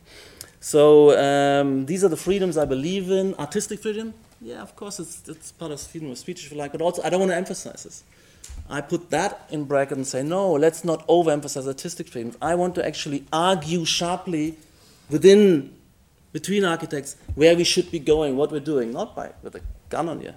So 0.61 1.17
um, 1.19 1.87
these 1.87 2.03
are 2.05 2.09
the 2.09 2.17
freedoms 2.17 2.57
I 2.57 2.65
believe 2.65 3.11
in. 3.11 3.35
Artistic 3.35 3.81
freedom, 3.81 4.15
yeah, 4.41 4.63
of 4.63 4.77
course, 4.77 5.01
it's, 5.01 5.29
it's 5.29 5.53
part 5.53 5.73
of 5.73 5.81
freedom 5.81 6.11
of 6.11 6.19
speech, 6.19 6.45
if 6.45 6.53
you 6.53 6.59
like, 6.59 6.73
but 6.73 6.81
also 6.81 7.03
I 7.03 7.11
don't 7.11 7.21
want 7.21 7.33
to 7.33 7.37
emphasize 7.37 7.85
this. 7.85 8.05
I 8.71 8.81
put 8.81 9.11
that 9.11 9.47
in 9.51 9.65
bracket 9.65 9.97
and 9.97 10.07
say, 10.07 10.23
no, 10.23 10.53
let's 10.53 10.85
not 10.85 11.07
overemphasize 11.09 11.67
artistic 11.67 12.09
freedom. 12.09 12.35
I 12.41 12.55
want 12.55 12.75
to 12.77 12.87
actually 12.87 13.25
argue 13.33 13.85
sharply 13.85 14.57
within, 15.11 15.75
between 16.33 16.65
architects, 16.65 17.17
where 17.35 17.57
we 17.57 17.65
should 17.65 17.91
be 17.91 17.99
going, 17.99 18.37
what 18.37 18.53
we're 18.53 18.61
doing, 18.61 18.93
not 18.93 19.17
by 19.17 19.33
with 19.43 19.55
a 19.55 19.61
gun 19.89 20.09
on 20.09 20.21
your 20.21 20.35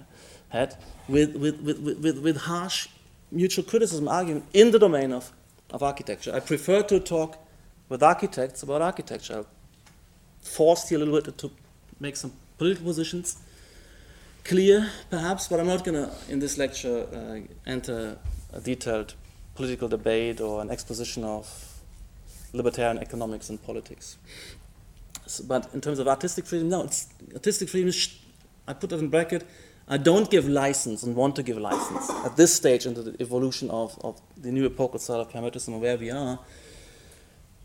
head, 0.48 0.76
with, 1.08 1.36
with, 1.36 1.60
with, 1.60 1.78
with, 1.78 2.18
with 2.18 2.36
harsh 2.38 2.88
mutual 3.30 3.64
criticism 3.64 4.08
argument 4.08 4.44
in 4.52 4.70
the 4.70 4.78
domain 4.78 5.12
of, 5.12 5.32
of 5.70 5.82
architecture. 5.82 6.34
I 6.34 6.40
prefer 6.40 6.82
to 6.82 7.00
talk 7.00 7.38
with 7.88 8.02
architects 8.02 8.62
about 8.62 8.82
architecture. 8.82 9.36
I'll 9.36 9.46
force 10.40 10.90
you 10.90 10.98
a 10.98 11.00
little 11.00 11.20
bit 11.20 11.38
to 11.38 11.50
make 12.00 12.16
some 12.16 12.32
political 12.58 12.86
positions 12.86 13.38
clear, 14.44 14.90
perhaps, 15.10 15.48
but 15.48 15.60
I'm 15.60 15.66
not 15.66 15.84
going 15.84 15.94
to, 15.94 16.12
in 16.28 16.38
this 16.38 16.58
lecture, 16.58 17.06
uh, 17.12 17.70
enter 17.70 18.18
a 18.52 18.60
detailed 18.60 19.14
political 19.54 19.88
debate 19.88 20.40
or 20.40 20.60
an 20.62 20.70
exposition 20.70 21.24
of 21.24 21.46
libertarian 22.52 22.98
economics 22.98 23.48
and 23.50 23.62
politics. 23.62 24.18
So, 25.26 25.44
but 25.44 25.72
in 25.72 25.80
terms 25.80 25.98
of 25.98 26.08
artistic 26.08 26.46
freedom, 26.46 26.68
no, 26.68 26.88
artistic 27.34 27.68
freedom 27.68 27.92
I 28.66 28.74
put 28.74 28.90
that 28.90 29.00
in 29.00 29.08
bracket, 29.08 29.44
I 29.88 29.96
don't 29.96 30.30
give 30.30 30.48
license 30.48 31.02
and 31.02 31.16
want 31.16 31.36
to 31.36 31.42
give 31.42 31.58
license 31.58 32.08
at 32.24 32.36
this 32.36 32.54
stage 32.54 32.86
into 32.86 33.02
the 33.02 33.20
evolution 33.20 33.70
of, 33.70 33.98
of 34.04 34.20
the 34.36 34.52
new 34.52 34.66
epochal 34.66 34.98
style 34.98 35.20
of 35.20 35.30
pragmatism 35.30 35.80
where 35.80 35.96
we 35.96 36.10
are 36.10 36.38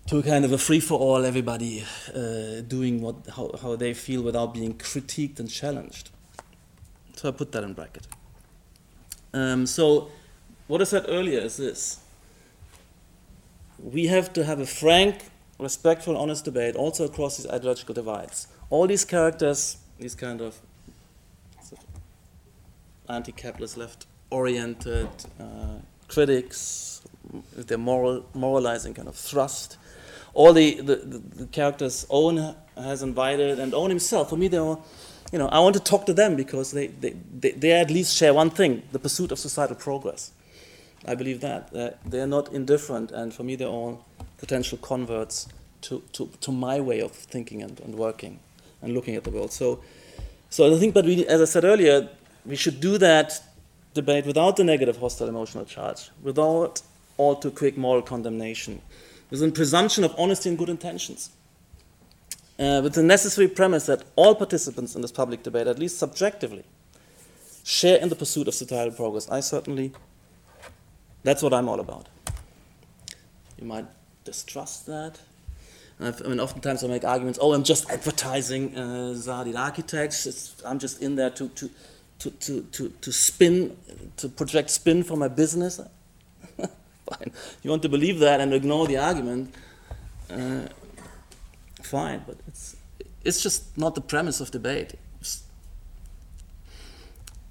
to 0.07 0.23
kind 0.23 0.45
of 0.45 0.51
a 0.51 0.57
free 0.57 0.79
for 0.79 0.97
all, 0.97 1.25
everybody 1.25 1.83
uh, 2.15 2.61
doing 2.61 3.01
what, 3.01 3.15
how, 3.35 3.51
how 3.61 3.75
they 3.75 3.93
feel 3.93 4.21
without 4.21 4.53
being 4.53 4.73
critiqued 4.73 5.39
and 5.39 5.49
challenged. 5.49 6.09
So 7.17 7.29
I 7.29 7.31
put 7.31 7.51
that 7.53 7.63
in 7.63 7.73
bracket. 7.73 8.07
Um, 9.33 9.65
so, 9.65 10.09
what 10.67 10.81
I 10.81 10.83
said 10.83 11.05
earlier 11.07 11.39
is 11.39 11.57
this 11.57 11.99
we 13.79 14.05
have 14.05 14.31
to 14.33 14.43
have 14.43 14.59
a 14.59 14.65
frank, 14.65 15.15
respectful, 15.59 16.15
honest 16.15 16.45
debate 16.45 16.75
also 16.75 17.05
across 17.05 17.37
these 17.37 17.47
ideological 17.47 17.95
divides. 17.95 18.47
All 18.69 18.85
these 18.85 19.03
characters, 19.03 19.77
these 19.99 20.13
kind 20.13 20.41
of 20.41 20.59
anti-capitalist, 23.09 23.77
left-oriented 23.77 25.09
uh, 25.39 25.79
critics, 26.07 27.01
their 27.55 27.77
moral, 27.77 28.25
moralizing 28.33 28.93
kind 28.93 29.07
of 29.07 29.15
thrust. 29.15 29.77
All 30.33 30.53
the, 30.53 30.81
the, 30.81 30.95
the, 30.97 31.17
the 31.17 31.45
characters 31.47 32.05
Owen 32.09 32.55
has 32.75 33.01
invited 33.01 33.59
and 33.59 33.73
Owen 33.73 33.89
himself, 33.89 34.29
for 34.29 34.37
me, 34.37 34.47
they 34.47 34.57
are, 34.57 34.77
you 35.31 35.39
know, 35.39 35.47
I 35.49 35.59
want 35.59 35.75
to 35.75 35.81
talk 35.81 36.05
to 36.05 36.13
them 36.13 36.35
because 36.35 36.71
they, 36.71 36.87
they, 36.87 37.15
they, 37.39 37.51
they 37.51 37.71
at 37.73 37.89
least 37.89 38.15
share 38.15 38.33
one 38.33 38.49
thing, 38.49 38.83
the 38.91 38.99
pursuit 38.99 39.31
of 39.31 39.39
societal 39.39 39.75
progress. 39.75 40.31
I 41.05 41.15
believe 41.15 41.41
that. 41.41 41.69
Uh, 41.73 41.77
that 41.77 41.99
they're 42.05 42.27
not 42.27 42.53
indifferent, 42.53 43.11
and 43.11 43.33
for 43.33 43.43
me, 43.43 43.55
they're 43.55 43.67
all 43.67 44.05
potential 44.37 44.77
converts 44.77 45.47
to, 45.81 46.01
to, 46.13 46.29
to 46.41 46.51
my 46.51 46.79
way 46.79 46.99
of 46.99 47.11
thinking 47.11 47.61
and, 47.61 47.79
and 47.81 47.95
working 47.95 48.39
and 48.81 48.93
looking 48.93 49.15
at 49.15 49.23
the 49.23 49.29
world. 49.29 49.51
So, 49.51 49.79
so 50.49 50.73
I 50.73 50.79
think, 50.79 50.93
but 50.93 51.05
we, 51.05 51.25
as 51.27 51.41
I 51.41 51.45
said 51.45 51.63
earlier, 51.63 52.09
we 52.45 52.55
should 52.55 52.79
do 52.79 52.97
that 52.97 53.41
debate 53.93 54.25
without 54.25 54.55
the 54.55 54.63
negative 54.63 54.97
hostile 54.97 55.27
emotional 55.27 55.65
charge, 55.65 56.09
without 56.23 56.81
all 57.17 57.35
too 57.35 57.51
quick 57.51 57.77
moral 57.77 58.01
condemnation, 58.01 58.81
with 59.29 59.43
a 59.43 59.51
presumption 59.51 60.03
of 60.03 60.13
honesty 60.17 60.49
and 60.49 60.57
good 60.57 60.69
intentions, 60.69 61.31
uh, 62.59 62.81
with 62.83 62.93
the 62.93 63.03
necessary 63.03 63.47
premise 63.47 63.85
that 63.85 64.03
all 64.15 64.35
participants 64.35 64.95
in 64.95 65.01
this 65.01 65.11
public 65.11 65.43
debate, 65.43 65.67
at 65.67 65.77
least 65.77 65.97
subjectively, 65.97 66.63
share 67.63 67.97
in 67.97 68.09
the 68.09 68.15
pursuit 68.15 68.47
of 68.47 68.53
societal 68.53 68.93
progress. 68.93 69.29
I 69.29 69.41
certainly, 69.41 69.91
that's 71.23 71.43
what 71.43 71.53
I'm 71.53 71.67
all 71.67 71.79
about. 71.79 72.07
You 73.59 73.67
might 73.67 73.85
distrust 74.23 74.85
that. 74.87 75.19
I've, 75.99 76.23
i 76.23 76.29
mean, 76.29 76.39
oftentimes 76.39 76.83
I 76.83 76.87
make 76.87 77.03
arguments, 77.03 77.39
oh, 77.41 77.53
I'm 77.53 77.63
just 77.63 77.89
advertising 77.89 78.77
uh, 78.77 79.53
Architects, 79.57 80.27
it's, 80.27 80.61
I'm 80.63 80.77
just 80.79 81.01
in 81.01 81.15
there 81.15 81.31
to, 81.31 81.49
to, 81.49 81.69
to, 82.19 82.31
to, 82.31 82.61
to, 82.61 82.89
to 82.89 83.11
spin, 83.11 83.75
to 84.17 84.29
project 84.29 84.69
spin 84.69 85.03
for 85.03 85.17
my 85.17 85.27
business. 85.27 85.79
fine. 86.57 87.31
You 87.63 87.69
want 87.69 87.81
to 87.83 87.89
believe 87.89 88.19
that 88.19 88.39
and 88.41 88.53
ignore 88.53 88.87
the 88.87 88.97
argument, 88.97 89.53
uh, 90.29 90.67
fine, 91.87 92.23
but 92.25 92.37
it's, 92.47 92.75
it's 93.23 93.41
just 93.41 93.77
not 93.77 93.95
the 93.95 94.01
premise 94.01 94.39
of 94.39 94.51
debate. 94.51 94.93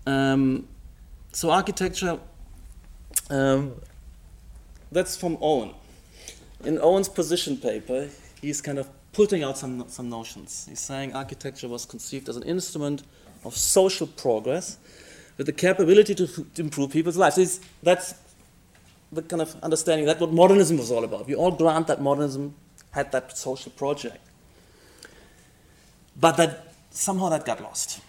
Um, 0.07 0.69
so 1.33 1.51
architecture, 1.51 2.19
um, 3.29 3.75
that's 4.93 5.17
from 5.17 5.37
Owen. 5.41 5.75
In 6.65 6.79
Owen's 6.81 7.09
position 7.09 7.57
paper, 7.57 8.09
he's 8.41 8.61
kind 8.61 8.79
of 8.79 8.89
putting 9.13 9.43
out 9.43 9.59
some, 9.59 9.85
some 9.89 10.09
notions. 10.09 10.67
He's 10.69 10.81
saying 10.81 11.15
architecture 11.15 11.69
was 11.69 11.85
conceived 11.85 12.29
as 12.29 12.37
an 12.37 12.45
instrument 12.45 13.03
of 13.45 13.57
social 13.57 14.07
progress 14.07 14.79
with 15.37 15.47
the 15.47 15.53
capability 15.53 16.15
to, 16.15 16.27
to 16.27 16.63
improve 16.63 16.91
people's 16.91 17.17
lives. 17.17 17.61
That's 17.83 18.15
the 19.13 19.23
kind 19.23 19.43
of 19.43 19.55
understanding 19.63 20.07
that 20.07 20.21
what 20.21 20.33
modernism 20.33 20.79
was 20.79 20.91
all 20.91 21.05
about. 21.05 21.27
We 21.27 21.35
all 21.35 21.51
grant 21.51 21.87
that 21.89 22.01
modernism 22.01 22.55
had 22.93 23.13
that 23.13 23.37
social 23.37 23.73
project. 23.73 24.26
But 26.19 26.37
that 26.39 26.73
somehow 26.91 27.29
that 27.29 27.45
got 27.45 27.61
lost. 27.63 28.01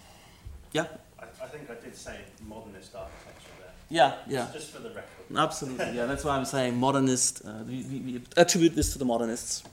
Yeah? 0.71 0.85
I, 1.19 1.23
I 1.43 1.47
think 1.47 1.69
I 1.69 1.75
did 1.75 1.95
say 1.95 2.19
modernist 2.47 2.95
architecture 2.95 3.51
there. 3.59 3.71
Yeah, 3.89 4.15
yeah. 4.27 4.47
Just 4.53 4.71
for 4.71 4.79
the 4.79 4.89
record. 4.89 5.03
Absolutely, 5.35 5.91
yeah. 5.91 6.05
That's 6.05 6.23
why 6.23 6.37
I'm 6.37 6.45
saying 6.45 6.77
modernist. 6.87 7.41
Uh, 7.45 7.63
we, 7.67 7.83
we, 7.83 8.21
attribute 8.37 8.75
this 8.75 8.93
to 8.93 8.99
the 8.99 9.05
modernists. 9.05 9.63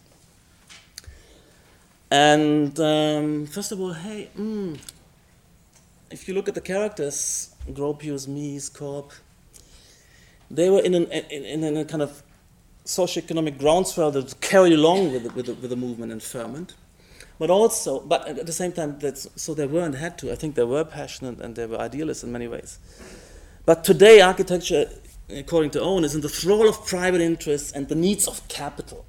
And 2.11 2.78
um, 2.80 3.47
first 3.47 3.72
of 3.72 3.80
all, 3.80 3.93
hey, 3.93 4.30
mm, 4.37 4.78
if 6.11 6.28
you 6.28 6.35
look 6.35 6.49
at 6.49 6.55
the 6.55 6.61
characters, 6.61 7.55
Gropius, 7.70 8.28
Mies, 8.28 8.72
Corb, 8.72 9.11
they 10.51 10.70
were 10.70 10.80
in, 10.80 10.95
an, 10.95 11.07
in, 11.07 11.64
in 11.64 11.76
a 11.76 11.85
kind 11.85 12.03
of 12.03 12.22
socio-economic 12.85 13.59
groundswell 13.59 14.11
that 14.12 14.41
carried 14.41 14.74
along 14.74 15.12
with 15.12 15.24
the, 15.24 15.30
with, 15.30 15.47
the, 15.47 15.55
with 15.55 15.70
the 15.70 15.76
movement 15.76 16.12
and 16.12 16.22
ferment. 16.22 16.74
But 17.39 17.51
also, 17.51 18.01
but 18.01 18.28
at 18.28 18.47
the 18.47 18.53
same 18.53 18.72
time, 18.72 18.99
that's, 18.99 19.28
so 19.35 19.55
they 19.55 19.66
were 19.66 19.82
and 19.82 19.95
had 19.97 20.18
to. 20.18 20.30
I 20.30 20.37
think 20.37 20.55
they 20.55 20.64
were 20.64 20.85
passionate 20.85 21.41
and 21.41 21.57
they 21.57 21.66
were 21.66 21.78
idealists 21.78 22.22
in 22.22 22.30
many 22.30 22.47
ways. 22.47 22.78
But 23.66 23.82
today, 23.82 24.20
architecture, 24.20 24.89
according 25.28 25.70
to 25.72 25.80
Owen, 25.80 26.05
is 26.05 26.14
in 26.14 26.20
the 26.20 26.28
thrall 26.28 26.68
of 26.68 26.87
private 26.87 27.20
interests 27.20 27.72
and 27.72 27.89
the 27.89 27.95
needs 27.95 28.28
of 28.28 28.47
capital. 28.49 29.05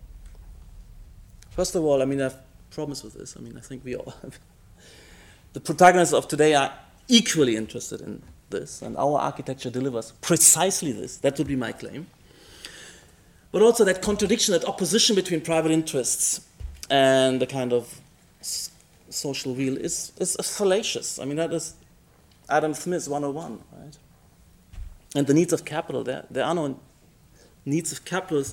First 1.51 1.75
of 1.75 1.83
all, 1.83 2.01
I 2.01 2.05
mean, 2.05 2.21
I've 2.21 2.35
problems 2.75 3.03
with 3.03 3.13
this. 3.13 3.35
I 3.37 3.39
mean, 3.39 3.57
I 3.57 3.61
think 3.61 3.83
we 3.83 3.95
all, 3.95 4.13
have. 4.21 4.37
the 5.53 5.61
protagonists 5.61 6.13
of 6.13 6.27
today 6.27 6.53
are 6.53 6.73
equally 7.07 7.55
interested 7.55 8.01
in 8.01 8.21
this, 8.49 8.81
and 8.81 8.95
our 8.97 9.17
architecture 9.19 9.69
delivers 9.69 10.11
precisely 10.21 10.91
this. 10.91 11.17
That 11.17 11.37
would 11.37 11.47
be 11.47 11.55
my 11.55 11.71
claim. 11.71 12.07
But 13.51 13.61
also 13.61 13.85
that 13.85 14.01
contradiction, 14.01 14.51
that 14.51 14.65
opposition 14.65 15.15
between 15.15 15.41
private 15.41 15.71
interests 15.71 16.41
and 16.89 17.41
the 17.41 17.47
kind 17.47 17.71
of 17.71 18.01
social 19.09 19.53
weal 19.53 19.77
is, 19.77 20.11
is 20.19 20.35
fallacious. 20.35 21.19
I 21.19 21.25
mean, 21.25 21.37
that 21.37 21.53
is 21.53 21.75
Adam 22.49 22.73
Smith 22.73 23.07
101, 23.07 23.61
right? 23.73 23.97
And 25.15 25.27
the 25.27 25.33
needs 25.33 25.53
of 25.53 25.65
capital, 25.65 26.03
there, 26.03 26.25
there 26.29 26.43
are 26.43 26.53
no 26.53 26.79
needs 27.65 27.91
of 27.91 28.05
capital 28.05 28.43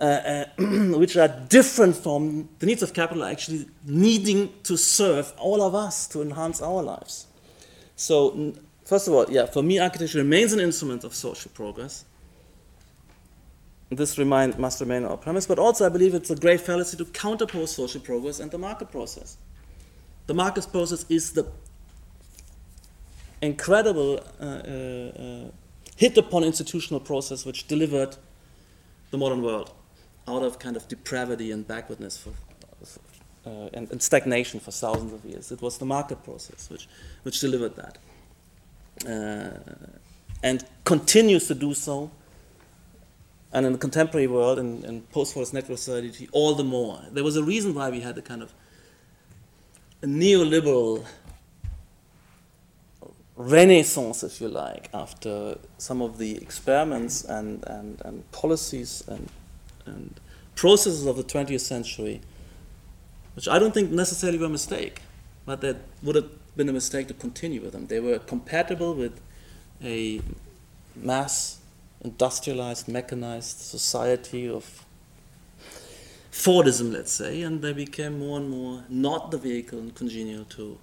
uh, 0.00 0.04
uh, 0.04 0.44
which 0.98 1.16
are 1.16 1.28
different 1.48 1.96
from 1.96 2.48
the 2.58 2.66
needs 2.66 2.82
of 2.82 2.92
capital, 2.92 3.24
actually 3.24 3.66
needing 3.84 4.52
to 4.62 4.76
serve 4.76 5.32
all 5.38 5.62
of 5.62 5.74
us 5.74 6.06
to 6.08 6.22
enhance 6.22 6.62
our 6.62 6.82
lives. 6.82 7.26
So, 7.96 8.54
first 8.84 9.08
of 9.08 9.14
all, 9.14 9.26
yeah, 9.28 9.46
for 9.46 9.62
me, 9.62 9.78
architecture 9.78 10.18
remains 10.18 10.52
an 10.52 10.60
instrument 10.60 11.04
of 11.04 11.14
social 11.14 11.50
progress. 11.52 12.04
This 13.90 14.16
must 14.16 14.80
remain 14.80 15.04
our 15.04 15.16
premise, 15.16 15.46
but 15.46 15.58
also 15.58 15.84
I 15.84 15.88
believe 15.88 16.14
it's 16.14 16.30
a 16.30 16.36
great 16.36 16.60
fallacy 16.60 16.96
to 16.96 17.04
counterpose 17.06 17.68
social 17.68 18.00
progress 18.00 18.38
and 18.38 18.48
the 18.50 18.58
market 18.58 18.92
process. 18.92 19.36
The 20.28 20.34
market 20.34 20.68
process 20.70 21.04
is 21.08 21.32
the 21.32 21.48
incredible 23.42 24.20
uh, 24.40 24.44
uh, 24.44 24.46
uh, 24.46 25.50
hit 25.96 26.16
upon 26.16 26.44
institutional 26.44 27.00
process 27.00 27.44
which 27.44 27.66
delivered 27.66 28.16
the 29.10 29.18
modern 29.18 29.42
world 29.42 29.72
out 30.28 30.44
of 30.44 30.60
kind 30.60 30.76
of 30.76 30.86
depravity 30.86 31.50
and 31.50 31.66
backwardness 31.66 32.16
for, 32.16 32.30
uh, 33.44 33.70
and, 33.72 33.90
and, 33.90 34.00
stagnation 34.00 34.60
for 34.60 34.70
thousands 34.70 35.12
of 35.12 35.24
years. 35.24 35.50
It 35.50 35.60
was 35.60 35.78
the 35.78 35.86
market 35.86 36.22
process 36.22 36.70
which, 36.70 36.88
which 37.24 37.40
delivered 37.40 37.74
that. 37.74 37.98
Uh, 39.04 39.58
and 40.44 40.64
continues 40.84 41.48
to 41.48 41.54
do 41.54 41.74
so 41.74 42.10
and 43.52 43.66
in 43.66 43.72
the 43.72 43.78
contemporary 43.78 44.26
world, 44.26 44.58
in, 44.58 44.84
in 44.84 45.02
post-Fordist 45.12 45.52
network 45.52 45.78
society, 45.78 46.28
all 46.32 46.54
the 46.54 46.64
more. 46.64 47.02
There 47.10 47.24
was 47.24 47.36
a 47.36 47.42
reason 47.42 47.74
why 47.74 47.90
we 47.90 48.00
had 48.00 48.16
a 48.16 48.22
kind 48.22 48.42
of 48.42 48.52
a 50.02 50.06
neoliberal 50.06 51.04
renaissance, 53.36 54.22
if 54.22 54.40
you 54.40 54.48
like, 54.48 54.88
after 54.94 55.58
some 55.78 56.00
of 56.00 56.18
the 56.18 56.36
experiments 56.36 57.24
and, 57.24 57.64
and, 57.66 58.00
and 58.04 58.30
policies 58.32 59.02
and, 59.08 59.28
and 59.86 60.20
processes 60.54 61.06
of 61.06 61.16
the 61.16 61.24
20th 61.24 61.60
century, 61.60 62.20
which 63.34 63.48
I 63.48 63.58
don't 63.58 63.72
think 63.72 63.90
necessarily 63.90 64.38
were 64.38 64.46
a 64.46 64.50
mistake, 64.50 65.00
but 65.46 65.60
that 65.62 65.78
would 66.02 66.16
have 66.16 66.30
been 66.56 66.68
a 66.68 66.72
mistake 66.72 67.08
to 67.08 67.14
continue 67.14 67.60
with 67.60 67.72
them. 67.72 67.86
They 67.86 68.00
were 68.00 68.18
compatible 68.18 68.94
with 68.94 69.20
a 69.82 70.20
mass 70.94 71.59
industrialized, 72.02 72.88
mechanized 72.88 73.58
society 73.58 74.48
of 74.48 74.84
Fordism, 76.32 76.92
let's 76.92 77.12
say, 77.12 77.42
and 77.42 77.60
they 77.60 77.72
became 77.72 78.18
more 78.18 78.38
and 78.38 78.48
more 78.48 78.84
not 78.88 79.30
the 79.30 79.38
vehicle 79.38 79.78
and 79.78 79.94
congenial 79.94 80.44
to 80.44 80.78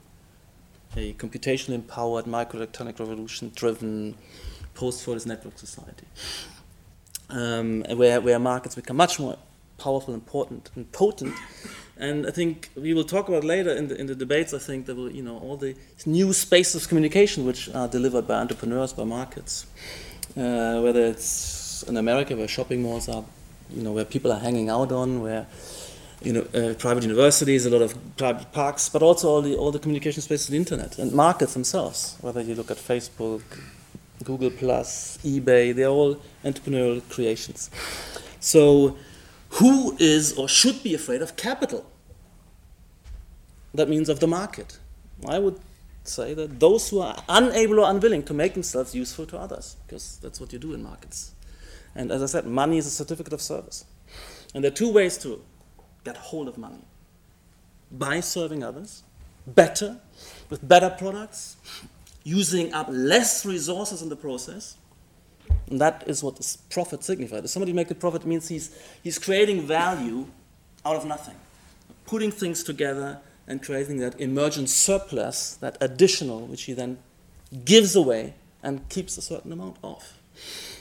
a 0.96 1.14
computationally 1.14 1.76
empowered 1.76 2.26
microelectronic 2.26 3.00
revolution 3.00 3.52
driven 3.56 4.16
post 4.74 5.06
Fordist 5.06 5.26
network 5.26 5.58
society, 5.58 6.06
um, 7.30 7.84
where, 7.96 8.22
where 8.22 8.40
markets 8.40 8.76
become 8.76 8.98
much 8.98 9.20
more 9.20 9.38
powerful, 9.78 10.14
important, 10.14 10.70
and 10.76 10.92
potent. 10.92 11.34
And 11.98 12.28
I 12.28 12.32
think 12.32 12.70
we 12.76 12.94
will 12.94 13.04
talk 13.04 13.28
about 13.28 13.44
later 13.44 13.72
in 13.72 13.88
the, 13.88 14.00
in 14.00 14.06
the 14.06 14.16
debates. 14.16 14.54
I 14.54 14.60
think 14.60 14.86
that 14.86 14.96
will, 14.96 15.12
you 15.12 15.24
know, 15.24 15.40
all 15.40 15.58
the 15.58 15.76
new 16.06 16.32
spaces 16.34 16.84
of 16.84 16.90
communication 16.90 17.46
which 17.46 17.74
are 17.74 17.88
delivered 17.88 18.28
by 18.28 18.36
entrepreneurs, 18.36 18.94
by 18.94 19.04
markets 19.04 19.66
uh, 20.38 20.82
whether 20.82 21.06
it's 21.06 21.84
in 21.84 21.98
America 21.98 22.36
where 22.36 22.48
shopping 22.48 22.82
malls 22.82 23.10
are, 23.10 23.24
you 23.70 23.82
know, 23.82 23.92
where 23.92 24.06
people 24.06 24.32
are 24.32 24.40
hanging 24.40 24.70
out 24.70 24.92
on, 24.92 25.22
where 25.22 25.48
you 26.22 26.34
know, 26.34 26.42
uh, 26.54 26.74
private 26.76 27.04
universities, 27.04 27.66
a 27.66 27.70
lot 27.70 27.82
of 27.82 27.96
private 28.18 28.52
parks, 28.52 28.90
but 28.90 29.02
also 29.02 29.30
all 29.30 29.42
the 29.42 29.56
all 29.56 29.72
the 29.72 29.80
communication 29.80 30.22
spaces, 30.22 30.48
the 30.48 30.58
internet 30.58 30.98
and 30.98 31.12
markets 31.12 31.54
themselves. 31.54 32.18
Whether 32.22 32.42
you 32.42 32.56
look 32.56 32.72
at 32.72 32.78
Facebook, 32.78 33.44
Google 34.24 34.50
Plus, 34.50 35.20
eBay, 35.24 35.76
they're 35.76 35.90
all 35.90 36.20
entrepreneurial 36.44 37.08
creations. 37.10 37.70
So, 38.40 38.98
who 39.52 39.96
is 40.00 40.34
or 40.38 40.48
should 40.48 40.82
be 40.84 40.94
afraid 40.96 41.22
of 41.22 41.36
capital? 41.36 41.86
That 43.74 43.90
means 43.90 44.10
of 44.10 44.20
the 44.20 44.28
market. 44.28 44.80
I 45.28 45.40
would 45.40 45.60
say 46.10 46.34
that 46.34 46.60
those 46.60 46.90
who 46.90 47.00
are 47.00 47.22
unable 47.30 47.80
or 47.80 47.90
unwilling 47.90 48.24
to 48.24 48.34
make 48.34 48.54
themselves 48.54 48.96
useful 48.96 49.26
to 49.28 49.38
others, 49.38 49.76
because 49.86 50.18
that's 50.22 50.40
what 50.40 50.54
you 50.54 50.60
do 50.60 50.74
in 50.74 50.84
markets. 50.84 51.32
And 51.96 52.12
as 52.12 52.22
I 52.22 52.26
said, 52.28 52.46
money 52.46 52.78
is 52.78 52.86
a 52.86 52.92
certificate 52.92 53.34
of 53.34 53.42
service. 53.42 53.86
And 54.54 54.64
there 54.64 54.72
are 54.72 54.76
two 54.76 54.92
ways 54.92 55.18
to 55.20 55.42
get 56.04 56.18
hold 56.18 56.48
of 56.48 56.58
money 56.58 56.84
by 57.92 58.20
serving 58.20 58.64
others 58.64 59.04
better, 59.46 59.98
with 60.50 60.68
better 60.68 60.90
products, 60.90 61.58
using 62.24 62.74
up 62.74 62.88
less 62.90 63.46
resources 63.46 64.02
in 64.02 64.10
the 64.10 64.16
process. 64.16 64.76
And 65.70 65.80
that 65.80 66.04
is 66.08 66.24
what 66.24 66.36
this 66.36 66.58
profit 66.58 67.04
signifies. 67.04 67.44
If 67.44 67.50
somebody 67.50 67.74
make 67.74 67.90
a 67.90 67.96
profit, 67.96 68.24
it 68.24 68.28
means 68.28 68.48
he's, 68.48 68.78
he's 69.04 69.18
creating 69.18 69.66
value 69.66 70.28
out 70.86 70.96
of 70.96 71.06
nothing, 71.06 71.36
putting 72.06 72.32
things 72.32 72.64
together 72.64 73.20
and 73.48 73.64
creating 73.64 73.98
that 73.98 74.20
emergent 74.20 74.70
surplus, 74.70 75.56
that 75.56 75.78
additional, 75.80 76.46
which 76.48 76.64
he 76.64 76.74
then 76.74 77.00
gives 77.64 77.96
away 77.96 78.34
and 78.62 78.88
keeps 78.90 79.18
a 79.18 79.22
certain 79.22 79.52
amount 79.52 79.78
off. 79.82 80.20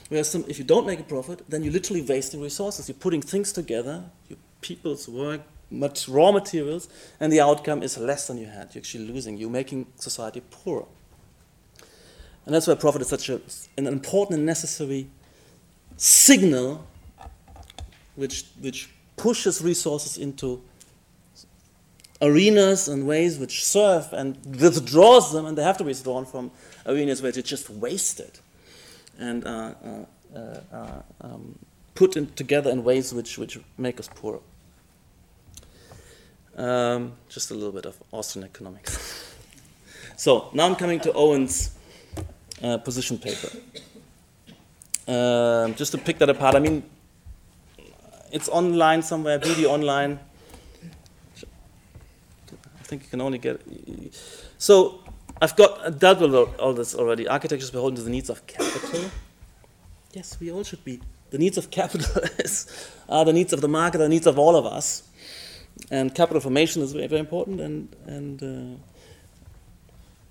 Whereas 0.08 0.30
some, 0.30 0.44
if 0.48 0.58
you 0.58 0.64
don't 0.64 0.86
make 0.86 1.00
a 1.00 1.04
profit, 1.04 1.48
then 1.48 1.62
you're 1.62 1.72
literally 1.72 2.02
wasting 2.02 2.40
resources. 2.40 2.88
You're 2.88 2.96
putting 2.96 3.22
things 3.22 3.52
together, 3.52 4.04
your 4.28 4.38
people's 4.60 5.08
work, 5.08 5.42
much 5.70 6.08
raw 6.08 6.30
materials, 6.32 6.88
and 7.18 7.32
the 7.32 7.40
outcome 7.40 7.82
is 7.82 7.98
less 7.98 8.26
than 8.26 8.38
you 8.38 8.46
had. 8.46 8.74
You're 8.74 8.82
actually 8.82 9.08
losing. 9.08 9.36
You're 9.36 9.50
making 9.50 9.86
society 9.96 10.42
poorer. 10.50 10.84
And 12.44 12.54
that's 12.54 12.66
why 12.68 12.74
profit 12.74 13.02
is 13.02 13.08
such 13.08 13.28
a, 13.28 13.40
an 13.76 13.88
important 13.88 14.38
and 14.38 14.46
necessary 14.46 15.08
signal 15.96 16.86
which, 18.14 18.44
which 18.60 18.90
pushes 19.16 19.62
resources 19.62 20.18
into 20.18 20.62
arenas 22.22 22.88
and 22.88 23.06
ways 23.06 23.38
which 23.38 23.64
serve 23.64 24.12
and 24.12 24.36
withdraws 24.60 25.32
them, 25.32 25.46
and 25.46 25.56
they 25.56 25.62
have 25.62 25.76
to 25.78 25.84
be 25.84 25.88
withdrawn 25.88 26.24
from 26.24 26.50
arenas 26.86 27.22
where 27.22 27.32
they're 27.32 27.42
just 27.42 27.68
wasted 27.68 28.38
and 29.18 29.46
uh, 29.46 29.74
uh, 30.34 30.38
uh, 30.72 31.02
um, 31.20 31.58
put 31.94 32.16
in, 32.16 32.26
together 32.32 32.70
in 32.70 32.84
ways 32.84 33.12
which, 33.12 33.38
which 33.38 33.58
make 33.78 33.98
us 33.98 34.08
poorer. 34.14 34.40
Um, 36.56 37.12
just 37.28 37.50
a 37.50 37.54
little 37.54 37.72
bit 37.72 37.84
of 37.84 38.02
Austrian 38.12 38.46
economics. 38.46 39.34
so 40.16 40.48
now 40.54 40.66
I'm 40.66 40.76
coming 40.76 41.00
to 41.00 41.12
Owen's 41.12 41.76
uh, 42.62 42.78
position 42.78 43.18
paper. 43.18 43.48
Um, 45.08 45.74
just 45.74 45.92
to 45.92 45.98
pick 45.98 46.18
that 46.18 46.30
apart, 46.30 46.54
I 46.54 46.58
mean, 46.60 46.82
it's 48.32 48.48
online 48.48 49.02
somewhere, 49.02 49.38
beauty 49.38 49.66
online. 49.66 50.18
I 52.86 52.88
think 52.88 53.02
you 53.02 53.08
can 53.08 53.20
only 53.20 53.38
get. 53.38 53.60
So 54.58 55.00
I've 55.42 55.56
got 55.56 55.98
dealt 55.98 56.20
with 56.20 56.32
all 56.34 56.72
this 56.72 56.94
already. 56.94 57.26
Architecture 57.26 57.64
is 57.64 57.70
beholden 57.72 57.96
to 57.96 58.02
the 58.02 58.10
needs 58.10 58.30
of 58.30 58.46
capital. 58.46 59.10
Yes, 60.12 60.38
we 60.38 60.52
all 60.52 60.62
should 60.62 60.84
be. 60.84 61.00
The 61.30 61.38
needs 61.38 61.58
of 61.58 61.72
capital 61.72 62.22
are 63.08 63.24
the 63.24 63.32
needs 63.32 63.52
of 63.52 63.60
the 63.60 63.68
market, 63.68 63.98
the 63.98 64.08
needs 64.08 64.28
of 64.28 64.38
all 64.38 64.54
of 64.54 64.64
us. 64.64 65.02
And 65.90 66.14
capital 66.14 66.40
formation 66.40 66.80
is 66.80 66.92
very, 66.92 67.08
very 67.08 67.18
important, 67.18 67.60
and, 67.60 67.94
and 68.06 68.42
uh, 68.42 68.78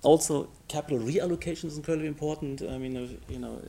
also 0.02 0.48
capital 0.66 0.98
reallocation 0.98 1.66
is 1.66 1.76
incredibly 1.76 2.08
important. 2.08 2.62
I 2.62 2.78
mean, 2.78 3.20
you 3.28 3.38
know, 3.38 3.60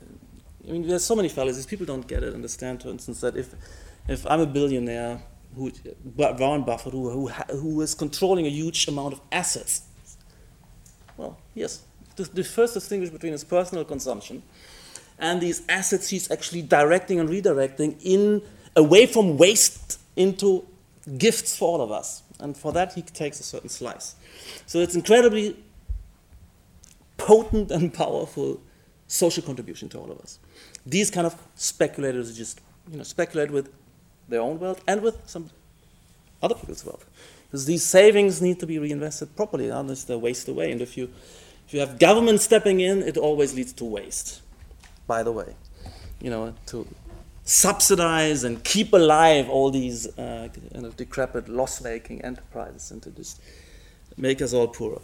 I 0.66 0.72
mean, 0.72 0.88
there's 0.88 1.04
so 1.04 1.16
many 1.16 1.28
fallacies. 1.28 1.66
People 1.66 1.86
don't 1.86 2.08
get 2.08 2.24
it. 2.24 2.34
Understand, 2.34 2.84
for 2.84 2.90
instance, 2.90 3.20
that 3.20 3.36
if 3.36 3.54
if 4.08 4.26
I'm 4.26 4.40
a 4.40 4.46
billionaire, 4.46 5.22
who 5.58 5.72
Warren 6.16 6.64
Buffett, 6.64 6.94
who, 6.94 7.10
who, 7.10 7.28
who 7.28 7.82
is 7.82 7.94
controlling 7.94 8.46
a 8.46 8.50
huge 8.50 8.88
amount 8.88 9.14
of 9.14 9.22
assets, 9.32 9.82
well, 11.18 11.38
yes, 11.56 11.84
the, 12.16 12.44
first 12.44 12.74
distinguish 12.74 13.10
between 13.10 13.32
his 13.32 13.44
personal 13.44 13.84
consumption 13.84 14.44
and 15.20 15.42
these 15.42 15.64
assets 15.68 16.10
he's 16.10 16.30
actually 16.32 16.62
directing 16.62 17.20
and 17.20 17.30
redirecting 17.30 17.96
in 18.04 18.42
away 18.76 19.06
from 19.06 19.38
waste 19.38 20.00
into 20.16 20.66
gifts 21.18 21.58
for 21.58 21.68
all 21.68 21.82
of 21.82 21.92
us. 21.92 22.22
And 22.40 22.56
for 22.56 22.72
that, 22.74 22.94
he 22.94 23.02
takes 23.02 23.40
a 23.40 23.44
certain 23.44 23.70
slice. 23.70 24.16
So 24.68 24.80
it's 24.80 24.96
incredibly 24.96 25.58
potent 27.18 27.72
and 27.72 27.92
powerful 27.94 28.62
social 29.08 29.42
contribution 29.42 29.90
to 29.90 29.98
all 30.00 30.12
of 30.12 30.20
us. 30.20 30.38
These 30.86 31.10
kind 31.10 31.26
of 31.26 31.36
speculators 31.56 32.36
just 32.38 32.62
you 32.92 32.98
know, 32.98 33.04
speculate 33.04 33.52
with 33.52 33.70
their 34.28 34.42
own 34.42 34.60
wealth 34.60 34.82
and 34.88 35.02
with 35.02 35.18
some 35.26 35.50
other 36.42 36.56
people's 36.56 36.86
wealth. 36.86 37.06
Because 37.46 37.66
these 37.66 37.84
savings 37.84 38.42
need 38.42 38.60
to 38.60 38.68
be 38.68 38.78
reinvested 38.78 39.36
properly, 39.36 39.72
otherwise 39.72 40.06
they 40.06 40.16
waste 40.16 40.48
away. 40.48 40.72
And 40.72 40.82
if 40.82 40.98
you, 40.98 41.10
if 41.66 41.74
you 41.74 41.80
have 41.80 41.98
government 41.98 42.42
stepping 42.42 42.82
in, 42.82 43.02
it 43.02 43.18
always 43.18 43.56
leads 43.56 43.74
to 43.74 43.86
waste, 43.86 44.42
by 45.08 45.24
the 45.24 45.32
way. 45.32 45.56
You 46.20 46.30
know, 46.30 46.54
to 46.68 46.88
subsidize 47.48 48.44
and 48.44 48.62
keep 48.66 48.92
alive 48.92 49.50
all 49.50 49.72
these 49.72 50.06
uh, 50.18 50.50
kind 50.74 50.86
of 50.86 50.98
decrepit, 50.98 51.48
loss-making 51.48 52.22
enterprises 52.22 52.92
and 52.92 53.02
to 53.02 53.10
just 53.12 53.42
make 54.18 54.42
us 54.42 54.52
all 54.52 54.68
poorer. 54.68 55.00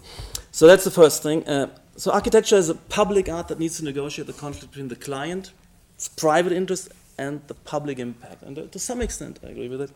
So 0.51 0.67
that's 0.67 0.83
the 0.83 0.91
first 0.91 1.23
thing. 1.23 1.47
Uh, 1.47 1.67
so 1.95 2.11
architecture 2.11 2.57
is 2.57 2.67
a 2.67 2.75
public 2.75 3.29
art 3.29 3.47
that 3.47 3.59
needs 3.59 3.77
to 3.77 3.85
negotiate 3.85 4.27
the 4.27 4.33
conflict 4.33 4.71
between 4.71 4.89
the 4.89 4.97
client, 4.97 5.53
its 5.95 6.09
private 6.09 6.51
interest, 6.51 6.91
and 7.17 7.41
the 7.47 7.53
public 7.53 7.99
impact. 7.99 8.43
And 8.43 8.71
to 8.71 8.79
some 8.79 9.01
extent, 9.01 9.39
I 9.43 9.47
agree 9.47 9.69
with 9.69 9.81
it. 9.81 9.91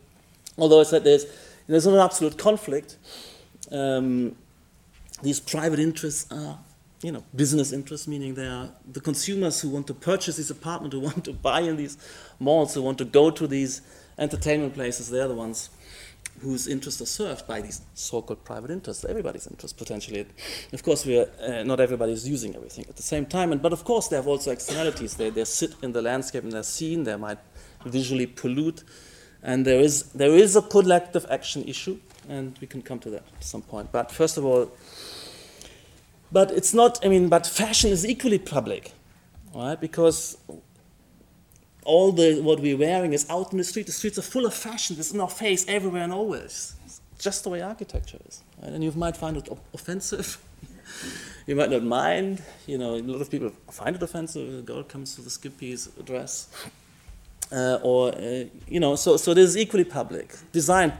Although 0.57 0.79
I 0.79 0.83
said 0.83 1.03
there's, 1.03 1.25
there's 1.67 1.85
not 1.85 1.95
an 1.95 2.01
absolute 2.01 2.37
conflict. 2.37 2.97
Um, 3.71 4.35
these 5.21 5.39
private 5.39 5.79
interests 5.79 6.31
are, 6.31 6.59
you 7.01 7.11
know, 7.11 7.23
business 7.35 7.71
interests, 7.71 8.07
meaning 8.07 8.35
they 8.35 8.47
are 8.47 8.69
the 8.91 9.01
consumers 9.01 9.61
who 9.61 9.69
want 9.69 9.87
to 9.87 9.93
purchase 9.93 10.37
these 10.37 10.51
apartments, 10.51 10.95
who 10.95 10.99
want 11.09 11.25
to 11.25 11.33
buy 11.33 11.61
in 11.61 11.77
these 11.77 11.97
malls, 12.39 12.73
who 12.73 12.81
want 12.81 12.97
to 12.99 13.05
go 13.05 13.29
to 13.29 13.47
these 13.47 13.81
entertainment 14.17 14.73
places. 14.73 15.09
They're 15.09 15.27
the 15.27 15.35
ones 15.35 15.69
whose 16.41 16.67
interests 16.67 17.01
are 17.01 17.05
served 17.05 17.47
by 17.47 17.61
these 17.61 17.81
so-called 17.93 18.43
private 18.43 18.71
interests, 18.71 19.05
everybody's 19.05 19.47
interest 19.47 19.77
potentially. 19.77 20.25
Of 20.71 20.83
course, 20.83 21.05
we 21.05 21.19
are, 21.19 21.29
uh, 21.41 21.63
not 21.63 21.79
everybody 21.79 22.11
is 22.11 22.27
using 22.27 22.55
everything 22.55 22.85
at 22.87 22.95
the 22.95 23.03
same 23.03 23.25
time, 23.25 23.51
and, 23.51 23.61
but 23.61 23.73
of 23.73 23.83
course 23.83 24.07
they 24.07 24.15
have 24.15 24.27
also 24.27 24.51
externalities. 24.51 25.15
They, 25.15 25.29
they 25.29 25.45
sit 25.45 25.73
in 25.81 25.93
the 25.93 26.01
landscape 26.01 26.43
and 26.43 26.51
they're 26.51 26.63
seen, 26.63 27.03
they 27.03 27.15
might 27.15 27.39
visually 27.85 28.27
pollute, 28.27 28.83
and 29.41 29.65
there 29.65 29.79
is, 29.79 30.03
there 30.13 30.31
is 30.31 30.55
a 30.55 30.61
collective 30.61 31.25
action 31.29 31.63
issue, 31.65 31.99
and 32.29 32.57
we 32.61 32.67
can 32.67 32.81
come 32.81 32.99
to 32.99 33.09
that 33.09 33.23
at 33.35 33.43
some 33.43 33.61
point. 33.61 33.91
But 33.91 34.11
first 34.11 34.37
of 34.37 34.45
all, 34.45 34.71
but 36.31 36.51
it's 36.51 36.73
not, 36.73 37.03
I 37.05 37.09
mean, 37.09 37.29
but 37.29 37.47
fashion 37.47 37.91
is 37.91 38.05
equally 38.05 38.39
public, 38.39 38.93
right? 39.55 39.79
Because 39.79 40.37
all 41.87 42.11
the 42.11 42.41
what 42.41 42.59
we're 42.59 42.77
wearing 42.77 43.13
is 43.13 43.25
out 43.29 43.51
in 43.51 43.57
the 43.57 43.63
street. 43.63 43.85
The 43.85 43.93
streets 43.93 44.19
are 44.19 44.29
full 44.35 44.45
of 44.45 44.53
fashion. 44.53 44.97
It's 44.99 45.11
in 45.11 45.21
our 45.21 45.29
face 45.29 45.65
everywhere 45.67 46.03
and 46.03 46.13
always. 46.13 46.75
It's 46.85 47.01
just 47.17 47.43
the 47.43 47.49
way 47.49 47.61
architecture 47.61 48.19
is. 48.27 48.43
Right? 48.61 48.73
And 48.73 48.83
you 48.83 48.91
might 48.91 49.17
find 49.17 49.37
it 49.37 49.47
offensive. 49.73 50.37
you 51.47 51.55
might 51.55 51.71
not 51.71 51.83
mind. 51.83 52.43
You 52.67 52.77
know, 52.77 52.95
a 52.95 53.01
lot 53.01 53.21
of 53.21 53.31
people 53.31 53.51
find 53.71 53.95
it 53.95 54.03
offensive. 54.03 54.59
A 54.59 54.61
girl 54.61 54.83
comes 54.83 55.17
with 55.17 55.27
a 55.27 55.29
skimpy 55.29 55.77
dress. 56.03 56.49
Uh, 57.49 57.79
or, 57.81 58.13
uh, 58.13 58.43
you 58.67 58.81
know, 58.81 58.97
so, 58.97 59.15
so 59.15 59.33
this 59.33 59.49
is 59.51 59.57
equally 59.57 59.85
public. 59.85 60.35
Design, 60.51 60.91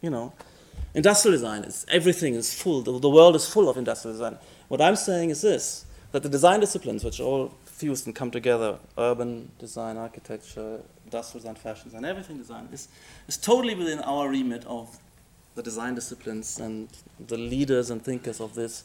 you 0.00 0.08
know, 0.08 0.32
industrial 0.94 1.36
design 1.36 1.64
is 1.64 1.84
everything 1.90 2.34
is 2.34 2.54
full. 2.54 2.80
The, 2.80 2.98
the 2.98 3.10
world 3.10 3.36
is 3.36 3.46
full 3.46 3.68
of 3.68 3.76
industrial 3.76 4.14
design. 4.14 4.38
What 4.68 4.80
I'm 4.80 4.96
saying 4.96 5.28
is 5.28 5.42
this 5.42 5.84
that 6.12 6.22
the 6.22 6.28
design 6.28 6.60
disciplines, 6.60 7.04
which 7.04 7.20
are 7.20 7.24
all 7.24 7.54
fused 7.80 8.06
and 8.06 8.14
come 8.14 8.30
together 8.30 8.78
urban 8.98 9.50
design, 9.58 9.96
architecture, 9.96 10.80
industrial 11.04 11.40
design, 11.40 11.54
fashion 11.54 11.84
design, 11.84 12.04
everything 12.04 12.36
design 12.36 12.68
is, 12.72 12.88
is 13.26 13.36
totally 13.36 13.74
within 13.74 13.98
our 14.00 14.28
remit 14.28 14.64
of 14.66 14.98
the 15.54 15.62
design 15.62 15.94
disciplines 15.94 16.60
and 16.60 16.88
the 17.26 17.36
leaders 17.36 17.90
and 17.90 18.02
thinkers 18.02 18.40
of 18.40 18.54
this 18.54 18.84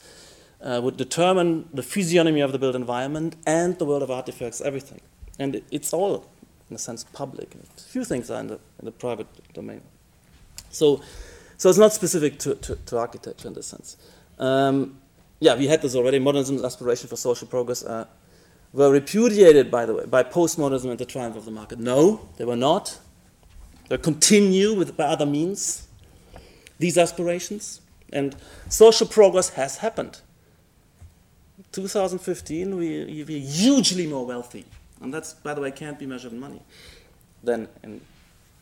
uh, 0.63 0.79
would 0.81 0.97
determine 0.97 1.67
the 1.73 1.83
physiognomy 1.83 2.39
of 2.39 2.51
the 2.51 2.57
built 2.57 2.75
environment 2.75 3.35
and 3.45 3.77
the 3.77 3.85
world 3.85 4.01
of 4.01 4.09
artifacts, 4.09 4.61
everything. 4.61 5.01
And 5.37 5.55
it, 5.55 5.63
it's 5.71 5.93
all, 5.93 6.25
in 6.69 6.75
a 6.75 6.79
sense, 6.79 7.03
public. 7.03 7.53
A 7.55 7.81
few 7.81 8.05
things 8.05 8.31
are 8.31 8.39
in 8.39 8.47
the, 8.47 8.59
in 8.79 8.85
the 8.85 8.91
private 8.91 9.27
domain. 9.53 9.81
So, 10.69 11.01
so 11.57 11.69
it's 11.69 11.77
not 11.77 11.93
specific 11.93 12.39
to, 12.39 12.55
to, 12.55 12.75
to 12.75 12.97
architecture 12.97 13.47
in 13.49 13.53
this 13.53 13.67
sense. 13.67 13.97
Um, 14.39 14.97
yeah, 15.39 15.55
we 15.55 15.67
had 15.67 15.81
this 15.81 15.95
already. 15.95 16.19
Modernism's 16.19 16.63
aspiration 16.63 17.07
for 17.09 17.17
social 17.17 17.47
progress. 17.47 17.83
Uh, 17.83 18.05
were 18.75 18.91
repudiated, 18.91 19.71
by 19.71 19.85
the 19.85 19.93
way, 19.93 20.05
by 20.05 20.21
postmodernism 20.21 20.89
and 20.89 20.99
the 20.99 21.05
triumph 21.05 21.37
of 21.37 21.45
the 21.45 21.51
market. 21.51 21.79
No, 21.79 22.27
they 22.37 22.43
were 22.43 22.57
not. 22.57 22.99
They 23.87 23.97
continue 23.97 24.73
with 24.73 24.97
by 24.97 25.05
other 25.05 25.25
means 25.25 25.87
these 26.77 26.97
aspirations, 26.97 27.79
and 28.11 28.35
social 28.67 29.07
progress 29.07 29.49
has 29.49 29.77
happened. 29.77 30.19
2015, 31.71 32.75
we, 32.75 33.23
we're 33.25 33.39
hugely 33.39 34.07
more 34.07 34.25
wealthy, 34.25 34.65
and 35.01 35.13
that's, 35.13 35.33
by 35.33 35.53
the 35.53 35.61
way, 35.61 35.71
can't 35.71 35.97
be 35.97 36.05
measured 36.05 36.33
in 36.33 36.39
money, 36.39 36.61
than 37.41 37.69
in 37.81 38.01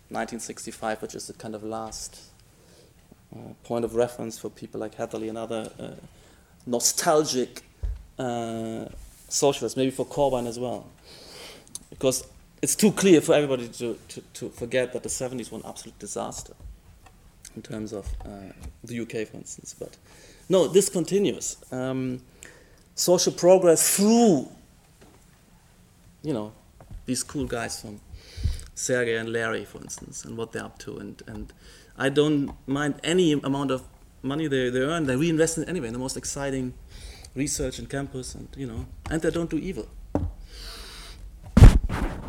1965, 0.09 1.01
which 1.01 1.16
is 1.16 1.26
the 1.26 1.34
kind 1.34 1.55
of 1.55 1.64
last 1.64 2.20
uh, 3.36 3.39
point 3.64 3.84
of 3.84 3.95
reference 3.95 4.38
for 4.38 4.49
people 4.49 4.80
like 4.80 4.93
Hatherley 4.93 5.30
and 5.30 5.39
other 5.39 5.72
uh, 5.80 5.91
nostalgic 6.68 7.64
uh, 8.20 8.86
socialists, 9.34 9.75
maybe 9.75 9.91
for 9.91 10.05
Corbyn 10.05 10.47
as 10.47 10.59
well. 10.59 10.88
Because 11.89 12.25
it's 12.61 12.75
too 12.75 12.91
clear 12.91 13.19
for 13.19 13.34
everybody 13.34 13.67
to, 13.67 13.97
to, 14.09 14.21
to 14.21 14.49
forget 14.49 14.93
that 14.93 15.03
the 15.03 15.09
70s 15.09 15.51
were 15.51 15.57
an 15.57 15.65
absolute 15.65 15.97
disaster 15.99 16.53
in 17.55 17.61
terms 17.61 17.93
of 17.93 18.07
uh, 18.25 18.53
the 18.84 18.99
UK, 18.99 19.27
for 19.27 19.38
instance. 19.38 19.75
But 19.77 19.97
no, 20.49 20.67
this 20.67 20.89
continues. 20.89 21.57
Um, 21.71 22.21
social 22.95 23.34
progress 23.34 23.95
through, 23.95 24.49
you 26.21 26.34
know, 26.34 26.53
these 27.05 27.23
cool 27.23 27.45
guys 27.45 27.81
from 27.81 27.99
Sergey 28.75 29.17
and 29.17 29.31
Larry, 29.34 29.65
for 29.65 29.79
instance, 29.79 30.25
and 30.25 30.38
what 30.38 30.51
they're 30.51 30.63
up 30.63 30.79
to. 30.79 30.97
And, 30.97 31.21
and 31.27 31.53
I 31.97 32.09
don't 32.09 32.53
mind 32.67 32.95
any 33.03 33.34
amount 33.34 33.71
of 33.71 33.84
money 34.21 34.47
they, 34.47 34.69
they 34.69 34.79
earn, 34.79 35.05
they 35.05 35.15
reinvest 35.15 35.57
it 35.57 35.67
anyway 35.67 35.88
in 35.88 35.93
the 35.93 35.99
most 35.99 36.17
exciting 36.17 36.73
research 37.36 37.79
and 37.79 37.89
campus, 37.89 38.36
and 38.36 38.47
you 38.55 38.67
know, 38.67 38.86
and 39.09 39.21
they 39.21 39.31
don't 39.31 39.49
do 39.49 39.57
evil. 39.57 39.88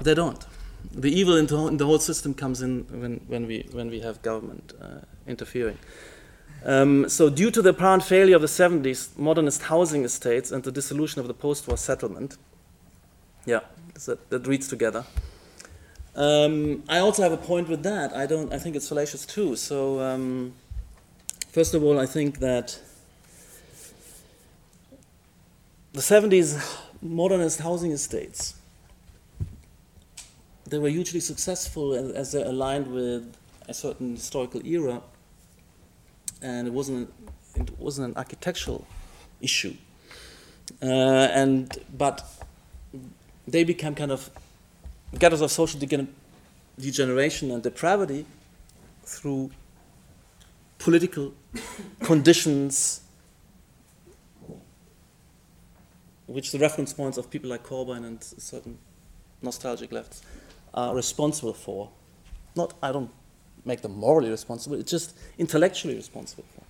They 0.02 0.14
don't. 0.14 0.44
The 0.92 1.08
evil 1.08 1.36
in 1.36 1.46
the, 1.46 1.56
whole, 1.56 1.68
in 1.68 1.78
the 1.78 1.86
whole 1.86 1.98
system 1.98 2.34
comes 2.34 2.60
in 2.60 2.86
when, 2.90 3.20
when, 3.26 3.46
we, 3.46 3.66
when 3.72 3.88
we 3.88 4.00
have 4.00 4.20
government 4.22 4.74
uh, 4.80 4.98
interfering. 5.26 5.78
Um, 6.64 7.08
so, 7.08 7.30
due 7.30 7.50
to 7.50 7.62
the 7.62 7.70
apparent 7.70 8.04
failure 8.04 8.36
of 8.36 8.42
the 8.42 8.48
70s 8.48 9.16
modernist 9.18 9.62
housing 9.62 10.04
estates 10.04 10.52
and 10.52 10.62
the 10.62 10.72
dissolution 10.72 11.20
of 11.20 11.26
the 11.26 11.34
post 11.34 11.66
war 11.66 11.76
settlement, 11.76 12.36
yeah, 13.46 13.60
that, 14.06 14.30
that 14.30 14.46
reads 14.46 14.68
together. 14.68 15.04
Um, 16.14 16.84
I 16.88 16.98
also 16.98 17.22
have 17.22 17.32
a 17.32 17.36
point 17.36 17.68
with 17.68 17.82
that. 17.82 18.14
I 18.14 18.26
don't. 18.26 18.52
I 18.52 18.58
think 18.58 18.76
it's 18.76 18.88
fallacious 18.88 19.26
too. 19.26 19.56
So, 19.56 20.00
um, 20.00 20.54
first 21.50 21.74
of 21.74 21.82
all, 21.82 21.98
I 21.98 22.06
think 22.06 22.38
that 22.38 22.78
the 25.94 26.00
70s 26.00 26.48
modernist 27.00 27.60
housing 27.60 27.92
estates 27.92 28.54
they 30.66 30.78
were 30.78 30.88
hugely 30.88 31.20
successful 31.20 31.94
as, 31.94 32.32
they're 32.32 32.46
aligned 32.46 32.86
with 32.88 33.36
a 33.68 33.74
certain 33.74 34.16
historical 34.16 34.64
era, 34.66 35.02
and 36.42 36.66
it 36.66 36.72
wasn't 36.72 37.12
it 37.54 37.78
wasn't 37.78 38.08
an 38.08 38.16
architectural 38.16 38.84
issue. 39.40 39.74
Uh, 40.82 40.86
and 41.42 41.78
but 41.96 42.24
they 43.46 43.62
became 43.62 43.94
kind 43.94 44.10
of 44.10 44.30
ghettos 45.18 45.42
of 45.42 45.50
social 45.50 45.78
degeneration 45.78 47.50
and 47.50 47.62
depravity 47.62 48.26
through 49.04 49.50
political 50.78 51.34
conditions, 52.02 53.02
which 56.26 56.52
the 56.52 56.58
reference 56.58 56.92
points 56.92 57.18
of 57.18 57.30
people 57.30 57.50
like 57.50 57.64
Corbyn 57.64 58.04
and 58.04 58.22
certain 58.22 58.78
nostalgic 59.42 59.92
lefts 59.92 60.22
are 60.72 60.94
responsible 60.94 61.52
for. 61.54 61.90
Not, 62.56 62.74
I 62.82 62.92
don't 62.92 63.10
make 63.64 63.82
them 63.82 63.96
morally 63.96 64.30
responsible, 64.30 64.78
it's 64.78 64.90
just 64.90 65.16
intellectually 65.38 65.94
responsible 65.94 66.44
for. 66.54 66.62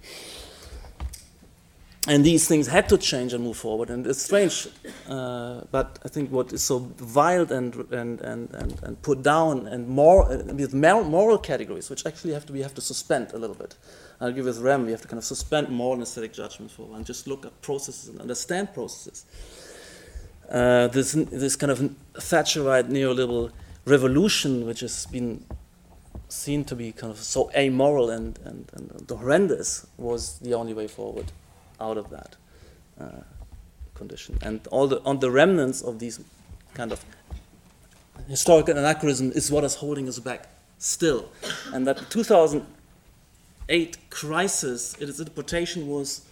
And 2.07 2.23
these 2.23 2.47
things 2.47 2.67
had 2.67 2.87
to 2.91 2.99
change 2.99 3.33
and 3.33 3.43
move 3.43 3.57
forward, 3.57 3.89
and 3.89 4.07
it's 4.07 4.21
strange, 4.21 4.69
uh, 5.09 5.63
but 5.71 5.99
I 6.05 6.09
think 6.09 6.31
what 6.31 6.53
is 6.53 6.63
so 6.63 6.81
vile 6.99 7.51
and, 7.51 7.75
and, 7.93 8.21
and, 8.21 8.51
and, 8.51 8.83
and 8.83 9.01
put 9.01 9.23
down 9.23 9.67
and 9.67 9.89
more, 9.89 10.31
uh, 10.31 10.53
with 10.53 10.75
moral 10.75 11.39
categories, 11.39 11.89
which 11.89 12.05
actually 12.05 12.35
have 12.35 12.45
to, 12.45 12.53
we 12.53 12.61
have 12.61 12.75
to 12.75 12.83
suspend 12.83 13.33
a 13.33 13.39
little 13.39 13.57
bit. 13.57 13.77
I 14.21 14.29
agree 14.29 14.43
with 14.43 14.59
Rem, 14.59 14.85
we 14.85 14.91
have 14.91 15.01
to 15.01 15.09
kind 15.09 15.17
of 15.17 15.25
suspend 15.25 15.71
moral 15.71 15.95
and 15.95 16.03
aesthetic 16.03 16.35
judgment 16.35 16.71
for 16.71 16.95
and 16.95 17.07
just 17.07 17.27
look 17.27 17.47
at 17.47 17.59
processes 17.63 18.11
and 18.11 18.21
understand 18.21 18.75
processes. 18.75 19.25
Uh, 20.51 20.89
this, 20.89 21.13
this 21.13 21.57
kind 21.57 21.73
of 21.73 21.79
Thatcherite 22.17 22.91
neoliberal 22.91 23.51
revolution, 23.87 24.67
which 24.67 24.81
has 24.81 25.07
been 25.07 25.43
seen 26.29 26.67
to 26.67 26.77
be 26.77 26.93
kind 26.93 27.11
of 27.11 27.19
so 27.19 27.51
amoral 27.57 28.11
and, 28.11 28.39
and, 28.45 28.71
and 28.75 29.11
horrendous, 29.11 29.87
was 29.97 30.39
the 30.41 30.53
only 30.53 30.75
way 30.75 30.87
forward 30.87 31.33
out 31.85 31.99
of 31.99 32.11
that 32.11 32.37
uh, 33.01 33.23
condition. 33.95 34.39
And 34.43 34.67
all 34.69 34.89
the, 34.89 35.03
on 35.05 35.21
the 35.21 35.31
remnants 35.31 35.83
of 35.83 35.99
these 35.99 36.21
kind 36.75 36.93
of 36.93 37.05
historical 38.29 38.77
anachronism 38.77 39.33
is 39.33 39.51
what 39.51 39.65
is 39.65 39.77
holding 39.77 40.09
us 40.09 40.19
back 40.19 40.49
still. 40.79 41.29
And 41.73 41.87
that 41.87 42.11
2008 42.11 44.11
crisis, 44.11 44.97
its 45.01 45.19
interpretation 45.19 45.89
was 45.89 46.23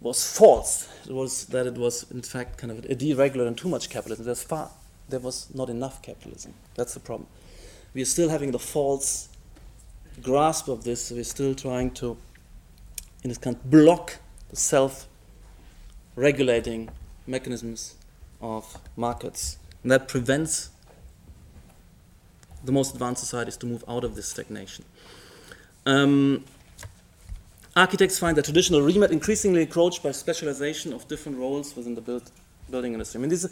was 0.00 0.38
false. 0.38 0.88
It 1.08 1.14
was 1.14 1.46
that 1.46 1.66
it 1.66 1.74
was 1.74 2.10
in 2.10 2.20
fact 2.20 2.58
kind 2.58 2.70
of 2.70 2.84
a 2.84 2.94
deregulated 2.94 3.46
and 3.46 3.56
too 3.56 3.68
much 3.68 3.88
capitalism. 3.88 4.26
There's 4.26 4.42
far 4.42 4.70
there 5.08 5.20
was 5.20 5.54
not 5.54 5.68
enough 5.68 6.02
capitalism. 6.02 6.54
That's 6.74 6.94
the 6.94 7.00
problem. 7.00 7.28
We 7.92 8.02
are 8.02 8.06
still 8.06 8.28
having 8.28 8.50
the 8.50 8.58
false 8.58 9.28
grasp 10.22 10.68
of 10.68 10.84
this. 10.84 11.10
We're 11.10 11.24
still 11.24 11.54
trying 11.54 11.90
to, 11.92 12.16
in 13.22 13.28
this 13.28 13.38
kind, 13.38 13.58
block 13.70 14.16
the 14.54 14.60
self-regulating 14.60 16.88
mechanisms 17.26 17.96
of 18.40 18.78
markets, 18.96 19.58
and 19.82 19.90
that 19.90 20.06
prevents 20.06 20.70
the 22.64 22.70
most 22.70 22.94
advanced 22.94 23.20
societies 23.20 23.56
to 23.56 23.66
move 23.66 23.82
out 23.88 24.04
of 24.04 24.14
this 24.14 24.28
stagnation. 24.28 24.84
Um, 25.86 26.44
architects 27.74 28.16
find 28.16 28.36
that 28.36 28.44
traditional 28.44 28.80
remit 28.80 29.10
increasingly 29.10 29.62
encroached 29.62 30.04
by 30.04 30.12
specialization 30.12 30.92
of 30.92 31.08
different 31.08 31.38
roles 31.38 31.74
within 31.74 31.96
the 31.96 32.22
building 32.70 32.92
industry. 32.92 33.18
I 33.18 33.22
mean, 33.22 33.30
these, 33.30 33.48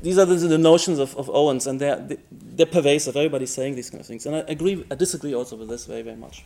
these 0.00 0.16
are 0.16 0.26
the, 0.26 0.36
the 0.36 0.58
notions 0.58 1.00
of, 1.00 1.16
of 1.16 1.28
Owens, 1.28 1.66
and 1.66 1.80
they're, 1.80 2.08
they're 2.30 2.66
pervasive. 2.66 3.16
Everybody's 3.16 3.52
saying 3.52 3.74
these 3.74 3.90
kind 3.90 4.00
of 4.00 4.06
things. 4.06 4.26
And 4.26 4.36
I 4.36 4.44
agree, 4.46 4.86
I 4.92 4.94
disagree 4.94 5.34
also 5.34 5.56
with 5.56 5.68
this 5.68 5.86
very, 5.86 6.02
very 6.02 6.16
much. 6.16 6.44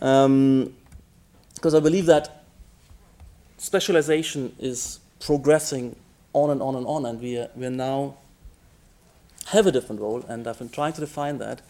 Um, 0.00 0.74
because 1.54 1.76
I 1.76 1.80
believe 1.80 2.06
that 2.06 2.41
specialization 3.62 4.54
is 4.58 4.98
progressing 5.20 5.94
on 6.32 6.50
and 6.50 6.60
on 6.60 6.74
and 6.74 6.84
on, 6.84 7.06
and 7.06 7.20
we, 7.20 7.46
we 7.54 7.68
now 7.68 8.16
have 9.46 9.68
a 9.68 9.72
different 9.72 10.00
role, 10.00 10.24
and 10.28 10.48
I've 10.48 10.58
been 10.58 10.68
trying 10.68 10.94
to 10.94 11.00
define 11.00 11.38
that 11.38 11.62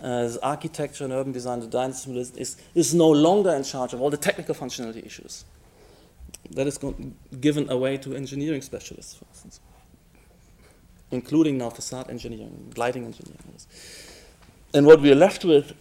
as 0.00 0.38
architecture 0.38 1.02
and 1.02 1.12
urban 1.12 1.32
design, 1.32 1.58
the 1.58 1.66
design 1.66 1.90
is, 1.90 2.30
is, 2.36 2.56
is 2.76 2.94
no 2.94 3.10
longer 3.10 3.50
in 3.50 3.64
charge 3.64 3.92
of 3.92 4.00
all 4.00 4.08
the 4.08 4.16
technical 4.16 4.54
functionality 4.54 5.04
issues 5.04 5.44
that 6.50 6.68
is 6.68 6.78
given 7.40 7.68
away 7.70 7.96
to 7.96 8.14
engineering 8.14 8.62
specialists, 8.62 9.14
for 9.14 9.24
instance, 9.30 9.60
including 11.10 11.58
now 11.58 11.70
facade 11.70 12.08
engineering, 12.08 12.72
lighting 12.76 13.04
engineering. 13.04 13.38
And 14.74 14.86
what 14.86 15.00
we 15.00 15.10
are 15.10 15.16
left 15.16 15.44
with, 15.44 15.74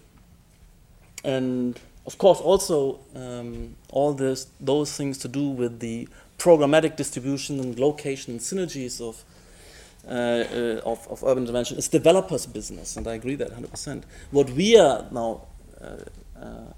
and 1.23 1.79
of 2.05 2.17
course 2.17 2.39
also 2.39 2.99
um, 3.15 3.75
all 3.89 4.13
this, 4.13 4.47
those 4.59 4.95
things 4.95 5.17
to 5.19 5.27
do 5.27 5.49
with 5.49 5.79
the 5.79 6.07
programmatic 6.37 6.95
distribution 6.95 7.59
and 7.59 7.77
location 7.79 8.33
and 8.33 8.39
synergies 8.39 8.99
of, 8.99 9.23
uh, 10.07 10.11
uh, 10.11 10.81
of, 10.89 11.07
of, 11.09 11.23
urban 11.23 11.45
dimension 11.45 11.77
is 11.77 11.87
developers' 11.87 12.47
business, 12.47 12.97
and 12.97 13.07
I 13.07 13.13
agree 13.13 13.35
that 13.35 13.51
100%. 13.51 14.03
What 14.31 14.49
we 14.49 14.77
are 14.77 15.05
now 15.11 15.43
uh, 15.79 15.97
uh, 16.39 16.73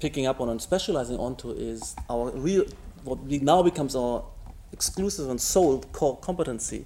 picking 0.00 0.26
up 0.26 0.40
on 0.40 0.48
and 0.48 0.60
specializing 0.60 1.18
onto 1.18 1.52
is 1.52 1.94
our 2.10 2.30
real 2.32 2.64
what 3.04 3.22
now 3.24 3.62
becomes 3.62 3.94
our 3.94 4.24
exclusive 4.72 5.28
and 5.30 5.40
sole 5.40 5.82
core 5.92 6.16
competency 6.18 6.84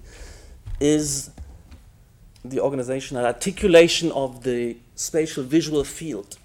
is 0.79 1.31
the 2.43 2.59
organizational 2.59 3.25
articulation 3.25 4.11
of 4.11 4.43
the 4.43 4.77
spatial 4.95 5.43
visual 5.43 5.83
field 5.83 6.37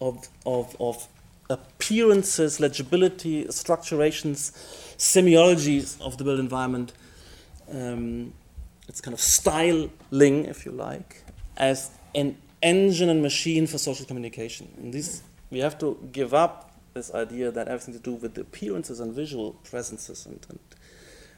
of, 0.00 0.28
of, 0.46 0.76
of 0.80 1.08
appearances, 1.48 2.60
legibility, 2.60 3.44
structurations, 3.46 4.52
semiologies 4.96 6.00
of 6.00 6.16
the 6.18 6.24
built 6.24 6.40
environment. 6.40 6.92
Um, 7.72 8.32
it's 8.88 9.00
kind 9.00 9.14
of 9.14 9.20
styling, 9.20 10.46
if 10.46 10.64
you 10.64 10.72
like, 10.72 11.22
as 11.56 11.90
an 12.14 12.36
engine 12.62 13.08
and 13.08 13.22
machine 13.22 13.66
for 13.66 13.78
social 13.78 14.06
communication. 14.06 14.68
And 14.78 14.92
this, 14.92 15.22
we 15.50 15.60
have 15.60 15.78
to 15.78 15.98
give 16.12 16.34
up 16.34 16.70
this 16.94 17.12
idea 17.14 17.50
that 17.50 17.68
everything 17.68 17.94
to 17.94 18.00
do 18.00 18.14
with 18.14 18.34
the 18.34 18.40
appearances 18.42 19.00
and 19.00 19.14
visual 19.14 19.52
presences 19.64 20.26
and, 20.26 20.44
and, 20.48 20.58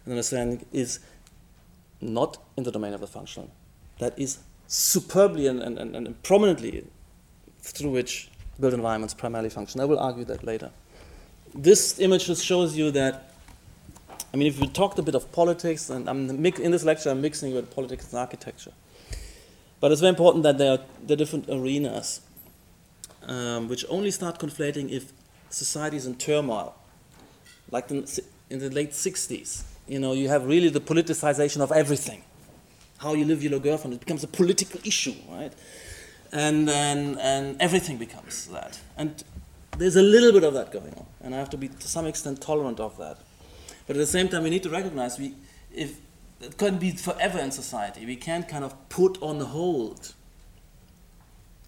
and 0.05 0.13
understanding 0.13 0.65
is 0.73 1.01
not 2.01 2.39
in 2.57 2.65
the 2.65 2.73
domain 2.73 2.95
of 2.95 3.01
the 3.01 3.07
functional. 3.07 3.51
That 3.99 4.19
is 4.19 4.39
superbly 4.67 5.47
and, 5.47 5.61
and, 5.61 5.79
and, 5.79 5.95
and 5.95 6.23
prominently 6.23 6.87
through 7.61 7.91
which 7.91 8.31
built 8.61 8.75
environments 8.75 9.15
primarily 9.15 9.51
function. 9.51 9.81
I 9.81 9.85
will 9.85 9.99
argue 9.99 10.25
that 10.25 10.45
later. 10.45 10.71
This 11.55 11.99
image 11.99 12.27
just 12.27 12.45
shows 12.45 12.77
you 12.77 12.91
that, 12.93 13.33
I 14.33 14.37
mean, 14.37 14.49
if 14.49 14.61
we 14.61 14.67
talked 14.69 14.99
a 14.99 15.03
bit 15.03 15.15
of 15.15 15.31
politics, 15.33 15.91
and 15.91 16.09
I'm 16.09 16.29
in 16.31 16.71
this 16.71 16.85
lecture 16.85 17.11
I'm 17.11 17.21
mixing 17.21 17.55
with 17.55 17.75
politics 17.75 18.11
and 18.11 18.19
architecture. 18.19 18.73
But 19.81 19.93
it's 19.93 20.01
very 20.01 20.11
important 20.11 20.45
that 20.45 20.59
there 20.59 20.73
are, 20.73 20.79
are 21.13 21.17
different 21.17 21.49
arenas 21.49 22.21
um, 23.27 23.69
which 23.69 23.85
only 23.89 24.11
start 24.11 24.39
conflating 24.39 24.91
if 24.91 25.13
society 25.51 25.97
is 25.97 26.07
in 26.07 26.15
turmoil, 26.15 26.75
like 27.71 27.91
in, 27.91 28.07
in 28.51 28.59
the 28.59 28.71
late 28.71 28.93
60s. 28.93 29.65
You 29.89 29.99
know, 29.99 30.13
you 30.13 30.29
have 30.29 30.47
really 30.47 30.69
the 30.69 30.81
politicization 30.81 31.61
of 31.61 31.73
everything. 31.73 32.23
How 32.99 33.15
you 33.15 33.25
live 33.25 33.43
your 33.43 33.59
girlfriend, 33.59 33.95
it 33.95 34.01
becomes 34.01 34.23
a 34.23 34.29
political 34.29 34.81
issue, 34.85 35.15
right? 35.29 35.53
And, 36.33 36.69
and, 36.71 37.19
and 37.21 37.61
everything 37.61 37.99
becomes 37.99 38.47
that. 38.47 38.81
And 38.97 39.23
there's 39.79 39.97
a 39.97 40.03
little 40.03 40.33
bit 40.33 40.45
of 40.45 40.55
that 40.55 40.73
going 40.73 40.95
on, 40.95 41.07
and 41.21 41.35
I 41.35 41.39
have 41.39 41.51
to 41.51 41.57
be 41.57 41.69
to 41.69 41.89
some 41.89 42.07
extent 42.07 42.41
tolerant 42.41 42.81
of 42.81 42.97
that. 42.99 43.19
But 43.87 43.97
at 43.97 44.01
the 44.01 44.07
same 44.07 44.29
time, 44.29 44.45
we 44.45 44.51
need 44.51 44.63
to 44.63 44.71
recognize 44.71 45.19
we, 45.19 45.35
if 45.75 45.99
it 46.41 46.57
can't 46.57 46.81
be 46.81 46.93
forever 46.93 47.39
in 47.39 47.51
society, 47.51 48.07
we 48.07 48.17
can't 48.17 48.49
kind 48.49 48.65
of 48.65 48.89
put 48.89 49.21
on 49.23 49.41
hold 49.41 50.15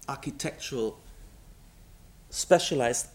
architectural 0.07 0.99
specialized 2.29 3.07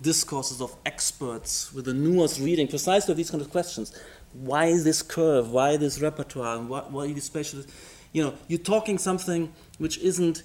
discourses 0.00 0.60
of 0.60 0.76
experts 0.84 1.72
with 1.72 1.88
a 1.88 1.92
nuanced 1.92 2.44
reading 2.44 2.68
precisely 2.68 3.12
of 3.12 3.16
these 3.16 3.30
kind 3.30 3.42
of 3.42 3.50
questions. 3.50 3.98
Why 4.32 4.66
is 4.66 4.84
this 4.84 5.02
curve? 5.02 5.50
Why 5.50 5.76
this 5.76 6.00
repertoire? 6.00 6.56
And 6.56 6.68
what, 6.68 6.92
are 6.92 7.06
these 7.06 7.24
specialists? 7.24 7.72
You 8.12 8.24
know, 8.24 8.34
you're 8.46 8.58
talking 8.58 8.98
something 8.98 9.52
which 9.78 9.98
isn't 9.98 10.42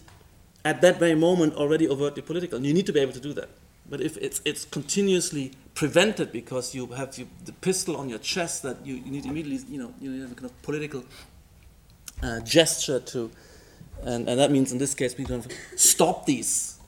at 0.65 0.81
that 0.81 0.99
very 0.99 1.15
moment 1.15 1.55
already 1.55 1.87
overtly 1.87 2.21
political. 2.21 2.57
And 2.57 2.65
you 2.65 2.73
need 2.73 2.85
to 2.85 2.93
be 2.93 2.99
able 2.99 3.13
to 3.13 3.19
do 3.19 3.33
that. 3.33 3.49
But 3.89 4.01
if 4.01 4.17
it's, 4.17 4.41
it's 4.45 4.65
continuously 4.65 5.51
prevented 5.73 6.31
because 6.31 6.73
you 6.73 6.87
have 6.87 7.17
you, 7.17 7.27
the 7.45 7.51
pistol 7.51 7.97
on 7.97 8.09
your 8.09 8.19
chest 8.19 8.63
that 8.63 8.85
you, 8.85 8.95
you 8.95 9.11
need 9.11 9.25
immediately, 9.25 9.73
you 9.73 9.77
know, 9.77 9.93
you 9.99 10.21
have 10.21 10.31
a 10.31 10.35
kind 10.35 10.45
of 10.45 10.61
political 10.61 11.03
uh, 12.21 12.39
gesture 12.41 12.99
to, 12.99 13.29
and, 14.03 14.27
and 14.29 14.39
that 14.39 14.51
means 14.51 14.71
in 14.71 14.77
this 14.77 14.93
case 14.95 15.17
we 15.17 15.25
can 15.25 15.43
stop 15.75 16.25
these 16.25 16.79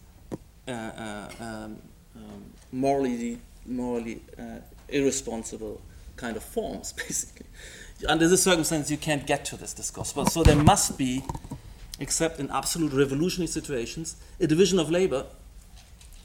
uh, 0.67 0.71
uh, 0.71 1.29
um, 1.39 1.77
um, 2.15 2.45
morally, 2.71 3.39
morally 3.65 4.21
uh, 4.39 4.59
irresponsible 4.89 5.81
kind 6.15 6.37
of 6.37 6.43
forms, 6.43 6.93
basically. 7.07 7.45
Under 8.07 8.27
this 8.27 8.43
circumstance, 8.43 8.89
you 8.91 8.97
can't 8.97 9.25
get 9.25 9.45
to 9.45 9.57
this 9.57 9.73
discourse. 9.73 10.13
But, 10.13 10.31
so 10.31 10.43
there 10.43 10.55
must 10.55 10.97
be, 10.97 11.23
except 11.99 12.39
in 12.39 12.49
absolute 12.51 12.93
revolutionary 12.93 13.47
situations, 13.47 14.15
a 14.39 14.47
division 14.47 14.79
of 14.79 14.91
labor 14.91 15.25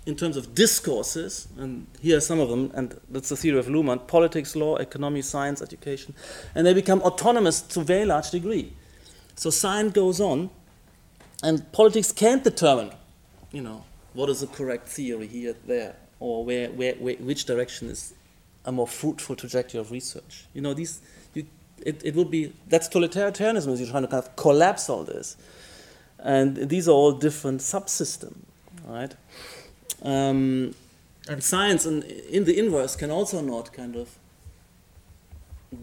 in 0.06 0.16
terms 0.16 0.36
of 0.36 0.54
discourses, 0.54 1.46
and 1.58 1.86
here 2.00 2.16
are 2.16 2.20
some 2.20 2.40
of 2.40 2.48
them, 2.48 2.70
and 2.74 2.98
that's 3.10 3.28
the 3.28 3.36
theory 3.36 3.58
of 3.58 3.66
Luhmann 3.66 4.06
politics, 4.06 4.56
law, 4.56 4.76
economy, 4.76 5.22
science, 5.22 5.60
education, 5.60 6.14
and 6.54 6.66
they 6.66 6.74
become 6.74 7.02
autonomous 7.02 7.60
to 7.60 7.80
a 7.80 7.84
very 7.84 8.06
large 8.06 8.30
degree. 8.30 8.72
So 9.36 9.50
science 9.50 9.92
goes 9.92 10.20
on, 10.20 10.50
and 11.42 11.70
politics 11.72 12.12
can't 12.12 12.42
determine, 12.42 12.90
you 13.52 13.62
know, 13.62 13.84
what 14.14 14.28
is 14.28 14.40
the 14.40 14.46
correct 14.46 14.88
theory 14.88 15.26
here, 15.26 15.54
there, 15.66 15.96
or 16.18 16.44
where, 16.44 16.70
where, 16.70 16.94
where 16.94 17.14
which 17.16 17.44
direction 17.44 17.88
is 17.88 18.14
a 18.64 18.72
more 18.72 18.86
fruitful 18.86 19.36
trajectory 19.36 19.80
of 19.80 19.90
research. 19.90 20.46
You 20.54 20.62
know, 20.62 20.74
these, 20.74 21.00
you, 21.34 21.46
it, 21.84 22.02
it 22.04 22.14
would 22.14 22.30
be, 22.30 22.52
that's 22.68 22.88
totalitarianism, 22.88 23.78
you're 23.78 23.88
trying 23.88 24.02
to 24.02 24.08
kind 24.08 24.24
of 24.24 24.34
collapse 24.36 24.90
all 24.90 25.04
this. 25.04 25.36
And 26.22 26.68
these 26.68 26.88
are 26.88 26.92
all 26.92 27.12
different 27.12 27.60
subsystems, 27.60 28.36
right? 28.86 29.14
Um, 30.02 30.74
and 31.28 31.42
science 31.42 31.86
in, 31.86 32.02
in 32.02 32.44
the 32.44 32.58
inverse 32.58 32.96
can 32.96 33.10
also 33.10 33.40
not 33.40 33.72
kind 33.72 33.96
of 33.96 34.18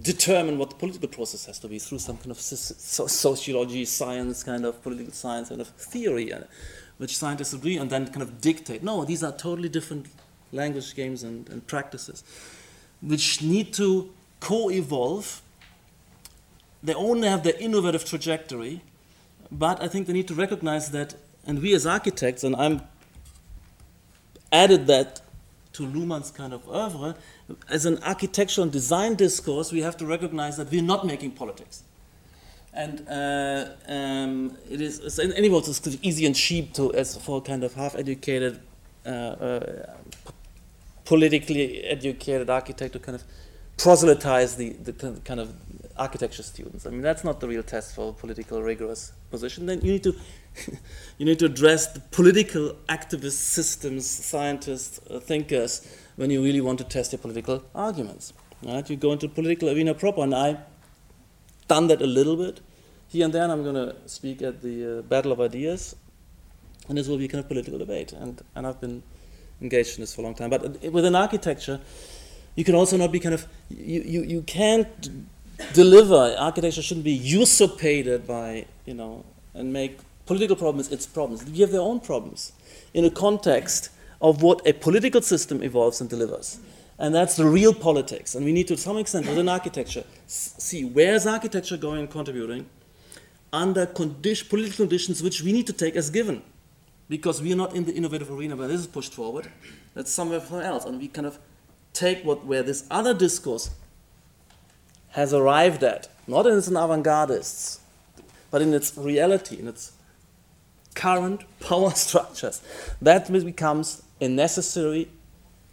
determine 0.02 0.58
what 0.58 0.70
the 0.70 0.76
political 0.76 1.08
process 1.08 1.46
has 1.46 1.60
to 1.60 1.68
be 1.68 1.80
through 1.80 2.00
some 2.00 2.18
kind 2.18 2.32
of 2.32 2.40
sociology, 2.40 3.86
science, 3.86 4.44
kind 4.44 4.66
of 4.66 4.82
political 4.84 5.14
science, 5.14 5.50
kind 5.50 5.62
of 5.62 5.70
theory, 5.70 6.34
uh, 6.34 6.42
which 6.98 7.18
scientists 7.18 7.54
agree 7.54 7.78
and 7.78 7.90
then 7.90 8.08
kind 8.08 8.22
of 8.22 8.42
dictate. 8.42 8.84
No, 8.84 9.06
these 9.06 9.24
are 9.24 9.32
totally 9.32 9.70
different 9.70 10.08
language 10.52 10.96
games 10.96 11.24
and, 11.24 11.48
and 11.50 11.66
practices, 11.68 12.24
which 13.02 13.42
need 13.42 13.74
to 13.76 14.10
co-evolve. 14.40 15.42
They 16.84 16.94
only 16.94 17.28
have 17.28 17.44
their 17.44 17.58
innovative 17.58 18.06
trajectory, 18.06 18.82
but 19.52 19.82
I 19.82 19.88
think 19.88 20.08
they 20.08 20.14
need 20.14 20.28
to 20.28 20.36
recognize 20.36 20.92
that, 20.92 21.16
and 21.46 21.62
we 21.62 21.74
as 21.74 21.86
architects, 21.86 22.44
and 22.44 22.56
I'm 22.56 22.82
added 24.52 24.88
that 24.88 25.22
to 25.74 25.84
Luhmann's 25.84 26.32
kind 26.32 26.54
of 26.54 26.68
oeuvre, 26.68 27.16
as 27.70 27.86
an 27.86 28.02
architectural 28.04 28.68
design 28.68 29.16
discourse, 29.16 29.72
we 29.72 29.82
have 29.82 29.96
to 29.98 30.06
recognize 30.06 30.58
that 30.58 30.72
we're 30.72 30.82
not 30.82 31.06
making 31.06 31.32
politics. 31.32 31.84
And 32.74 33.08
uh, 33.10 33.70
um, 33.88 34.58
it 34.70 34.82
is, 34.82 35.20
anyway, 35.20 35.60
it's 35.60 35.98
easy 36.02 36.26
and 36.26 36.36
cheap 36.36 36.74
to, 36.74 36.94
as 36.94 37.18
for 37.18 37.42
kind 37.42 37.64
of 37.64 37.74
half-educated, 37.74 38.60
uh, 39.06 39.10
uh, 39.10 39.96
politically 41.06 41.84
educated 41.84 42.50
architect 42.50 42.94
to 42.94 43.00
kind 43.00 43.16
of 43.16 43.24
proselytize 43.78 44.58
the, 44.58 44.74
the 44.74 44.94
kind 45.24 45.40
of 45.40 45.54
architecture 45.98 46.44
students. 46.44 46.86
I 46.86 46.90
mean, 46.90 47.02
that's 47.02 47.24
not 47.24 47.40
the 47.40 47.48
real 47.48 47.64
test 47.64 47.96
for 47.96 48.10
a 48.10 48.14
political 48.14 48.62
rigorous 48.62 49.12
position. 49.30 49.66
Then 49.66 49.82
you 49.82 49.92
need 49.94 50.04
to 50.04 50.16
you 51.18 51.26
need 51.26 51.40
to 51.40 51.46
address 51.46 51.88
the 51.88 52.00
political 52.00 52.76
activist 52.90 53.40
systems, 53.58 54.10
scientists, 54.10 55.00
uh, 55.10 55.20
thinkers, 55.20 55.88
when 56.16 56.30
you 56.30 56.44
really 56.44 56.62
want 56.62 56.80
to 56.80 56.84
test 56.84 57.12
your 57.12 57.20
political 57.20 57.64
arguments. 57.76 58.34
Right? 58.64 58.90
You 58.90 58.96
go 58.96 59.12
into 59.12 59.28
political 59.30 59.70
arena 59.70 59.94
proper, 59.94 60.22
and 60.22 60.34
I've 60.34 60.60
done 61.68 61.88
that 61.88 62.02
a 62.02 62.08
little 62.08 62.36
bit 62.36 62.62
here 63.08 63.26
and 63.26 63.34
there. 63.34 63.44
I'm 63.44 63.64
going 63.64 63.76
to 63.76 63.96
speak 64.08 64.42
at 64.42 64.62
the 64.62 65.00
uh, 65.00 65.02
Battle 65.04 65.32
of 65.32 65.40
Ideas, 65.40 65.96
and 66.90 66.98
this 66.98 67.08
will 67.08 67.18
be 67.18 67.28
kind 67.28 67.44
of 67.44 67.48
political 67.48 67.78
debate. 67.78 68.14
And, 68.14 68.42
and 68.56 68.66
I've 68.66 68.82
been 68.82 69.04
engaged 69.62 69.98
in 69.98 70.02
this 70.02 70.16
for 70.16 70.22
a 70.22 70.24
long 70.24 70.36
time. 70.36 70.50
But 70.50 70.66
uh, 70.66 70.92
within 70.92 71.16
architecture, 71.16 71.80
you 72.56 72.64
can 72.64 72.76
also 72.76 72.98
not 72.98 73.12
be 73.12 73.20
kind 73.20 73.36
of 73.36 73.48
you, 73.70 74.02
you, 74.02 74.24
you 74.24 74.42
can't 74.42 75.10
deliver 75.74 76.36
architecture 76.38 76.82
shouldn't 76.82 77.04
be 77.04 77.14
usurpated 77.14 78.28
by 78.28 78.66
you 78.86 78.94
know 78.94 79.26
and 79.54 79.74
make 79.74 80.00
political 80.26 80.56
problems 80.56 80.92
its 80.92 81.06
problems. 81.08 81.50
You 81.50 81.62
have 81.62 81.72
their 81.72 81.82
own 81.82 82.00
problems 82.00 82.52
in 82.94 83.06
a 83.06 83.10
context 83.10 83.90
of 84.22 84.42
what 84.42 84.66
a 84.68 84.74
political 84.74 85.22
system 85.22 85.64
evolves 85.64 86.02
and 86.02 86.10
delivers. 86.10 86.60
And 87.00 87.14
that's 87.14 87.36
the 87.36 87.46
real 87.46 87.74
politics. 87.74 88.36
And 88.36 88.46
we 88.46 88.52
need 88.52 88.68
to, 88.68 88.76
to 88.76 88.82
some 88.82 88.98
extent, 88.98 89.28
within 89.28 89.48
architecture, 89.48 90.04
see 90.26 90.84
where 90.84 91.14
is 91.14 91.28
architecture 91.28 91.78
going 91.78 92.02
and 92.02 92.10
contributing 92.10 92.68
under 93.54 93.86
condition, 93.86 94.48
political 94.50 94.78
conditions 94.78 95.22
which 95.22 95.42
we 95.42 95.52
need 95.52 95.68
to 95.68 95.74
take 95.74 95.96
as 95.96 96.10
given. 96.10 96.42
Because 97.08 97.42
we 97.42 97.54
are 97.54 97.56
not 97.56 97.76
in 97.76 97.86
the 97.86 97.94
innovative 97.94 98.30
arena 98.32 98.56
where 98.56 98.68
this 98.68 98.82
is 98.82 98.88
pushed 98.88 99.14
forward. 99.14 99.50
That's 99.94 100.12
somewhere 100.12 100.42
else. 100.62 100.86
And 100.86 101.00
we 101.00 101.08
kind 101.08 101.28
of 101.28 101.38
take 101.94 102.26
what 102.26 102.46
where 102.46 102.64
this 102.64 102.86
other 102.92 103.14
discourse 103.14 103.70
has 105.18 105.34
arrived 105.34 105.84
at, 105.84 106.08
not 106.28 106.46
in 106.46 106.56
its 106.56 106.68
avant-gardists, 106.68 107.80
but 108.52 108.62
in 108.62 108.72
its 108.72 108.96
reality, 108.96 109.58
in 109.58 109.68
its 109.68 109.94
current 110.94 111.42
power 111.60 111.90
structures. 111.90 112.62
That 113.02 113.28
becomes 113.32 114.04
a 114.22 114.28
necessary 114.28 115.10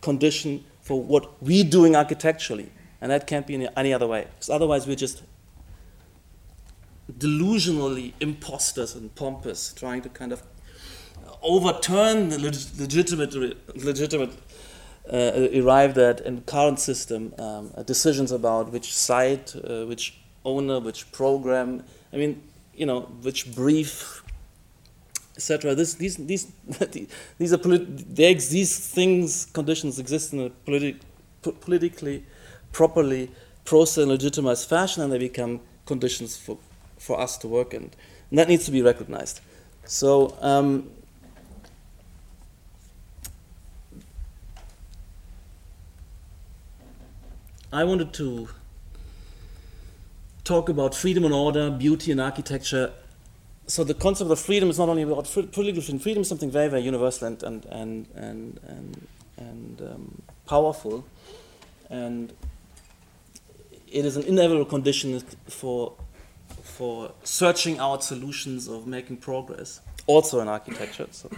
condition 0.00 0.64
for 0.80 0.98
what 0.98 1.42
we're 1.42 1.70
doing 1.78 1.94
architecturally. 1.94 2.72
And 3.02 3.10
that 3.10 3.26
can't 3.26 3.46
be 3.46 3.68
any 3.76 3.92
other 3.92 4.06
way. 4.06 4.28
Because 4.34 4.48
otherwise, 4.48 4.86
we're 4.86 4.96
just 4.96 5.22
delusionally 7.12 8.14
imposters 8.20 8.94
and 8.94 9.14
pompous, 9.14 9.74
trying 9.74 10.00
to 10.00 10.08
kind 10.08 10.32
of 10.32 10.42
overturn 11.42 12.30
the 12.30 12.38
legitimate, 12.78 13.34
legitimate 13.76 14.32
uh, 15.12 15.48
arrived 15.54 15.98
at 15.98 16.20
in 16.20 16.42
current 16.42 16.80
system 16.80 17.34
um, 17.38 17.72
uh, 17.76 17.82
decisions 17.82 18.32
about 18.32 18.72
which 18.72 18.94
site, 18.94 19.54
uh, 19.56 19.84
which 19.84 20.18
owner, 20.44 20.80
which 20.80 21.10
program. 21.12 21.84
I 22.12 22.16
mean, 22.16 22.42
you 22.74 22.86
know, 22.86 23.02
which 23.22 23.54
brief 23.54 24.24
etc. 25.36 25.74
This, 25.74 25.94
these, 25.94 26.16
these, 26.16 26.52
these 27.38 27.52
are 27.52 27.56
these 27.58 28.78
things, 28.78 29.46
conditions 29.46 29.98
exist 29.98 30.32
in 30.32 30.40
a 30.40 30.50
politi- 30.50 31.00
politically, 31.60 32.24
properly 32.72 33.30
processed 33.64 33.98
and 33.98 34.08
legitimized 34.10 34.68
fashion, 34.68 35.02
and 35.02 35.12
they 35.12 35.18
become 35.18 35.60
conditions 35.86 36.36
for, 36.36 36.58
for 36.98 37.18
us 37.20 37.36
to 37.38 37.48
work 37.48 37.74
in. 37.74 37.90
And 38.30 38.38
that 38.38 38.48
needs 38.48 38.64
to 38.66 38.70
be 38.70 38.82
recognized. 38.82 39.40
So, 39.84 40.36
um, 40.40 40.90
I 47.74 47.84
wanted 47.84 48.12
to 48.14 48.48
talk 50.44 50.68
about 50.68 50.94
freedom 50.94 51.24
and 51.24 51.34
order, 51.34 51.70
beauty 51.70 52.12
and 52.12 52.20
architecture 52.20 52.92
so 53.66 53.82
the 53.82 53.94
concept 53.94 54.30
of 54.30 54.38
freedom 54.38 54.68
is 54.68 54.78
not 54.78 54.88
only 54.88 55.02
about 55.02 55.24
political 55.24 55.80
freedom. 55.80 55.98
Freedom 55.98 56.20
is 56.22 56.28
something 56.28 56.50
very, 56.50 56.68
very 56.68 56.82
universal 56.82 57.28
and 57.28 57.42
and 57.42 57.64
and 57.66 58.06
and 58.14 58.60
and, 58.66 59.06
and 59.38 59.80
um, 59.80 60.22
powerful, 60.46 61.04
and 61.88 62.32
it 63.90 64.04
is 64.04 64.16
an 64.16 64.24
inevitable 64.24 64.66
condition 64.66 65.20
for 65.48 65.94
for 66.62 67.12
searching 67.22 67.78
out 67.78 68.04
solutions 68.04 68.68
of 68.68 68.86
making 68.86 69.16
progress, 69.16 69.80
also 70.06 70.40
in 70.40 70.48
architecture. 70.48 71.06
So, 71.10 71.30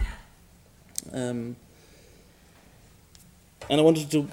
um, 1.13 1.55
and 3.69 3.79
I 3.79 3.81
wanted 3.81 4.11
to 4.11 4.27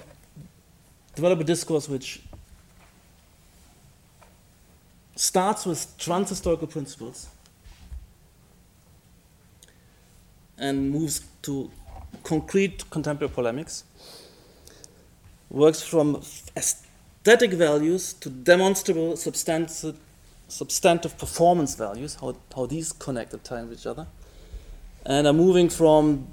develop 1.15 1.39
a 1.39 1.43
discourse 1.43 1.87
which 1.89 2.21
starts 5.15 5.65
with 5.65 5.97
trans-historical 5.97 6.67
principles 6.67 7.29
and 10.57 10.91
moves 10.91 11.21
to 11.41 11.71
concrete 12.23 12.89
contemporary 12.89 13.33
polemics, 13.33 13.83
works 15.49 15.81
from 15.81 16.21
aesthetic 16.55 17.53
values 17.53 18.13
to 18.13 18.29
demonstrable 18.29 19.15
substantive, 19.15 19.97
performance 21.17 21.75
values, 21.75 22.15
how, 22.15 22.35
how 22.53 22.65
these 22.65 22.91
connect 22.91 23.33
at 23.33 23.43
times 23.43 23.69
with 23.69 23.79
each 23.79 23.87
other, 23.87 24.07
and 25.05 25.27
are 25.27 25.33
moving 25.33 25.69
from 25.69 26.27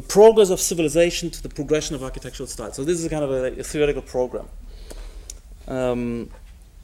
the 0.00 0.06
progress 0.08 0.50
of 0.50 0.60
civilization 0.60 1.30
to 1.30 1.42
the 1.42 1.48
progression 1.48 1.94
of 1.94 2.02
architectural 2.02 2.46
style. 2.46 2.72
So 2.72 2.84
this 2.84 3.02
is 3.02 3.08
kind 3.10 3.24
of 3.24 3.30
a, 3.30 3.60
a 3.60 3.62
theoretical 3.62 4.02
program 4.02 4.48
um, 5.68 6.30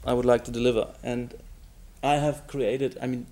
I 0.05 0.13
would 0.13 0.25
like 0.25 0.43
to 0.45 0.51
deliver, 0.51 0.87
and 1.03 1.33
I 2.03 2.15
have 2.15 2.47
created. 2.47 2.97
I 3.01 3.07
mean, 3.07 3.25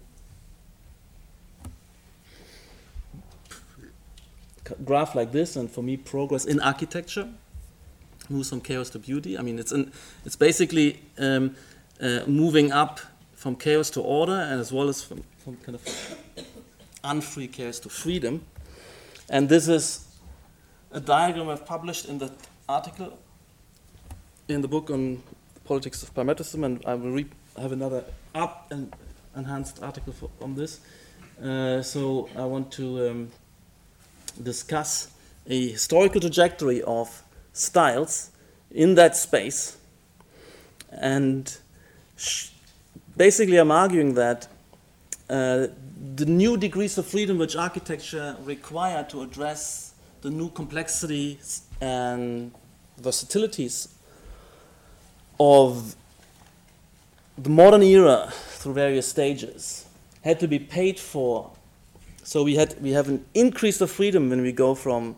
graph 4.84 5.16
like 5.16 5.32
this, 5.32 5.56
and 5.56 5.70
for 5.70 5.84
me, 5.84 5.98
progress 5.98 6.46
in 6.46 6.60
architecture 6.60 7.30
moves 8.28 8.50
from 8.50 8.62
chaos 8.62 8.90
to 8.90 9.00
beauty. 9.00 9.38
I 9.38 9.44
mean, 9.44 9.60
it's 9.60 9.74
it's 10.26 10.36
basically 10.36 11.00
um, 11.20 11.56
uh, 12.02 12.22
moving 12.26 12.72
up 12.72 13.00
from 13.36 13.56
chaos 13.56 13.92
to 13.92 14.02
order, 14.02 14.34
and 14.34 14.60
as 14.60 14.74
well 14.74 14.90
as 14.90 15.04
from, 15.04 15.24
from 15.44 15.58
kind 15.58 15.76
of 15.76 15.84
unfree 17.04 17.48
chaos 17.48 17.80
to 17.80 17.90
freedom. 17.90 18.42
And 19.30 19.50
this 19.50 19.68
is 19.68 20.06
a 20.92 21.00
diagram 21.00 21.50
I've 21.50 21.66
published 21.66 22.06
in 22.06 22.20
the 22.20 22.32
article 22.70 23.18
in 24.48 24.62
the 24.62 24.68
book 24.68 24.92
on 24.92 25.24
politics 25.64 26.04
of 26.04 26.14
parametricism, 26.14 26.64
and 26.64 26.86
I 26.86 26.94
will 26.94 27.24
have 27.60 27.72
another 27.72 28.04
up 28.36 28.68
and 28.70 28.94
enhanced 29.36 29.82
article 29.82 30.14
for, 30.14 30.30
on 30.42 30.54
this. 30.54 30.80
Uh, 31.42 31.82
so 31.82 32.30
I 32.36 32.46
want 32.46 32.72
to 32.74 33.10
um, 33.10 33.32
discuss 34.42 35.10
a 35.48 35.72
historical 35.72 36.22
trajectory 36.22 36.84
of 36.84 37.24
styles 37.54 38.30
in 38.70 38.94
that 38.96 39.16
space, 39.16 39.78
and 40.92 41.58
basically 43.18 43.58
I'm 43.58 43.72
arguing 43.72 44.14
that 44.14 44.48
uh, 45.30 45.68
the 46.16 46.26
new 46.26 46.56
degrees 46.58 46.98
of 46.98 47.06
freedom 47.06 47.38
which 47.38 47.56
architecture 47.56 48.36
require 48.44 49.04
to 49.06 49.22
address 49.22 49.94
the 50.22 50.30
new 50.30 50.50
complexities 50.50 51.64
and 51.82 52.52
versatilities 52.98 53.90
of 55.40 55.96
the 57.38 57.50
modern 57.50 57.84
era 57.84 58.32
through 58.32 58.74
various 58.74 59.08
stages 59.08 59.86
had 60.24 60.40
to 60.40 60.48
be 60.48 60.60
paid 60.60 61.00
for. 61.00 61.52
So 62.24 62.44
we 62.44 62.56
had 62.56 62.82
we 62.82 62.92
have 62.92 63.10
an 63.10 63.26
increase 63.34 63.82
of 63.82 63.92
freedom 63.92 64.30
when 64.30 64.42
we 64.42 64.52
go 64.52 64.74
from 64.74 65.16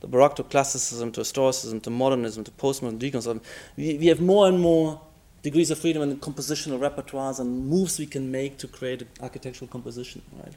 the 0.00 0.06
Baroque 0.06 0.36
to 0.36 0.44
classicism 0.44 1.10
to 1.12 1.20
historicism 1.20 1.82
to 1.82 1.90
modernism 1.90 2.44
to 2.44 2.50
postmodern 2.52 2.98
deconstruction. 2.98 3.40
We, 3.76 3.98
we 3.98 4.06
have 4.06 4.20
more 4.20 4.46
and 4.46 4.60
more 4.60 5.00
degrees 5.42 5.70
of 5.70 5.78
freedom 5.78 6.02
and 6.02 6.20
compositional 6.20 6.78
repertoires 6.78 7.38
and 7.38 7.68
moves 7.68 7.98
we 7.98 8.06
can 8.06 8.30
make 8.30 8.58
to 8.58 8.66
create 8.66 9.06
architectural 9.20 9.68
composition, 9.68 10.22
right? 10.42 10.54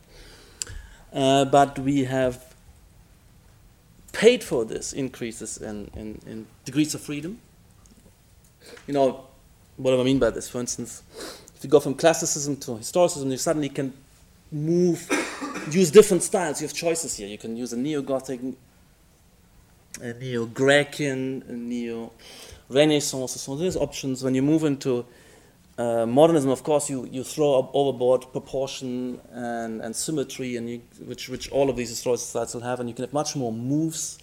Uh, 1.14 1.46
but 1.46 1.78
we 1.80 2.06
have 2.06 2.54
paid 4.12 4.44
for 4.44 4.66
this 4.66 4.94
increases 4.94 5.58
in, 5.58 5.90
in, 5.96 6.22
in 6.26 6.48
degrees 6.66 6.94
of 6.96 7.02
freedom. 7.02 7.40
You 8.88 8.94
know, 8.94 9.26
what 9.78 9.92
do 9.92 10.02
I 10.02 10.04
mean 10.04 10.20
by 10.20 10.30
this? 10.30 10.50
For 10.50 10.60
instance, 10.60 11.04
if 11.56 11.64
you 11.64 11.70
go 11.70 11.80
from 11.80 11.96
classicism 11.96 12.58
to 12.58 12.72
historicism, 12.72 13.30
you 13.30 13.38
suddenly 13.38 13.70
can 13.70 13.94
move, 14.52 15.08
use 15.72 15.92
different 15.92 16.24
styles. 16.24 16.62
You 16.62 16.68
have 16.68 16.76
choices 16.76 17.16
here. 17.18 17.28
You 17.28 17.38
can 17.38 17.56
use 17.56 17.74
a 17.74 17.78
neo-Gothic, 17.78 18.40
a 20.02 20.14
neo-Graecian, 20.14 21.50
a 21.50 21.54
neo 21.54 22.12
Renaissance. 22.74 23.40
So 23.42 23.56
there's 23.56 23.76
options. 23.76 24.24
When 24.24 24.36
you 24.36 24.42
move 24.42 24.64
into 24.64 25.06
uh, 25.78 26.06
modernism, 26.06 26.50
of 26.50 26.64
course, 26.64 26.90
you, 26.90 27.08
you 27.12 27.24
throw 27.24 27.70
overboard 27.74 28.32
proportion 28.32 29.20
and, 29.32 29.82
and 29.82 29.96
symmetry, 29.96 30.58
and 30.58 30.70
you, 30.70 30.82
which, 31.06 31.30
which 31.30 31.50
all 31.52 31.70
of 31.70 31.76
these 31.76 31.90
historical 31.90 32.18
styles 32.18 32.54
will 32.54 32.62
have, 32.62 32.80
and 32.80 32.90
you 32.90 32.96
can 32.96 33.06
have 33.06 33.14
much 33.14 33.36
more 33.36 33.52
moves 33.52 34.20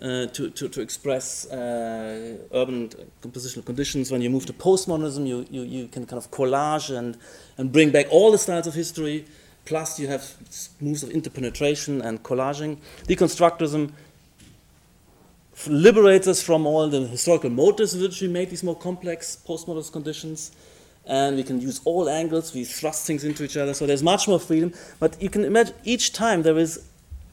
uh, 0.00 0.26
to, 0.26 0.50
to, 0.50 0.68
to 0.68 0.80
express 0.80 1.50
uh, 1.50 2.36
urban 2.52 2.90
compositional 3.22 3.64
conditions. 3.64 4.10
When 4.10 4.20
you 4.20 4.30
move 4.30 4.46
to 4.46 4.52
postmodernism, 4.52 5.26
you, 5.26 5.46
you, 5.50 5.62
you 5.62 5.88
can 5.88 6.04
kind 6.06 6.22
of 6.22 6.30
collage 6.30 6.96
and, 6.96 7.16
and 7.56 7.72
bring 7.72 7.90
back 7.90 8.06
all 8.10 8.30
the 8.30 8.38
styles 8.38 8.66
of 8.66 8.74
history, 8.74 9.24
plus 9.64 9.98
you 9.98 10.06
have 10.06 10.34
moves 10.80 11.02
of 11.02 11.10
interpenetration 11.10 12.02
and 12.02 12.22
collaging. 12.22 12.78
Deconstructivism 13.08 13.92
liberates 15.66 16.28
us 16.28 16.42
from 16.42 16.66
all 16.66 16.88
the 16.88 17.06
historical 17.06 17.50
motives 17.50 17.96
which 17.96 18.20
we 18.20 18.28
made 18.28 18.50
these 18.50 18.62
more 18.62 18.76
complex 18.76 19.38
postmodernist 19.46 19.92
conditions. 19.92 20.52
And 21.06 21.36
we 21.36 21.44
can 21.44 21.60
use 21.60 21.80
all 21.84 22.08
angles, 22.08 22.52
we 22.52 22.64
thrust 22.64 23.06
things 23.06 23.22
into 23.22 23.44
each 23.44 23.56
other, 23.56 23.74
so 23.74 23.86
there's 23.86 24.02
much 24.02 24.26
more 24.26 24.40
freedom. 24.40 24.72
But 24.98 25.20
you 25.22 25.30
can 25.30 25.44
imagine 25.44 25.74
each 25.84 26.12
time 26.12 26.42
there 26.42 26.58
is 26.58 26.84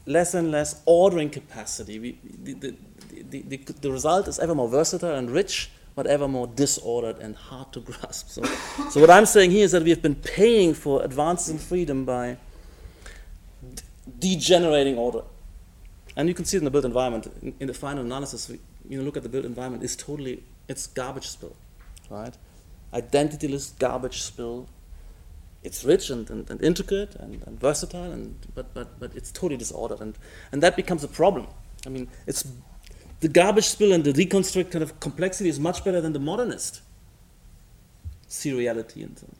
less 0.06 0.34
and 0.34 0.50
less 0.50 0.80
ordering 0.86 1.30
capacity. 1.30 1.98
We, 1.98 2.18
the, 2.42 2.74
the, 3.30 3.42
the, 3.42 3.56
the, 3.56 3.90
result 3.90 4.28
is 4.28 4.38
ever 4.38 4.54
more 4.54 4.68
versatile 4.68 5.14
and 5.14 5.30
rich, 5.30 5.70
but 5.96 6.06
ever 6.06 6.28
more 6.28 6.46
disordered 6.46 7.18
and 7.18 7.34
hard 7.34 7.72
to 7.72 7.80
grasp. 7.88 8.28
So, 8.28 8.44
so 8.90 9.00
what 9.00 9.10
I'm 9.10 9.26
saying 9.26 9.50
here 9.50 9.64
is 9.64 9.72
that 9.72 9.82
we 9.82 9.90
have 9.90 10.02
been 10.02 10.14
paying 10.14 10.74
for 10.74 11.02
advances 11.02 11.48
in 11.48 11.58
freedom 11.58 12.04
by 12.04 12.36
degenerating 14.18 14.98
order. 14.98 15.22
And 16.16 16.28
you 16.28 16.34
can 16.34 16.44
see 16.44 16.56
it 16.56 16.60
in 16.60 16.64
the 16.64 16.70
built 16.70 16.84
environment. 16.84 17.26
In, 17.42 17.54
in 17.60 17.66
the 17.66 17.74
final 17.74 18.04
analysis, 18.04 18.48
we, 18.48 18.60
you 18.88 18.98
know, 18.98 19.04
look 19.04 19.16
at 19.16 19.22
the 19.22 19.28
built 19.28 19.44
environment, 19.44 19.82
it's 19.82 19.96
totally, 19.96 20.42
it's 20.68 20.86
garbage 20.86 21.28
spill, 21.28 21.56
right? 22.08 22.36
Identityless 22.92 23.76
garbage 23.78 24.22
spill. 24.22 24.68
It's 25.62 25.82
rich 25.84 26.10
and, 26.10 26.28
and, 26.30 26.48
and 26.50 26.62
intricate 26.62 27.16
and, 27.16 27.42
and, 27.46 27.58
versatile, 27.58 28.12
and, 28.12 28.36
but, 28.54 28.74
but, 28.74 29.00
but 29.00 29.14
it's 29.16 29.32
totally 29.32 29.56
disordered. 29.56 30.00
And, 30.00 30.16
and 30.52 30.62
that 30.62 30.76
becomes 30.76 31.02
a 31.02 31.08
problem. 31.08 31.46
I 31.86 31.88
mean, 31.88 32.08
it's, 32.26 32.46
the 33.20 33.28
garbage 33.28 33.64
spill 33.64 33.92
and 33.92 34.04
the 34.04 34.12
deconstruct 34.12 34.70
kind 34.70 34.82
of 34.82 35.00
complexity 35.00 35.48
is 35.48 35.58
much 35.58 35.82
better 35.82 36.00
than 36.00 36.12
the 36.12 36.18
modernist 36.18 36.82
seriality. 38.28 39.02
And 39.02 39.18
so. 39.18 39.26
on. 39.26 39.36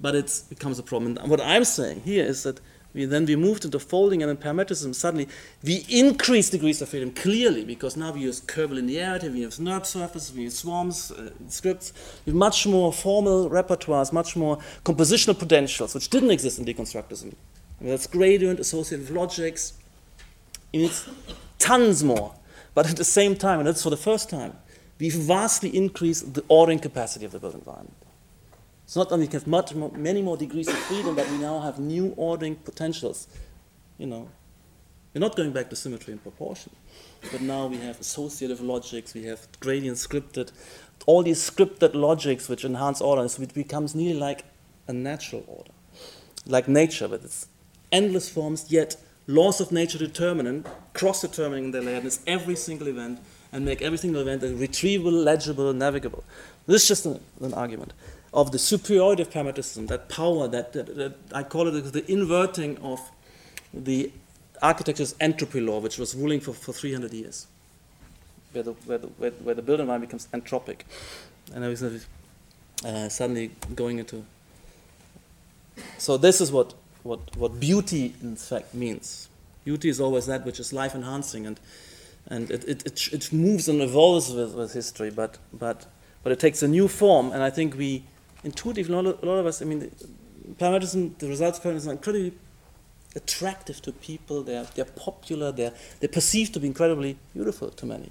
But 0.00 0.14
it 0.14 0.42
becomes 0.48 0.78
a 0.78 0.82
problem. 0.82 1.16
And 1.18 1.30
what 1.30 1.40
I'm 1.40 1.64
saying 1.64 2.02
here 2.02 2.24
is 2.24 2.42
that 2.42 2.60
we, 2.94 3.04
then 3.04 3.26
we 3.26 3.36
moved 3.36 3.64
into 3.64 3.78
folding 3.78 4.22
and 4.22 4.30
then 4.30 4.36
parametricism. 4.36 4.94
Suddenly, 4.94 5.28
we 5.62 5.84
increase 5.88 6.48
degrees 6.50 6.80
of 6.80 6.88
freedom 6.88 7.12
clearly 7.12 7.64
because 7.64 7.96
now 7.96 8.12
we 8.12 8.20
use 8.20 8.40
curvilinearity, 8.40 9.30
we 9.30 9.40
use 9.40 9.58
NURB 9.58 9.84
surfaces, 9.84 10.34
we 10.34 10.42
use 10.42 10.58
swarms, 10.58 11.10
uh, 11.10 11.30
scripts. 11.48 11.92
We 12.24 12.30
have 12.30 12.36
much 12.36 12.66
more 12.66 12.92
formal 12.92 13.50
repertoires, 13.50 14.12
much 14.12 14.36
more 14.36 14.58
compositional 14.84 15.38
potentials, 15.38 15.94
which 15.94 16.08
didn't 16.08 16.30
exist 16.30 16.58
in 16.58 16.64
deconstructivism. 16.64 17.34
I 17.80 17.84
mean, 17.84 17.90
that's 17.90 18.06
gradient, 18.06 18.58
associative 18.58 19.10
logics. 19.10 19.74
It's 20.72 21.08
tons 21.58 22.02
more. 22.02 22.34
But 22.74 22.88
at 22.88 22.96
the 22.96 23.04
same 23.04 23.36
time, 23.36 23.58
and 23.58 23.68
that's 23.68 23.82
for 23.82 23.90
the 23.90 23.96
first 23.96 24.30
time, 24.30 24.54
we've 24.98 25.14
vastly 25.14 25.76
increased 25.76 26.34
the 26.34 26.44
ordering 26.48 26.78
capacity 26.78 27.24
of 27.24 27.32
the 27.32 27.38
built 27.38 27.54
environment. 27.54 27.94
It's 28.88 28.96
not 28.96 29.12
only 29.12 29.26
we 29.26 29.32
have 29.34 29.46
much 29.46 29.74
more, 29.74 29.92
many 29.92 30.22
more 30.22 30.38
degrees 30.38 30.66
of 30.66 30.74
freedom, 30.74 31.14
but 31.14 31.30
we 31.30 31.36
now 31.36 31.60
have 31.60 31.78
new 31.78 32.14
ordering 32.16 32.56
potentials. 32.56 33.28
You 33.98 34.06
know, 34.06 34.30
we're 35.12 35.20
not 35.20 35.36
going 35.36 35.52
back 35.52 35.68
to 35.68 35.76
symmetry 35.76 36.12
and 36.14 36.22
proportion, 36.22 36.72
but 37.30 37.42
now 37.42 37.66
we 37.66 37.76
have 37.76 38.00
associative 38.00 38.62
logics, 38.62 39.12
we 39.12 39.24
have 39.24 39.46
gradient 39.60 39.98
scripted, 39.98 40.52
all 41.04 41.22
these 41.22 41.38
scripted 41.38 41.94
logics 41.94 42.48
which 42.48 42.64
enhance 42.64 43.02
order, 43.02 43.28
so 43.28 43.42
it 43.42 43.52
becomes 43.52 43.94
nearly 43.94 44.18
like 44.18 44.46
a 44.86 44.94
natural 44.94 45.44
order, 45.46 45.72
like 46.46 46.66
nature, 46.66 47.08
with 47.08 47.26
its 47.26 47.46
endless 47.92 48.30
forms, 48.30 48.72
yet 48.72 48.96
laws 49.26 49.60
of 49.60 49.70
nature 49.70 49.98
determinant, 49.98 50.66
cross-determining 50.94 51.72
their 51.72 51.82
layerness 51.82 52.20
every 52.26 52.56
single 52.56 52.88
event, 52.88 53.20
and 53.52 53.66
make 53.66 53.82
every 53.82 53.98
single 53.98 54.22
event 54.22 54.40
retrievable, 54.42 55.24
legible, 55.24 55.74
navigable. 55.74 56.24
This 56.66 56.82
is 56.82 56.88
just 56.88 57.04
an, 57.04 57.20
an 57.42 57.52
argument 57.52 57.92
of 58.32 58.52
the 58.52 58.58
superiority 58.58 59.22
of 59.22 59.30
parametricism, 59.30 59.88
that 59.88 60.08
power, 60.08 60.48
that, 60.48 60.72
that, 60.72 60.96
that, 60.96 61.14
I 61.32 61.42
call 61.42 61.68
it 61.68 61.92
the 61.92 62.10
inverting 62.10 62.76
of 62.78 63.00
the 63.72 64.12
architecture's 64.62 65.14
entropy 65.20 65.60
law, 65.60 65.78
which 65.78 65.98
was 65.98 66.14
ruling 66.14 66.40
for, 66.40 66.52
for 66.52 66.72
300 66.72 67.12
years, 67.12 67.46
where 68.52 68.62
the, 68.62 68.72
where, 68.72 68.98
the, 68.98 69.06
where, 69.06 69.30
where 69.30 69.54
the 69.54 69.62
built 69.62 69.80
environment 69.80 70.10
becomes 70.10 70.28
entropic. 70.32 70.80
And 71.54 71.64
I 71.64 71.68
was 71.68 71.82
uh, 71.82 73.08
suddenly 73.08 73.50
going 73.74 73.98
into. 73.98 74.24
So, 75.96 76.16
this 76.16 76.40
is 76.40 76.52
what, 76.52 76.74
what, 77.02 77.36
what 77.36 77.58
beauty, 77.58 78.14
in 78.20 78.36
fact, 78.36 78.74
means. 78.74 79.28
Beauty 79.64 79.88
is 79.88 80.00
always 80.00 80.26
that 80.26 80.44
which 80.44 80.60
is 80.60 80.72
life 80.72 80.94
enhancing, 80.94 81.46
and, 81.46 81.60
and 82.26 82.50
it, 82.50 82.64
it, 82.64 82.86
it, 82.86 83.12
it 83.12 83.32
moves 83.32 83.68
and 83.68 83.80
evolves 83.80 84.32
with, 84.32 84.54
with 84.54 84.72
history, 84.74 85.10
but, 85.10 85.38
but, 85.52 85.86
but 86.22 86.32
it 86.32 86.40
takes 86.40 86.62
a 86.62 86.68
new 86.68 86.88
form, 86.88 87.32
and 87.32 87.42
I 87.42 87.50
think 87.50 87.76
we 87.76 88.04
intuitively, 88.44 88.94
a 88.94 89.00
lot, 89.00 89.22
a 89.22 89.26
lot 89.26 89.38
of 89.38 89.46
us, 89.46 89.62
I 89.62 89.64
mean, 89.64 89.80
the, 89.80 89.90
parametricism, 90.54 91.18
the 91.18 91.28
results 91.28 91.58
of 91.58 91.66
are 91.66 91.92
incredibly 91.92 92.32
attractive 93.14 93.82
to 93.82 93.92
people. 93.92 94.42
They're, 94.42 94.66
they're 94.74 94.84
popular. 94.84 95.52
They're, 95.52 95.72
they're 96.00 96.08
perceived 96.08 96.54
to 96.54 96.60
be 96.60 96.66
incredibly 96.66 97.18
beautiful 97.34 97.70
to 97.70 97.86
many. 97.86 98.10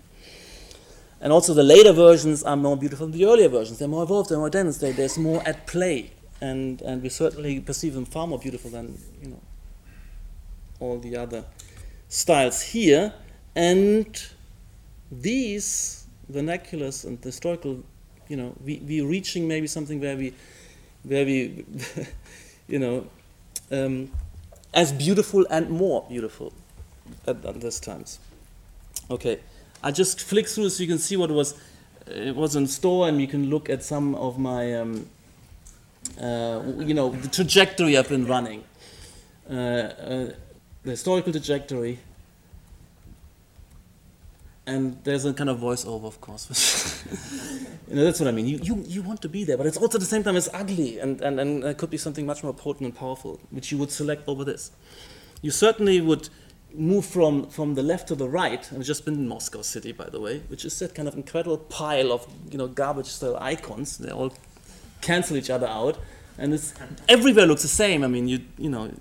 And 1.20 1.34
also, 1.34 1.54
the 1.54 1.64
later 1.64 1.94
versions 1.94 2.44
are 2.44 2.56
more 2.56 2.78
beautiful 2.78 3.08
than 3.08 3.18
the 3.18 3.26
earlier 3.26 3.50
versions. 3.50 3.80
They're 3.80 3.88
more 3.88 4.04
evolved, 4.04 4.30
they're 4.30 4.38
more 4.38 4.52
dense, 4.52 4.78
they, 4.78 4.92
there's 4.92 5.18
more 5.18 5.42
at 5.48 5.66
play. 5.66 6.12
And, 6.42 6.82
and 6.84 7.02
we 7.02 7.10
certainly 7.10 7.60
perceive 7.60 7.96
them 7.96 8.06
far 8.06 8.28
more 8.28 8.38
beautiful 8.38 8.70
than 8.70 9.00
you 9.24 9.30
know, 9.30 9.42
all 10.80 11.00
the 11.00 11.18
other 11.18 11.44
styles 12.08 12.62
here, 12.62 13.14
and 13.56 14.28
these 15.12 16.06
vernaculars 16.32 17.06
and 17.06 17.20
the 17.22 17.30
historical, 17.30 17.84
you 18.30 18.38
know, 18.38 18.54
we, 18.64 18.78
we 18.78 19.02
reaching 19.02 19.48
maybe 19.48 19.68
something 19.68 20.00
where 20.00 20.18
we, 20.18 20.34
where 21.04 21.26
we, 21.26 21.66
you 22.68 22.80
know, 22.80 23.08
um, 23.72 24.12
as 24.74 24.92
beautiful 24.92 25.46
and 25.50 25.70
more 25.70 26.06
beautiful 26.10 26.54
at, 27.26 27.44
at 27.46 27.62
this 27.62 27.80
times. 27.80 28.20
Okay, 29.10 29.40
I 29.84 29.92
just 29.92 30.22
flick 30.22 30.48
through 30.48 30.70
so 30.70 30.84
you 30.84 30.90
can 30.90 30.98
see 30.98 31.16
what 31.18 31.32
was 31.32 31.56
it 32.08 32.36
was 32.36 32.56
in 32.56 32.68
store, 32.68 33.08
and 33.08 33.20
you 33.20 33.28
can 33.28 33.50
look 33.50 33.70
at 33.70 33.84
some 33.84 34.16
of 34.16 34.40
my, 34.40 34.76
um, 34.76 35.10
uh, 36.22 36.62
you 36.78 36.94
know, 36.94 37.10
the 37.10 37.28
trajectory 37.28 37.98
I've 37.98 38.10
been 38.10 38.26
running, 38.26 38.64
uh, 39.50 39.54
uh, 39.54 40.30
the 40.84 40.92
historical 40.92 41.32
trajectory, 41.32 42.00
and 44.68 45.02
there's 45.06 45.24
a 45.24 45.34
kind 45.34 45.50
of 45.50 45.60
voiceover, 45.60 46.04
of 46.04 46.20
course. 46.20 46.46
you 47.88 47.96
know, 47.96 48.04
that's 48.04 48.20
what 48.20 48.28
I 48.28 48.34
mean. 48.34 48.46
You, 48.46 48.60
you, 48.62 48.84
you 48.86 49.02
want 49.02 49.22
to 49.22 49.30
be 49.30 49.46
there, 49.46 49.56
but 49.56 49.66
it's 49.66 49.78
also 49.78 49.98
at 49.98 50.02
the 50.02 50.06
same 50.06 50.24
time 50.24 50.36
it's 50.36 50.50
ugly, 50.54 51.00
and, 51.00 51.22
and, 51.22 51.40
and 51.40 51.64
it 51.64 51.78
could 51.78 51.90
be 51.90 51.98
something 51.98 52.26
much 52.26 52.44
more 52.44 52.54
potent 52.54 52.86
and 52.86 52.94
powerful, 52.96 53.40
which 53.50 53.72
you 53.72 53.78
would 53.78 53.92
select 53.92 54.28
over 54.28 54.44
this. 54.44 54.72
You 55.42 55.52
certainly 55.52 56.02
would 56.02 56.28
move 56.74 57.06
from, 57.06 57.48
from 57.48 57.76
the 57.76 57.82
left 57.82 58.10
to 58.10 58.16
the 58.16 58.28
right. 58.28 58.70
I've 58.74 58.84
just 58.84 59.06
been 59.06 59.14
in 59.14 59.28
Moscow 59.30 59.62
City, 59.62 59.94
by 59.94 60.10
the 60.10 60.20
way, 60.20 60.40
which 60.50 60.66
is 60.66 60.78
that 60.80 60.94
kind 60.94 61.08
of 61.08 61.16
incredible 61.16 61.58
pile 61.58 62.12
of 62.12 62.28
you 62.52 62.58
know 62.58 62.68
garbage-style 62.68 63.38
icons. 63.40 63.98
They 63.98 64.12
all 64.12 64.34
cancel 65.00 65.38
each 65.38 65.50
other 65.50 65.68
out, 65.68 65.98
and 66.38 66.54
it's 66.54 66.74
everywhere 67.08 67.46
looks 67.46 67.62
the 67.62 67.70
same. 67.70 68.04
I 68.04 68.08
mean, 68.08 68.28
you 68.28 68.42
you 68.58 68.70
know, 68.70 68.92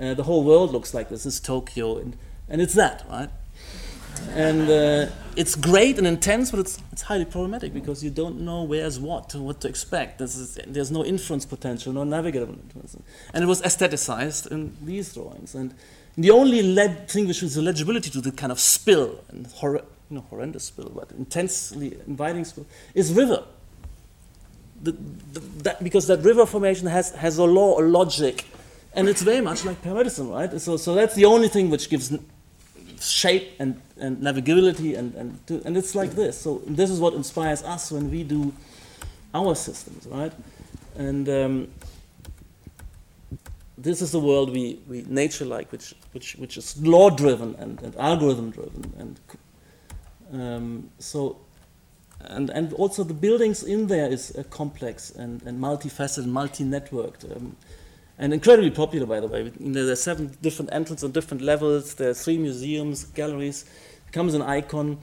uh, 0.00 0.14
the 0.14 0.22
whole 0.22 0.42
world 0.42 0.72
looks 0.72 0.94
like 0.94 1.10
this. 1.10 1.26
Is 1.26 1.38
Tokyo, 1.38 1.98
and, 1.98 2.16
and 2.48 2.62
it's 2.62 2.74
that, 2.74 3.04
right? 3.10 3.28
And 4.34 4.68
uh, 4.70 5.12
it's 5.36 5.54
great 5.54 5.98
and 5.98 6.06
intense, 6.06 6.50
but 6.50 6.60
it's, 6.60 6.78
it's 6.90 7.02
highly 7.02 7.24
problematic 7.24 7.72
because 7.74 8.02
you 8.02 8.10
don't 8.10 8.40
know 8.40 8.62
where's 8.62 8.98
what, 8.98 9.34
what 9.34 9.60
to 9.60 9.68
expect. 9.68 10.20
Is, 10.20 10.58
there's 10.66 10.90
no 10.90 11.04
inference 11.04 11.44
potential, 11.44 11.92
no 11.92 12.04
navigable 12.04 12.54
influence. 12.54 12.96
And 13.32 13.44
it 13.44 13.46
was 13.46 13.62
aestheticized 13.62 14.50
in 14.50 14.76
these 14.82 15.14
drawings. 15.14 15.54
And 15.54 15.74
the 16.16 16.30
only 16.30 16.62
thing 17.06 17.26
which 17.26 17.42
was 17.42 17.56
legibility 17.56 18.10
to 18.10 18.20
the 18.20 18.32
kind 18.32 18.52
of 18.52 18.60
spill, 18.60 19.20
and 19.28 19.46
you 19.62 19.80
know, 20.10 20.26
horrendous 20.28 20.64
spill, 20.64 20.90
but 20.94 21.10
intensely 21.12 21.98
inviting 22.06 22.44
spill, 22.44 22.66
is 22.94 23.12
river. 23.12 23.44
The, 24.82 24.92
the, 24.92 25.40
that, 25.62 25.82
because 25.82 26.06
that 26.08 26.20
river 26.20 26.44
formation 26.44 26.86
has, 26.88 27.12
has 27.12 27.38
a 27.38 27.44
law, 27.44 27.80
a 27.80 27.82
logic, 27.82 28.46
and 28.94 29.08
it's 29.08 29.22
very 29.22 29.40
much 29.40 29.64
like 29.64 29.80
parametricism, 29.82 30.30
right? 30.30 30.60
So, 30.60 30.76
so 30.76 30.94
that's 30.94 31.14
the 31.14 31.24
only 31.24 31.48
thing 31.48 31.70
which 31.70 31.88
gives 31.88 32.12
shape 33.10 33.54
and, 33.58 33.80
and 33.98 34.18
navigability 34.18 34.96
and, 34.96 35.14
and, 35.14 35.46
to, 35.46 35.62
and 35.64 35.76
it's 35.76 35.94
like 35.94 36.12
this. 36.12 36.40
So 36.40 36.62
this 36.66 36.90
is 36.90 37.00
what 37.00 37.14
inspires 37.14 37.62
us 37.62 37.90
when 37.90 38.10
we 38.10 38.22
do 38.22 38.52
our 39.34 39.54
systems, 39.54 40.06
right? 40.06 40.32
And 40.96 41.28
um, 41.28 41.68
this 43.78 44.02
is 44.02 44.12
the 44.12 44.20
world 44.20 44.50
we, 44.50 44.78
we 44.88 45.02
nature 45.08 45.44
like, 45.44 45.72
which, 45.72 45.94
which, 46.12 46.36
which 46.36 46.56
is 46.56 46.80
law 46.82 47.10
driven 47.10 47.54
and, 47.56 47.80
and 47.82 47.96
algorithm 47.96 48.50
driven. 48.50 48.92
And 48.98 49.20
um, 50.32 50.90
so, 50.98 51.38
and, 52.20 52.50
and 52.50 52.72
also 52.74 53.02
the 53.04 53.14
buildings 53.14 53.62
in 53.62 53.88
there 53.88 54.06
is 54.06 54.36
uh, 54.36 54.44
complex 54.44 55.10
and, 55.10 55.42
and 55.42 55.60
multifaceted, 55.60 56.26
multi 56.26 56.64
networked. 56.64 57.34
Um, 57.34 57.56
and 58.22 58.32
incredibly 58.32 58.70
popular, 58.70 59.04
by 59.04 59.18
the 59.18 59.26
way. 59.26 59.52
You 59.58 59.72
know, 59.72 59.84
there's 59.84 60.00
seven 60.00 60.36
different 60.40 60.72
entrances 60.72 61.02
on 61.02 61.10
different 61.10 61.42
levels. 61.42 61.94
There 61.94 62.10
are 62.10 62.14
three 62.14 62.38
museums, 62.38 63.02
galleries. 63.02 63.64
Comes 64.12 64.34
an 64.34 64.42
icon. 64.42 64.98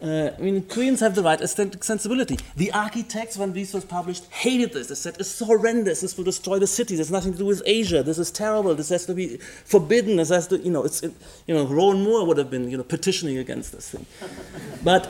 Uh, 0.00 0.30
I 0.38 0.40
mean, 0.40 0.62
Koreans 0.62 1.00
have 1.00 1.16
the 1.16 1.22
right 1.22 1.40
aesthetic 1.40 1.82
sensibility. 1.82 2.38
The 2.56 2.70
architects, 2.70 3.36
when 3.36 3.52
this 3.54 3.74
was 3.74 3.84
published, 3.84 4.26
hated 4.30 4.72
this. 4.72 4.86
They 4.86 4.94
said, 4.94 5.16
it's 5.18 5.40
horrendous. 5.40 6.02
This 6.02 6.16
will 6.16 6.22
destroy 6.22 6.60
the 6.60 6.68
city. 6.68 6.94
There's 6.94 7.10
nothing 7.10 7.32
to 7.32 7.38
do 7.38 7.46
with 7.46 7.60
Asia. 7.66 8.04
This 8.04 8.18
is 8.18 8.30
terrible. 8.30 8.72
This 8.76 8.90
has 8.90 9.04
to 9.06 9.14
be 9.14 9.38
forbidden. 9.64 10.16
This 10.16 10.28
has 10.28 10.46
to, 10.48 10.58
you 10.58 10.70
know, 10.70 10.84
it's, 10.84 11.02
it, 11.02 11.12
you 11.48 11.54
know, 11.54 11.66
Rowan 11.66 12.04
Moore 12.04 12.24
would 12.24 12.38
have 12.38 12.50
been, 12.50 12.70
you 12.70 12.76
know, 12.76 12.84
petitioning 12.84 13.38
against 13.38 13.72
this 13.72 13.90
thing. 13.90 14.06
but 14.84 15.08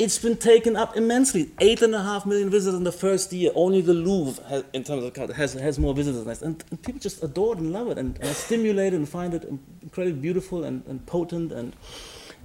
it's 0.00 0.18
been 0.18 0.38
taken 0.38 0.76
up 0.76 0.96
immensely. 0.96 1.50
Eight 1.60 1.82
and 1.82 1.94
a 1.94 2.02
half 2.02 2.24
million 2.24 2.48
visitors 2.48 2.78
in 2.78 2.84
the 2.84 2.92
first 2.92 3.34
year. 3.34 3.50
Only 3.54 3.82
the 3.82 3.92
Louvre, 3.92 4.42
has, 4.48 4.64
in 4.72 4.82
terms 4.82 5.04
of 5.04 5.36
has, 5.36 5.52
has 5.52 5.78
more 5.78 5.92
visitors. 5.92 6.40
And, 6.40 6.64
and 6.70 6.82
people 6.82 6.98
just 7.00 7.22
adore 7.22 7.52
it 7.52 7.58
and 7.58 7.70
love 7.70 7.88
it 7.88 7.98
and, 7.98 8.16
and 8.18 8.30
are 8.30 8.34
stimulated 8.34 8.94
and 8.94 9.06
find 9.06 9.34
it 9.34 9.44
incredibly 9.82 10.18
beautiful 10.18 10.64
and, 10.64 10.82
and 10.86 11.04
potent. 11.04 11.52
And, 11.52 11.76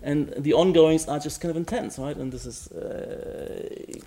and 0.03 0.33
the 0.37 0.51
ongoings 0.51 1.07
are 1.07 1.17
just 1.17 1.39
kind 1.39 1.49
of 1.49 1.55
intense, 1.55 1.97
right? 1.97 2.17
And 2.17 2.29
this 2.29 2.45
is, 2.45 2.67
uh, 2.73 4.01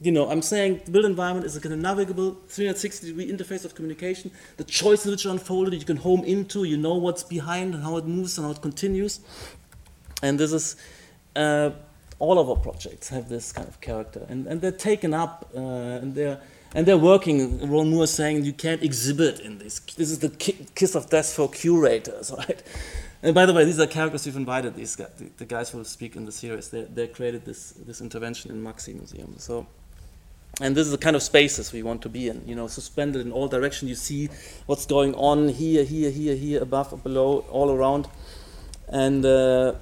you 0.00 0.10
know, 0.10 0.30
I'm 0.30 0.40
saying 0.40 0.80
the 0.86 0.90
built 0.90 1.04
environment 1.04 1.44
is 1.44 1.56
a 1.56 1.60
kind 1.60 1.74
of 1.74 1.80
navigable 1.80 2.38
360 2.48 3.08
degree 3.08 3.30
interface 3.30 3.66
of 3.66 3.74
communication. 3.74 4.30
The 4.56 4.64
choices 4.64 5.10
which 5.10 5.26
are 5.26 5.30
unfolded, 5.30 5.74
you 5.74 5.84
can 5.84 5.98
home 5.98 6.24
into, 6.24 6.64
you 6.64 6.78
know 6.78 6.94
what's 6.94 7.24
behind 7.24 7.74
and 7.74 7.84
how 7.84 7.98
it 7.98 8.06
moves 8.06 8.38
and 8.38 8.46
how 8.46 8.52
it 8.52 8.62
continues. 8.62 9.20
And 10.22 10.40
this 10.40 10.54
is. 10.54 10.76
Uh, 11.36 11.72
all 12.18 12.38
of 12.38 12.48
our 12.48 12.56
projects 12.56 13.08
have 13.08 13.28
this 13.28 13.52
kind 13.52 13.68
of 13.68 13.80
character, 13.80 14.26
and, 14.28 14.46
and 14.46 14.60
they're 14.60 14.72
taken 14.72 15.14
up, 15.14 15.50
uh, 15.54 15.60
and 15.60 16.14
they're 16.14 16.40
and 16.74 16.86
they're 16.86 16.98
working. 16.98 17.70
Rowan 17.70 17.90
Moore 17.90 18.06
saying 18.06 18.44
you 18.44 18.52
can't 18.52 18.82
exhibit 18.82 19.40
in 19.40 19.58
this. 19.58 19.78
This 19.78 20.10
is 20.10 20.18
the 20.18 20.28
ki- 20.28 20.66
kiss 20.74 20.94
of 20.94 21.08
death 21.08 21.32
for 21.32 21.48
curators, 21.48 22.32
right? 22.38 22.62
And 23.22 23.34
by 23.34 23.46
the 23.46 23.54
way, 23.54 23.64
these 23.64 23.80
are 23.80 23.86
characters 23.86 24.26
we've 24.26 24.36
invited. 24.36 24.74
These 24.74 24.96
guys, 24.96 25.10
the, 25.16 25.30
the 25.36 25.44
guys 25.44 25.70
who 25.70 25.78
will 25.78 25.84
speak 25.84 26.16
in 26.16 26.26
the 26.26 26.32
series. 26.32 26.68
They, 26.70 26.82
they 26.82 27.06
created 27.06 27.44
this 27.44 27.72
this 27.72 28.00
intervention 28.00 28.50
in 28.50 28.62
MAXXI 28.62 28.94
Museum. 28.94 29.34
So. 29.38 29.66
And 30.60 30.76
this 30.76 30.86
is 30.86 30.92
the 30.92 30.98
kind 30.98 31.16
of 31.16 31.22
spaces 31.22 31.72
we 31.72 31.82
want 31.82 32.00
to 32.02 32.08
be 32.08 32.28
in, 32.28 32.40
you 32.46 32.54
know, 32.54 32.68
suspended 32.68 33.26
in 33.26 33.32
all 33.32 33.48
directions. 33.48 33.88
You 33.88 33.96
see 33.96 34.28
what's 34.66 34.86
going 34.86 35.12
on 35.16 35.48
here, 35.48 35.82
here, 35.82 36.12
here, 36.12 36.36
here, 36.36 36.62
above, 36.62 37.02
below, 37.02 37.44
all 37.50 37.72
around. 37.72 38.06
And 38.88 39.26
uh, 39.26 39.74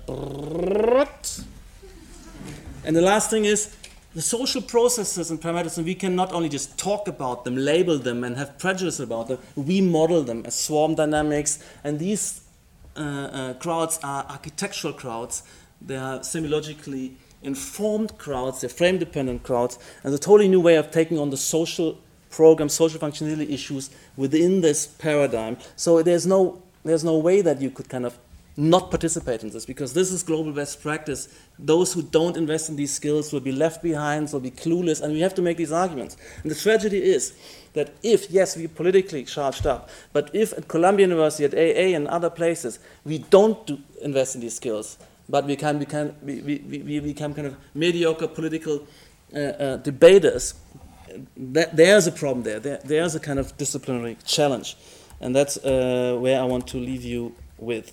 and 2.84 2.96
the 2.96 3.00
last 3.00 3.30
thing 3.30 3.44
is 3.44 3.74
the 4.14 4.22
social 4.22 4.60
processes 4.60 5.30
in 5.30 5.38
parametricism, 5.38 5.84
we 5.84 5.94
can 5.94 6.14
not 6.14 6.32
only 6.32 6.48
just 6.48 6.76
talk 6.78 7.08
about 7.08 7.44
them, 7.44 7.56
label 7.56 7.98
them, 7.98 8.24
and 8.24 8.36
have 8.36 8.58
prejudice 8.58 9.00
about 9.00 9.28
them, 9.28 9.38
we 9.56 9.80
model 9.80 10.22
them 10.22 10.42
as 10.44 10.54
swarm 10.54 10.94
dynamics. 10.94 11.64
And 11.82 11.98
these 11.98 12.42
uh, 12.94 13.00
uh, 13.00 13.54
crowds 13.54 13.98
are 14.02 14.26
architectural 14.28 14.92
crowds, 14.92 15.42
they 15.80 15.96
are 15.96 16.18
semiologically 16.20 17.12
informed 17.42 18.18
crowds, 18.18 18.60
they're 18.60 18.70
frame 18.70 18.98
dependent 18.98 19.42
crowds, 19.44 19.78
and 20.04 20.14
a 20.14 20.18
totally 20.18 20.48
new 20.48 20.60
way 20.60 20.76
of 20.76 20.90
taking 20.90 21.18
on 21.18 21.30
the 21.30 21.36
social 21.36 21.98
program, 22.30 22.68
social 22.68 23.00
functionality 23.00 23.50
issues 23.50 23.90
within 24.16 24.60
this 24.60 24.86
paradigm. 24.86 25.56
So 25.76 26.02
there's 26.02 26.26
no, 26.26 26.62
there's 26.84 27.04
no 27.04 27.16
way 27.16 27.40
that 27.40 27.60
you 27.60 27.70
could 27.70 27.88
kind 27.88 28.04
of 28.04 28.18
not 28.56 28.90
participate 28.90 29.42
in 29.42 29.50
this 29.50 29.64
because 29.64 29.94
this 29.94 30.12
is 30.12 30.22
global 30.22 30.52
best 30.52 30.82
practice. 30.82 31.28
Those 31.58 31.92
who 31.92 32.02
don't 32.02 32.36
invest 32.36 32.68
in 32.68 32.76
these 32.76 32.92
skills 32.92 33.32
will 33.32 33.40
be 33.40 33.52
left 33.52 33.82
behind, 33.82 34.30
will 34.32 34.40
be 34.40 34.50
clueless, 34.50 35.00
and 35.00 35.12
we 35.12 35.20
have 35.20 35.34
to 35.34 35.42
make 35.42 35.56
these 35.56 35.72
arguments. 35.72 36.16
And 36.42 36.50
the 36.50 36.54
tragedy 36.54 37.02
is 37.02 37.34
that 37.72 37.94
if, 38.02 38.30
yes, 38.30 38.56
we're 38.56 38.68
politically 38.68 39.24
charged 39.24 39.66
up, 39.66 39.88
but 40.12 40.30
if 40.34 40.52
at 40.52 40.68
Columbia 40.68 41.06
University, 41.06 41.44
at 41.44 41.54
AA, 41.54 41.96
and 41.96 42.06
other 42.08 42.28
places, 42.28 42.78
we 43.04 43.18
don't 43.18 43.66
do, 43.66 43.78
invest 44.02 44.34
in 44.34 44.42
these 44.42 44.54
skills, 44.54 44.98
but 45.28 45.46
we 45.46 45.56
can, 45.56 45.78
we, 45.78 45.86
can, 45.86 46.14
we, 46.22 46.40
we, 46.42 46.82
we 46.82 47.00
become 47.00 47.32
kind 47.32 47.46
of 47.46 47.56
mediocre 47.74 48.28
political 48.28 48.86
uh, 49.34 49.38
uh, 49.38 49.76
debaters, 49.78 50.54
that, 51.36 51.76
there's 51.76 52.06
a 52.06 52.12
problem 52.12 52.42
there. 52.42 52.60
there. 52.60 52.80
There's 52.84 53.14
a 53.14 53.20
kind 53.20 53.38
of 53.38 53.56
disciplinary 53.56 54.16
challenge. 54.24 54.76
And 55.20 55.34
that's 55.34 55.56
uh, 55.58 56.16
where 56.20 56.40
I 56.40 56.44
want 56.44 56.66
to 56.68 56.78
leave 56.78 57.04
you 57.04 57.34
with 57.58 57.92